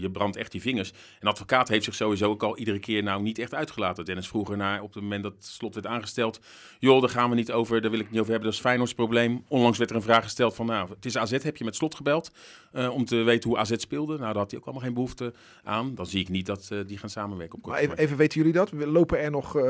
je 0.00 0.10
brandt 0.10 0.36
echt 0.36 0.52
die 0.52 0.60
vingers. 0.60 0.92
Een 1.20 1.28
advocaat 1.28 1.68
heeft 1.68 1.84
zich 1.84 1.94
sowieso 1.94 2.30
ook 2.30 2.42
al 2.42 2.58
iedere 2.58 2.78
keer 2.78 3.02
nou 3.02 3.22
niet 3.22 3.38
echt 3.38 3.54
uitgelaten. 3.54 4.04
Dennis 4.04 4.28
vroeger 4.28 4.56
naar 4.56 4.82
op 4.82 4.94
het 4.94 5.02
moment 5.02 5.22
dat 5.22 5.34
slot 5.38 5.74
werd 5.74 5.86
aangesteld. 5.86 6.40
Joh, 6.78 7.00
daar 7.00 7.10
gaan 7.10 7.30
we 7.30 7.36
niet 7.36 7.52
over, 7.52 7.80
daar 7.80 7.90
wil 7.90 8.00
ik 8.00 8.10
niet 8.10 8.20
over 8.20 8.30
hebben. 8.30 8.48
Dat 8.48 8.58
is 8.58 8.64
Feyenoords 8.64 8.94
probleem. 8.94 9.44
Onlangs 9.48 9.78
werd 9.78 9.90
er 9.90 9.96
een 9.96 10.02
vraag 10.02 10.22
gesteld 10.22 10.54
van, 10.54 10.66
nou, 10.66 10.88
het 10.88 11.04
is 11.04 11.16
AZ, 11.16 11.42
heb 11.42 11.56
je 11.56 11.64
met 11.64 11.76
slot 11.76 11.94
gebeld? 11.94 12.30
eh, 12.76 12.94
om 12.94 13.04
te 13.04 13.16
weten 13.16 13.50
hoe 13.50 13.58
AZ 13.58 13.72
speelde. 13.76 14.12
Nou, 14.12 14.26
daar 14.26 14.42
had 14.42 14.50
hij 14.50 14.60
ook 14.60 14.64
allemaal 14.64 14.84
geen 14.84 14.94
behoefte 14.94 15.32
aan. 15.64 15.94
Dan 15.94 16.06
zie 16.06 16.20
ik 16.20 16.28
niet 16.28 16.46
dat 16.46 16.68
eh, 16.72 16.78
die 16.86 16.98
gaan 16.98 17.10
samenwerken 17.10 17.58
op 17.58 17.66
Maar 17.66 17.78
even, 17.78 17.98
even 17.98 18.16
weten 18.16 18.38
jullie 18.38 18.54
dat? 18.54 18.70
We 18.70 18.86
Lopen 18.86 19.20
er 19.20 19.30
nog 19.30 19.56
eh 19.56 19.64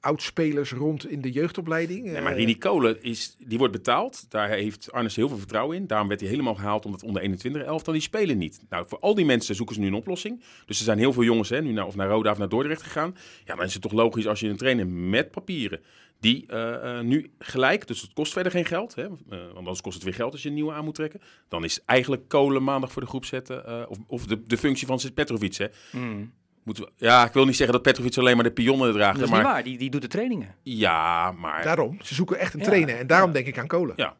oud-spelers 0.00 0.72
rond 0.72 1.10
in 1.10 1.20
de 1.20 1.30
jeugdopleiding? 1.30 2.04
Nee, 2.04 2.20
maar 2.20 2.34
Rini 2.34 2.58
Kolen 2.58 3.02
is, 3.02 3.36
die 3.38 3.58
wordt 3.58 3.72
betaald. 3.72 4.26
Daar 4.28 4.48
heeft 4.48 4.92
Arnes 4.92 5.16
heel 5.16 5.28
veel 5.28 5.38
vertrouwen 5.38 5.76
in. 5.76 5.86
Daarom 5.86 6.08
werd 6.08 6.20
hij 6.20 6.28
helemaal 6.28 6.54
gehaald 6.54 6.84
omdat 6.84 7.02
onder 7.02 7.22
21 7.22 7.62
elftal 7.62 7.92
die 7.92 8.02
spelen 8.02 8.38
niet. 8.38 8.60
Nou, 8.68 8.84
voor 8.88 8.98
al 8.98 9.14
die 9.14 9.21
mensen 9.24 9.54
zoeken 9.54 9.74
ze 9.74 9.80
nu 9.80 9.86
een 9.86 9.94
oplossing. 9.94 10.42
Dus 10.66 10.78
er 10.78 10.84
zijn 10.84 10.98
heel 10.98 11.12
veel 11.12 11.22
jongens 11.22 11.48
hè, 11.48 11.60
nu 11.62 11.72
naar, 11.72 11.86
of 11.86 11.96
naar 11.96 12.08
Roda 12.08 12.30
of 12.30 12.38
naar 12.38 12.48
Dordrecht 12.48 12.82
gegaan. 12.82 13.16
Ja, 13.44 13.54
dan 13.54 13.64
is 13.64 13.72
het 13.72 13.82
toch 13.82 13.92
logisch 13.92 14.26
als 14.26 14.40
je 14.40 14.48
een 14.48 14.56
trainer 14.56 14.86
met 14.86 15.30
papieren 15.30 15.80
die 16.20 16.46
eh, 16.46 16.98
eh, 16.98 17.04
nu 17.04 17.30
gelijk, 17.38 17.86
dus 17.86 18.00
het 18.00 18.12
kost 18.12 18.32
verder 18.32 18.52
geen 18.52 18.64
geld, 18.64 18.94
hè, 18.94 19.02
eh, 19.04 19.10
want 19.28 19.56
anders 19.56 19.80
kost 19.80 19.94
het 19.94 20.04
weer 20.04 20.14
geld 20.14 20.32
als 20.32 20.42
je 20.42 20.48
een 20.48 20.54
nieuwe 20.54 20.72
aan 20.72 20.84
moet 20.84 20.94
trekken. 20.94 21.20
Dan 21.48 21.64
is 21.64 21.80
eigenlijk 21.84 22.28
Kolen 22.28 22.62
maandag 22.62 22.92
voor 22.92 23.02
de 23.02 23.08
groep 23.08 23.24
zetten, 23.24 23.66
eh, 23.66 23.82
of, 23.88 23.98
of 24.06 24.26
de, 24.26 24.42
de 24.46 24.58
functie 24.58 24.86
van 24.86 25.00
Petrovic. 25.14 25.54
Hè. 25.54 25.66
Hmm. 25.90 26.32
Moeten 26.62 26.84
we, 26.84 26.90
ja, 26.96 27.26
ik 27.26 27.32
wil 27.32 27.44
niet 27.44 27.56
zeggen 27.56 27.74
dat 27.74 27.82
Petrovic 27.82 28.16
alleen 28.16 28.34
maar 28.34 28.44
de 28.44 28.52
pionnen 28.52 28.92
draagt, 28.92 29.14
Dat 29.18 29.22
is 29.24 29.28
hè, 29.30 29.34
niet 29.34 29.44
maar 29.44 29.52
waar, 29.54 29.64
die, 29.64 29.78
die 29.78 29.90
doet 29.90 30.02
de 30.02 30.08
trainingen. 30.08 30.54
ja, 30.62 31.32
maar 31.32 31.62
Daarom, 31.62 31.98
ze 32.02 32.14
zoeken 32.14 32.38
echt 32.38 32.54
een 32.54 32.60
Ja. 32.60 32.66
trainer. 32.66 32.96
En 32.98 33.06
daarom 33.06 33.32
denk 33.32 33.46
ik 33.46 33.58
aan 33.58 33.66
Kolen. 33.66 33.94
ja. 33.96 34.16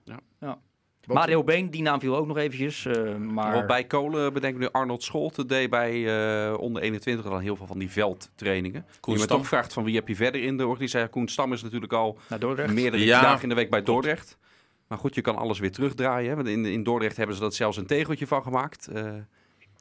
Mario 1.07 1.45
Been, 1.45 1.71
die 1.71 1.83
naam 1.83 2.01
viel 2.01 2.17
ook 2.17 2.27
nog 2.27 2.37
eventjes. 2.37 2.87
eh, 2.87 3.17
maar 3.17 3.67
bij 3.67 3.85
Kolen 3.85 4.33
bedenk 4.33 4.55
ik 4.55 4.61
nu 4.61 4.69
Arnold 4.73 5.03
Scholte 5.03 5.47
deed 5.47 5.71
bij 5.71 6.07
eh, 6.51 6.59
onder 6.59 6.83
21 6.83 7.25
dan 7.25 7.41
heel 7.41 7.57
veel 7.57 7.67
van 7.67 7.79
die 7.79 7.91
veldtrainingen. 7.91 8.87
Koen 9.01 9.19
je 9.19 9.27
toch 9.27 9.47
vraagt 9.47 9.73
van 9.73 9.85
wie 9.85 9.95
heb 9.95 10.09
je 10.09 10.17
verder 10.17 10.43
in 10.43 10.57
de 10.57 10.67
organisatie. 10.67 11.09
Koen 11.09 11.29
Stam 11.29 11.53
is 11.53 11.63
natuurlijk 11.63 11.93
al 11.93 12.19
meerdere 12.73 13.05
Ja, 13.05 13.21
dagen 13.21 13.43
in 13.43 13.49
de 13.49 13.55
week 13.55 13.71
bij. 13.71 13.83
Dordrecht. 13.83 14.39
Maar 14.89 14.99
goed, 14.99 15.15
je 15.15 15.21
kan 15.21 15.37
alles 15.37 15.59
weer 15.59 15.73
terugdraaien. 15.73 16.29
Hè? 16.29 16.37
Want 16.37 16.49
in, 16.49 16.65
in 16.67 16.83
Dordrecht 16.83 17.17
hebben 17.17 17.37
ze 17.37 17.43
dat 17.43 17.55
zelfs 17.55 17.77
een 17.77 17.87
tegeltje 17.87 18.27
van 18.27 18.43
gemaakt. 18.43 18.87
Eh, 18.87 19.13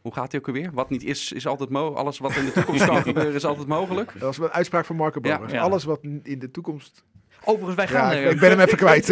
hoe 0.02 0.14
gaat 0.14 0.32
hij 0.32 0.40
ook 0.40 0.48
alweer? 0.48 0.70
Wat 0.74 0.90
niet 0.90 1.04
is, 1.04 1.32
is 1.32 1.48
altijd 1.48 1.70
mogelijk. 1.70 1.98
Alles 2.00 2.18
wat 2.20 2.36
in 2.36 2.46
de 2.46 2.52
toekomst 2.52 2.86
kan 2.86 3.02
gebeuren, 3.12 3.34
is 3.34 3.46
altijd 3.46 3.68
mogelijk. 3.68 4.12
Dat 4.14 4.22
was 4.22 4.38
een 4.38 4.50
uitspraak 4.54 4.86
van 4.86 4.96
Marco 4.96 5.20
Ja. 5.24 5.42
Ja. 5.48 5.62
Alles 5.62 5.84
wat 5.84 6.00
in 6.24 6.40
de 6.40 6.52
toekomst... 6.52 7.04
Overigens, 7.44 7.76
wij 7.76 7.86
Ja, 7.86 7.92
gaan, 7.92 8.12
ik, 8.18 8.24
eh, 8.26 8.32
ik 8.32 8.40
ben 8.40 8.50
hem 8.50 8.60
even 8.60 8.78
kwijt. 8.86 9.08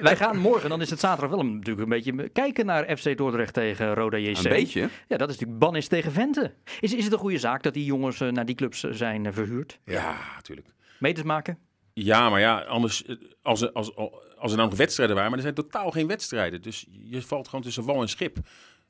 wij 0.00 0.16
gaan 0.16 0.36
morgen, 0.38 0.68
dan 0.70 0.80
is 0.80 0.90
het 0.90 1.00
zaterdag 1.00 1.30
wel 1.30 1.40
een- 1.40 1.54
natuurlijk 1.54 1.82
een 1.82 1.88
beetje 1.88 2.28
kijken 2.28 2.66
naar 2.66 2.96
FC 2.96 3.16
Dordrecht 3.16 3.54
tegen 3.54 3.94
Roda 3.94 4.16
JC. 4.18 4.36
Een 4.36 4.42
beetje. 4.48 4.80
Ja, 4.80 5.16
dat 5.16 5.28
is 5.28 5.34
natuurlijk 5.34 5.58
Bannis 5.58 5.86
tegen 5.88 6.12
Vente. 6.12 6.54
Is, 6.80 6.94
is 6.94 7.04
het 7.04 7.12
een 7.12 7.18
goede 7.18 7.38
zaak 7.38 7.62
dat 7.62 7.74
die 7.74 7.84
jongens 7.84 8.20
eh, 8.20 8.28
naar 8.28 8.44
die 8.46 8.54
clubs 8.54 8.84
eh, 8.84 8.90
zijn 8.92 9.32
verhuurd? 9.32 9.78
Ja, 9.84 10.16
natuurlijk. 10.34 10.68
Meters 10.98 11.26
maken? 11.26 11.58
Ja, 11.94 12.30
maar 12.30 12.40
ja, 12.40 12.58
anders, 12.60 13.04
als 13.42 13.60
er, 13.60 13.72
als, 13.72 13.96
als 13.96 14.50
er 14.50 14.56
nou 14.56 14.68
nog 14.68 14.78
wedstrijden 14.78 15.14
waren, 15.14 15.30
maar 15.30 15.38
er 15.40 15.52
zijn 15.52 15.56
totaal 15.68 15.90
geen 15.90 16.06
wedstrijden. 16.06 16.62
Dus 16.62 16.86
je 17.04 17.22
valt 17.22 17.48
gewoon 17.48 17.64
tussen 17.64 17.84
wal 17.84 18.00
en 18.00 18.08
schip. 18.08 18.36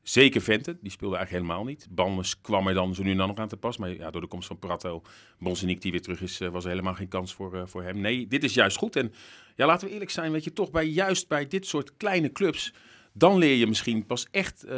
Zeker 0.02 0.40
Vente, 0.40 0.76
die 0.80 0.90
speelde 0.90 1.16
eigenlijk 1.16 1.44
helemaal 1.44 1.66
niet. 1.68 1.86
Bannes 1.90 2.40
kwam 2.40 2.68
er 2.68 2.74
dan 2.74 2.94
zo 2.94 3.02
nu 3.02 3.10
en 3.10 3.16
dan 3.16 3.28
nog 3.28 3.36
aan 3.38 3.48
te 3.48 3.56
pas. 3.56 3.76
Maar 3.76 3.94
ja, 3.94 4.10
door 4.10 4.20
de 4.20 4.26
komst 4.26 4.46
van 4.46 4.58
Prato, 4.58 5.02
Bonseniek 5.38 5.80
die 5.82 5.90
weer 5.90 6.02
terug 6.02 6.20
is, 6.20 6.40
eh, 6.40 6.48
was 6.48 6.64
er 6.64 6.70
helemaal 6.70 6.94
geen 6.94 7.08
kans 7.08 7.34
voor, 7.34 7.54
eh, 7.56 7.62
voor 7.64 7.82
hem. 7.82 8.00
Nee, 8.00 8.26
dit 8.26 8.44
is 8.44 8.54
juist 8.54 8.76
goed. 8.76 8.96
En 8.96 9.12
ja, 9.56 9.66
laten 9.66 9.86
we 9.86 9.92
eerlijk 9.92 10.10
zijn, 10.10 10.32
weet 10.32 10.44
je, 10.44 10.52
toch 10.52 10.70
bij, 10.70 10.86
juist 10.86 11.28
bij 11.28 11.46
dit 11.46 11.66
soort 11.66 11.96
kleine 11.96 12.32
clubs... 12.32 12.72
Dan 13.14 13.38
leer 13.38 13.54
je 13.56 13.66
misschien 13.66 14.06
pas 14.06 14.26
echt 14.30 14.64
eh, 14.64 14.74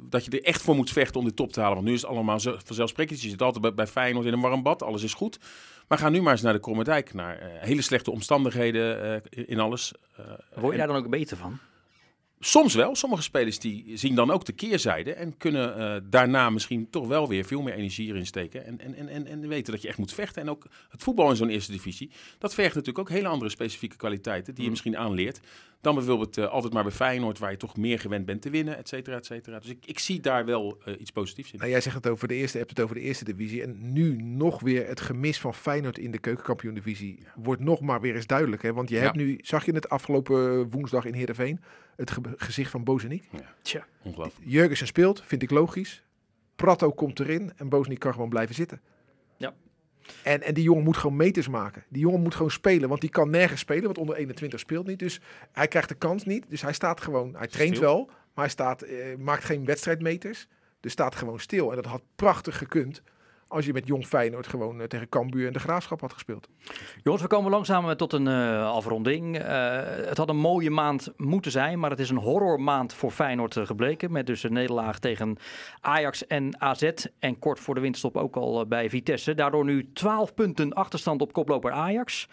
dat 0.00 0.24
je 0.24 0.30
er 0.30 0.42
echt 0.42 0.62
voor 0.62 0.74
moet 0.76 0.90
vechten 0.90 1.20
om 1.20 1.26
de 1.26 1.34
top 1.34 1.52
te 1.52 1.60
halen. 1.60 1.74
Want 1.74 1.86
nu 1.86 1.92
is 1.94 2.00
het 2.00 2.10
allemaal 2.10 2.40
zo 2.40 2.56
vanzelfsprekend. 2.64 3.22
Je 3.22 3.28
zit 3.28 3.42
altijd 3.42 3.62
bij, 3.62 3.74
bij 3.74 3.86
Feyenoord 3.86 4.26
in 4.26 4.32
een 4.32 4.40
warm 4.40 4.62
bad, 4.62 4.82
alles 4.82 5.02
is 5.02 5.14
goed. 5.14 5.38
Maar 5.88 5.98
ga 5.98 6.08
nu 6.08 6.22
maar 6.22 6.32
eens 6.32 6.42
naar 6.42 6.52
de 6.52 6.60
Krommerdijk. 6.60 7.14
Naar 7.14 7.38
eh, 7.38 7.48
hele 7.62 7.82
slechte 7.82 8.10
omstandigheden 8.10 9.22
in 9.30 9.60
alles. 9.60 9.92
Word 10.54 10.64
je 10.64 10.70
en- 10.70 10.76
daar 10.78 10.86
dan 10.86 10.96
ook 10.96 11.10
beter 11.10 11.36
van? 11.36 11.58
Soms 12.40 12.74
wel. 12.74 12.94
Sommige 12.94 13.22
spelers 13.22 13.58
die 13.58 13.96
zien 13.96 14.14
dan 14.14 14.30
ook 14.30 14.44
de 14.44 14.52
keerzijde. 14.52 15.12
En 15.12 15.36
kunnen 15.36 15.76
eh, 15.76 16.00
daarna 16.04 16.50
misschien 16.50 16.90
toch 16.90 17.06
wel 17.06 17.28
weer 17.28 17.44
veel 17.44 17.62
meer 17.62 17.74
energie 17.74 18.08
erin 18.08 18.26
steken. 18.26 18.64
En, 18.64 18.80
en, 18.80 18.94
en, 18.94 19.08
en, 19.08 19.26
en 19.26 19.48
weten 19.48 19.72
dat 19.72 19.82
je 19.82 19.88
echt 19.88 19.98
moet 19.98 20.12
vechten. 20.12 20.42
En 20.42 20.50
ook 20.50 20.66
het 20.88 21.02
voetbal 21.02 21.30
in 21.30 21.36
zo'n 21.36 21.48
eerste 21.48 21.72
divisie. 21.72 22.10
Dat 22.38 22.54
vergt 22.54 22.74
natuurlijk 22.74 23.08
ook 23.08 23.16
hele 23.16 23.28
andere 23.28 23.50
specifieke 23.50 23.96
kwaliteiten. 23.96 24.54
Die 24.54 24.64
je 24.64 24.70
misschien 24.70 24.96
aanleert. 24.96 25.40
Dan 25.80 25.94
bijvoorbeeld 25.94 26.38
eh, 26.38 26.48
altijd 26.48 26.72
maar 26.72 26.82
bij 26.82 26.92
Feyenoord. 26.92 27.38
Waar 27.38 27.50
je 27.50 27.56
toch 27.56 27.76
meer 27.76 27.98
gewend 28.00 28.26
bent 28.26 28.42
te 28.42 28.50
winnen. 28.50 28.76
Et 28.76 28.88
cetera, 28.88 29.16
et 29.16 29.26
cetera. 29.26 29.58
Dus 29.58 29.70
ik, 29.70 29.86
ik 29.86 29.98
zie 29.98 30.20
daar 30.20 30.44
wel 30.44 30.78
eh, 30.84 30.94
iets 31.00 31.10
positiefs 31.10 31.52
in. 31.52 31.58
Nou, 31.58 31.70
jij 31.70 31.80
zegt 31.80 31.96
het 31.96 32.08
over 32.08 32.28
de 32.28 32.34
eerste, 32.34 32.58
hebt 32.58 32.70
het 32.70 32.80
over 32.80 32.94
de 32.94 33.00
eerste 33.00 33.24
divisie. 33.24 33.62
En 33.62 33.92
nu 33.92 34.22
nog 34.22 34.60
weer 34.60 34.86
het 34.86 35.00
gemis 35.00 35.38
van 35.38 35.54
Feyenoord 35.54 35.98
in 35.98 36.10
de 36.10 36.18
keukenkampioen-divisie 36.18 37.18
wordt 37.34 37.62
nog 37.62 37.80
maar 37.80 38.00
weer 38.00 38.14
eens 38.14 38.26
duidelijk. 38.26 38.62
Hè? 38.62 38.72
Want 38.72 38.88
je 38.88 38.94
Ja. 38.96 39.02
hebt 39.02 39.16
nu, 39.16 39.38
zag 39.42 39.64
je 39.64 39.72
het 39.72 39.88
afgelopen 39.88 40.70
woensdag 40.70 41.04
in 41.04 41.14
Heerenveen, 41.14 41.60
het 41.96 42.10
gezicht 42.36 42.70
van 42.70 42.84
Bozeniek. 42.84 43.28
Tja. 43.62 43.86
Ongelooflijk. 44.02 44.50
Jurgensen 44.50 44.86
speelt, 44.86 45.22
vind 45.26 45.42
ik 45.42 45.50
logisch. 45.50 46.02
Prato 46.56 46.92
komt 46.92 47.20
erin 47.20 47.52
en 47.56 47.68
Bozeniek 47.68 47.98
kan 47.98 48.12
gewoon 48.12 48.28
blijven 48.28 48.54
zitten. 48.54 48.80
Ja. 49.36 49.54
En, 50.22 50.42
en 50.42 50.54
die 50.54 50.64
jongen 50.64 50.84
moet 50.84 50.96
gewoon 50.96 51.16
meters 51.16 51.48
maken. 51.48 51.84
Die 51.88 52.02
jongen 52.02 52.22
moet 52.22 52.34
gewoon 52.34 52.50
spelen, 52.50 52.88
want 52.88 53.00
die 53.00 53.10
kan 53.10 53.30
nergens 53.30 53.60
spelen, 53.60 53.84
want 53.84 53.98
onder 53.98 54.16
21 54.16 54.60
speelt 54.60 54.86
niet. 54.86 54.98
Dus 54.98 55.20
hij 55.52 55.68
krijgt 55.68 55.88
de 55.88 55.94
kans 55.94 56.24
niet. 56.24 56.44
Dus 56.48 56.62
hij 56.62 56.72
staat 56.72 57.00
gewoon, 57.00 57.34
hij 57.36 57.46
traint 57.46 57.76
Stil. 57.76 57.88
wel, 57.88 58.06
maar 58.06 58.44
hij 58.44 58.48
staat, 58.48 58.82
eh, 58.82 59.16
maakt 59.18 59.44
geen 59.44 59.64
wedstrijdmeters. 59.64 60.46
Dus 60.80 60.92
staat 60.92 61.14
gewoon 61.14 61.40
stil. 61.40 61.70
En 61.70 61.76
dat 61.76 61.84
had 61.84 62.02
prachtig 62.16 62.58
gekund 62.58 63.02
als 63.48 63.66
je 63.66 63.72
met 63.72 63.86
Jong 63.86 64.06
Feyenoord 64.06 64.46
gewoon 64.46 64.80
eh, 64.80 64.86
tegen 64.86 65.08
Cambuur 65.08 65.46
en 65.46 65.52
de 65.52 65.58
Graafschap 65.58 66.00
had 66.00 66.12
gespeeld. 66.12 66.48
Jongens, 67.02 67.22
we 67.22 67.28
komen 67.28 67.50
langzaam 67.50 67.96
tot 67.96 68.12
een 68.12 68.26
eh, 68.26 68.70
afronding. 68.70 69.38
Eh, 69.38 69.80
het 69.84 70.16
had 70.16 70.28
een 70.28 70.36
mooie 70.36 70.70
maand 70.70 71.12
moeten 71.16 71.50
zijn, 71.50 71.78
maar 71.78 71.90
het 71.90 71.98
is 72.00 72.10
een 72.10 72.16
horrormaand 72.16 72.94
voor 72.94 73.10
Feyenoord 73.10 73.56
eh, 73.56 73.66
gebleken. 73.66 74.12
Met 74.12 74.26
dus 74.26 74.42
een 74.42 74.52
nederlaag 74.52 74.98
tegen 74.98 75.36
Ajax 75.80 76.26
en 76.26 76.60
AZ. 76.60 76.90
En 77.18 77.38
kort 77.38 77.60
voor 77.60 77.74
de 77.74 77.80
winterstop 77.80 78.16
ook 78.16 78.36
al 78.36 78.60
eh, 78.60 78.66
bij 78.66 78.90
Vitesse. 78.90 79.34
Daardoor 79.34 79.64
nu 79.64 79.92
12 79.92 80.34
punten 80.34 80.72
achterstand 80.72 81.20
op 81.20 81.32
koploper 81.32 81.70
Ajax. 81.70 82.28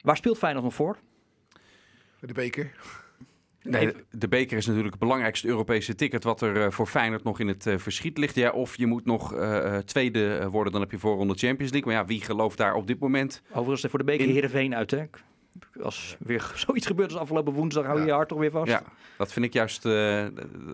Waar 0.00 0.16
speelt 0.16 0.38
Feyenoord 0.38 0.64
nog 0.64 0.74
voor? 0.74 0.98
De 2.20 2.32
beker. 2.32 2.72
Nee, 3.70 3.92
de 4.10 4.28
beker 4.28 4.56
is 4.56 4.66
natuurlijk 4.66 4.92
het 4.92 5.02
belangrijkste 5.02 5.48
Europese 5.48 5.94
ticket 5.94 6.24
wat 6.24 6.40
er 6.40 6.62
eh, 6.62 6.70
voor 6.70 6.86
Feyenoord 6.86 7.24
nog 7.24 7.40
in 7.40 7.48
het 7.48 7.66
eh, 7.66 7.78
verschiet 7.78 8.18
ligt. 8.18 8.34
Ja, 8.34 8.50
of 8.50 8.76
je 8.76 8.86
moet 8.86 9.04
nog 9.04 9.34
eh, 9.34 9.76
tweede 9.76 10.48
worden, 10.50 10.72
dan 10.72 10.80
heb 10.80 10.90
je 10.90 10.98
voorronde 10.98 11.34
Champions 11.34 11.72
League. 11.72 11.92
Maar 11.92 12.00
ja, 12.02 12.06
wie 12.08 12.20
gelooft 12.20 12.58
daar 12.58 12.74
op 12.74 12.86
dit 12.86 12.98
moment? 12.98 13.42
Overigens 13.52 13.90
voor 13.90 13.98
de 13.98 14.04
beker 14.04 14.26
In- 14.26 14.32
Heerenveen 14.32 14.74
uit, 14.74 14.90
hè? 14.90 15.04
Als 15.82 16.16
weer 16.18 16.52
zoiets 16.66 16.86
gebeurt 16.86 17.10
als 17.12 17.20
afgelopen 17.20 17.52
woensdag, 17.52 17.84
hou 17.84 17.94
je 17.96 18.00
Ja. 18.02 18.08
je 18.08 18.14
hart 18.16 18.28
toch 18.28 18.38
weer 18.38 18.50
vast. 18.50 18.70
Ja, 18.70 18.82
dat 19.18 19.32
vind 19.32 19.44
ik 19.44 19.52
juist. 19.52 19.82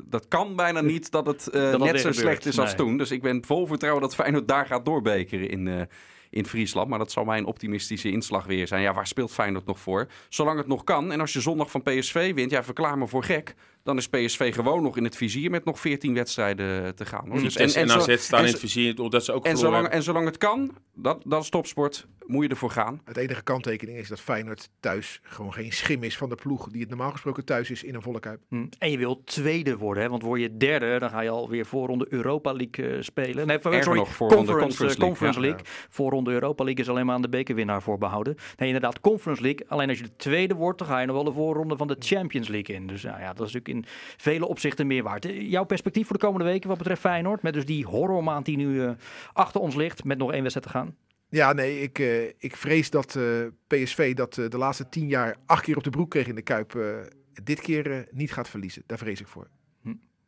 dat 0.05 0.29
kan 0.29 0.57
bijna 0.57 0.81
niet 0.81 1.11
dat 1.11 1.27
het 1.27 1.49
Dat 1.53 1.79
net 1.79 1.81
zo 1.81 1.97
gebeurt, 1.97 2.15
slecht 2.15 2.47
is 2.47 2.59
als 2.59 2.75
toen. 2.75 2.97
Dus 2.97 3.11
ik 3.11 3.23
ben 3.23 3.45
vol 3.45 3.67
vertrouwen 3.67 4.03
dat 4.03 4.15
Feyenoord 4.15 4.49
daar 4.49 4.67
gaat 4.67 4.85
doorbekeren 4.85 5.49
in, 5.49 5.89
in 6.33 6.47
Friesland. 6.47 6.89
Maar 6.89 6.99
dat 6.99 7.13
zal 7.13 7.25
mijn 7.25 7.45
optimistische 7.45 8.11
inslag 8.11 8.45
weer 8.45 8.67
zijn. 8.67 8.83
Ja, 8.83 8.95
waar 8.95 9.07
speelt 9.07 9.33
Feyenoord 9.33 9.67
nog 9.67 9.81
voor? 9.81 10.09
Zolang 10.29 10.59
het 10.59 10.67
nog 10.67 10.85
kan. 10.85 11.13
En 11.13 11.21
als 11.21 11.33
je 11.33 11.41
zondag 11.41 11.71
van 11.71 11.83
PSV 11.83 12.35
wint, 12.35 12.51
ja, 12.51 12.65
verklaar 12.65 12.99
me 12.99 13.07
voor 13.07 13.25
gek. 13.25 13.55
Dan 13.83 13.97
is 13.97 14.09
PSV 14.09 14.55
gewoon 14.55 14.83
nog 14.83 14.97
in 14.97 15.05
het 15.05 15.17
vizier 15.17 15.51
met 15.51 15.65
nog 15.65 15.81
14 15.81 16.15
wedstrijden 16.15 16.95
te 16.95 17.05
gaan. 17.05 17.29
Hoor. 17.29 17.41
Dus- 17.43 17.53
Vitesse 17.53 17.81
en, 17.81 17.89
zo- 17.89 17.99
AZ 17.99 18.17
staan 18.19 18.39
en 18.39 18.47
in 18.47 18.51
het 18.51 18.61
vizier, 18.61 18.95
dat 19.11 19.25
ze 19.25 19.33
ook 19.33 19.45
en 19.45 19.57
zolang, 19.57 19.75
hebben. 19.75 19.93
en 19.93 20.03
zolang 20.03 20.27
het 20.27 20.39
kan, 20.39 20.77
dat, 20.95 21.23
dat 21.25 21.43
is 21.43 21.49
topsport, 21.49 22.07
moet 22.27 22.43
je 22.43 22.49
ervoor 22.49 22.71
gaan. 22.71 23.01
Het 23.05 23.17
enige 23.17 23.43
kanttekening 23.43 23.99
is 23.99 24.09
dat 24.09 24.21
Feyenoord 24.21 24.69
thuis 24.81 25.21
gewoon 25.23 25.53
geen 25.53 25.73
schim 25.73 26.03
is 26.03 26.17
van 26.17 26.29
de 26.29 26.35
ploeg 26.35 26.69
die 26.69 26.81
het 26.81 26.89
normaal 26.89 27.11
gesproken 27.11 27.45
thuis 27.45 27.71
is 27.71 27.83
in 27.83 27.95
een 27.95 28.03
volle 28.03 28.21
kuip. 28.21 28.41
Hm. 28.49 28.67
En 28.79 28.91
je 28.91 28.99
wilt 28.99 29.27
tweede 29.27 29.77
worden, 29.77 30.03
hè? 30.03 30.09
want 30.09 30.23
word 30.23 30.41
je 30.41 30.57
derde, 30.57 30.99
dan 30.99 31.11
ga 31.11 31.21
je 31.21 31.29
alweer 31.29 31.67
voorronde 31.67 32.07
Europa 32.09 32.53
League 32.53 32.89
eh, 32.89 33.03
spelen. 33.03 33.47
Nee, 33.47 33.59
sorry, 33.61 33.79
nog, 33.79 34.15
voorronde 34.15 34.53
Conference, 34.53 34.67
Conference 34.67 34.97
eh, 34.97 35.07
Conference 35.07 35.41
League, 35.41 35.61
League. 35.65 35.87
Voorronde 35.89 36.31
Europa 36.31 36.65
League 36.65 36.83
is 36.83 36.91
alleen 36.91 37.07
maar 37.07 37.15
aan 37.15 37.23
de 37.23 37.29
bekerwinnaar 37.29 37.83
voorbehouden. 37.83 38.35
Nee, 38.57 38.69
inderdaad, 38.69 39.01
Conference 39.01 39.43
League. 39.43 39.69
Alleen 39.69 39.89
als 39.89 39.99
je 39.99 40.05
de 40.05 40.17
tweede 40.17 40.55
wordt, 40.55 40.79
dan 40.79 40.89
ga 40.89 41.01
je 41.01 41.07
nog 41.07 41.15
wel 41.15 41.25
de 41.25 41.33
voorronde 41.33 41.77
van 41.77 41.87
de 41.87 41.97
Champions 41.99 42.49
League 42.49 42.77
in. 42.77 42.87
Dus 42.87 43.03
nou 43.03 43.21
ja, 43.21 43.27
dat 43.27 43.47
is 43.47 43.53
natuurlijk 43.53 43.69
in 43.73 43.85
vele 44.17 44.47
opzichten 44.47 44.87
meer 44.87 45.03
waard. 45.03 45.25
Eh, 45.25 45.51
Jouw 45.51 45.65
perspectief 45.65 46.07
voor 46.07 46.17
de 46.19 46.25
komende 46.25 46.45
weken 46.47 46.69
wat 46.69 46.79
betreft 46.79 47.01
Feyenoord, 47.01 47.43
met 47.43 47.53
dus 47.55 47.65
die 47.67 47.85
horrormaand 47.85 48.45
die 48.45 48.57
nu 48.57 48.83
eh, 48.83 48.91
achter 49.33 49.61
ons 49.61 49.75
ligt, 49.75 50.05
met 50.05 50.19
nog 50.19 50.33
één 50.33 50.41
wedstrijd 50.43 50.67
te 50.67 50.79
gaan. 50.79 50.97
Ja, 51.29 51.53
nee, 51.53 51.81
ik, 51.81 51.99
eh, 51.99 52.25
ik 52.25 52.57
vrees 52.57 52.91
dat 52.91 53.17
eh, 53.17 53.25
PSV 53.67 54.15
dat 54.15 54.35
de 54.35 54.59
laatste 54.59 54.89
tien 54.89 55.09
jaar 55.09 55.37
acht 55.47 55.63
keer 55.65 55.77
op 55.77 55.85
de 55.85 55.91
broek 55.91 56.11
kreeg 56.11 56.27
in 56.27 56.35
de 56.35 56.43
Kuip, 56.43 56.75
eh, 56.75 56.97
dit 57.43 57.61
keer 57.61 57.93
eh, 57.93 57.99
niet 58.11 58.33
gaat 58.33 58.49
verliezen. 58.49 58.83
Daar 58.87 58.99
vrees 58.99 59.21
ik 59.21 59.27
voor. 59.27 59.49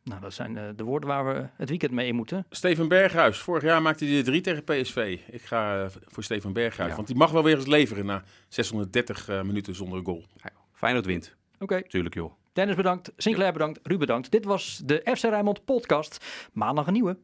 Nou, 0.03 0.21
dat 0.21 0.33
zijn 0.33 0.57
eh, 0.57 0.63
de 0.75 0.83
woorden 0.83 1.09
waar 1.09 1.25
we 1.25 1.47
het 1.57 1.69
weekend 1.69 1.91
mee 1.91 2.07
in 2.07 2.15
moeten. 2.15 2.45
Steven 2.49 2.87
Berghuis. 2.87 3.39
Vorig 3.39 3.63
jaar 3.63 3.81
maakte 3.81 4.05
hij 4.05 4.13
de 4.15 4.21
drie 4.23 4.41
tegen 4.41 4.63
PSV. 4.63 5.19
Ik 5.31 5.41
ga 5.41 5.89
voor 6.07 6.23
Steven 6.23 6.53
Berghuis. 6.53 6.89
Ja. 6.89 6.95
Want 6.95 7.07
die 7.07 7.15
mag 7.15 7.31
wel 7.31 7.43
weer 7.43 7.55
eens 7.55 7.65
leveren 7.65 8.05
na 8.05 8.23
630 8.47 9.29
eh, 9.29 9.41
minuten 9.41 9.75
zonder 9.75 10.01
goal. 10.03 10.25
Ja, 10.43 10.49
Feyenoord 10.73 11.05
wint, 11.05 11.35
Oké. 11.59 11.81
tuurlijk 11.87 12.15
joh. 12.15 12.31
Dennis 12.55 12.75
bedankt, 12.75 13.11
Sinclair 13.17 13.53
bedankt, 13.53 13.79
Ruud 13.83 13.99
bedankt. 13.99 14.31
Dit 14.31 14.45
was 14.45 14.81
de 14.83 15.01
FC 15.15 15.23
Rijnmond 15.23 15.65
podcast. 15.65 16.25
Maandag 16.53 16.87
een 16.87 16.93
nieuwe. 16.93 17.17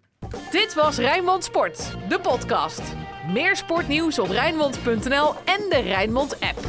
Dit 0.51 0.73
was 0.73 0.97
Rijnmond 0.97 1.43
Sport, 1.43 1.95
de 2.09 2.19
podcast. 2.19 2.81
Meer 3.33 3.55
sportnieuws 3.55 4.19
op 4.19 4.27
Rijnmond.nl 4.29 5.33
en 5.45 5.69
de 5.69 5.81
Rijnmond 5.83 6.39
app. 6.39 6.59